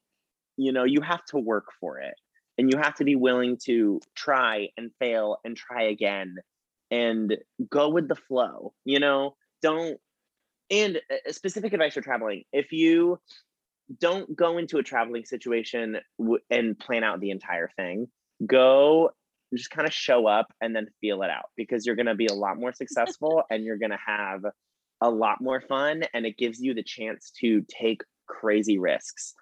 You 0.56 0.72
know, 0.72 0.84
you 0.84 1.00
have 1.00 1.24
to 1.26 1.38
work 1.38 1.66
for 1.80 1.98
it 2.00 2.14
and 2.58 2.70
you 2.70 2.78
have 2.78 2.94
to 2.96 3.04
be 3.04 3.16
willing 3.16 3.56
to 3.64 4.00
try 4.14 4.68
and 4.76 4.90
fail 4.98 5.38
and 5.44 5.56
try 5.56 5.84
again 5.84 6.36
and 6.90 7.36
go 7.70 7.88
with 7.88 8.08
the 8.08 8.16
flow. 8.16 8.74
You 8.84 9.00
know, 9.00 9.36
don't 9.62 9.98
and 10.70 11.00
specific 11.28 11.72
advice 11.72 11.94
for 11.94 12.00
traveling 12.00 12.44
if 12.52 12.72
you 12.72 13.18
don't 13.98 14.36
go 14.36 14.58
into 14.58 14.78
a 14.78 14.82
traveling 14.82 15.24
situation 15.24 15.98
w- 16.18 16.38
and 16.50 16.78
plan 16.78 17.02
out 17.02 17.20
the 17.20 17.30
entire 17.30 17.68
thing 17.76 18.06
go 18.46 19.10
just 19.54 19.70
kind 19.70 19.86
of 19.86 19.92
show 19.92 20.26
up 20.26 20.46
and 20.60 20.76
then 20.76 20.86
feel 21.00 21.22
it 21.22 21.30
out 21.30 21.46
because 21.56 21.84
you're 21.84 21.96
going 21.96 22.06
to 22.06 22.14
be 22.14 22.26
a 22.26 22.34
lot 22.34 22.56
more 22.56 22.72
successful 22.72 23.42
and 23.50 23.64
you're 23.64 23.78
going 23.78 23.90
to 23.90 23.98
have 24.04 24.42
a 25.00 25.10
lot 25.10 25.40
more 25.40 25.60
fun 25.60 26.04
and 26.14 26.24
it 26.24 26.36
gives 26.36 26.60
you 26.60 26.72
the 26.72 26.84
chance 26.84 27.32
to 27.40 27.64
take 27.68 28.02
crazy 28.28 28.78
risks. 28.78 29.34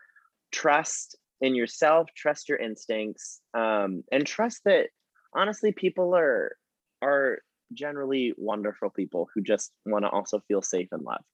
Trust 0.50 1.18
in 1.40 1.54
yourself 1.54 2.08
trust 2.16 2.48
your 2.48 2.58
instincts 2.58 3.40
um, 3.54 4.02
and 4.10 4.26
trust 4.26 4.62
that 4.64 4.88
honestly 5.34 5.72
people 5.72 6.14
are 6.14 6.56
are 7.02 7.38
generally 7.72 8.32
wonderful 8.36 8.90
people 8.90 9.28
who 9.34 9.42
just 9.42 9.72
want 9.86 10.04
to 10.04 10.10
also 10.10 10.40
feel 10.48 10.62
safe 10.62 10.88
and 10.92 11.02
loved 11.02 11.24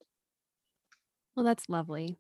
well 1.37 1.45
that's 1.45 1.68
lovely 1.68 2.16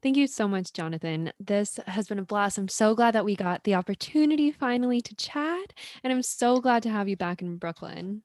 Thank 0.00 0.16
you 0.16 0.28
so 0.28 0.46
much, 0.46 0.72
Jonathan. 0.72 1.32
This 1.40 1.80
has 1.88 2.06
been 2.06 2.20
a 2.20 2.24
blast. 2.24 2.56
I'm 2.56 2.68
so 2.68 2.94
glad 2.94 3.16
that 3.16 3.24
we 3.24 3.34
got 3.34 3.64
the 3.64 3.74
opportunity 3.74 4.52
finally 4.52 5.00
to 5.00 5.14
chat. 5.16 5.72
And 6.04 6.12
I'm 6.12 6.22
so 6.22 6.60
glad 6.60 6.84
to 6.84 6.88
have 6.88 7.08
you 7.08 7.16
back 7.16 7.42
in 7.42 7.56
Brooklyn. 7.56 8.22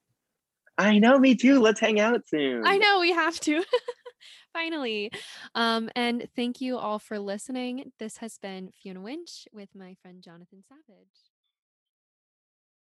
I 0.78 1.00
know, 1.00 1.18
me 1.18 1.34
too. 1.34 1.60
Let's 1.60 1.80
hang 1.80 2.00
out 2.00 2.28
soon. 2.28 2.62
I 2.64 2.78
know, 2.78 3.00
we 3.00 3.12
have 3.12 3.40
to. 3.40 3.64
finally. 4.54 5.12
Um, 5.56 5.90
and 5.96 6.28
thank 6.36 6.62
you 6.62 6.78
all 6.78 7.00
for 7.00 7.20
listening. 7.20 7.92
This 8.00 8.18
has 8.18 8.38
been 8.38 8.72
Fiona 8.82 9.02
Winch 9.02 9.48
with 9.54 9.70
my 9.76 9.96
friend 10.02 10.22
Jonathan 10.22 10.64
Savage. 10.68 11.31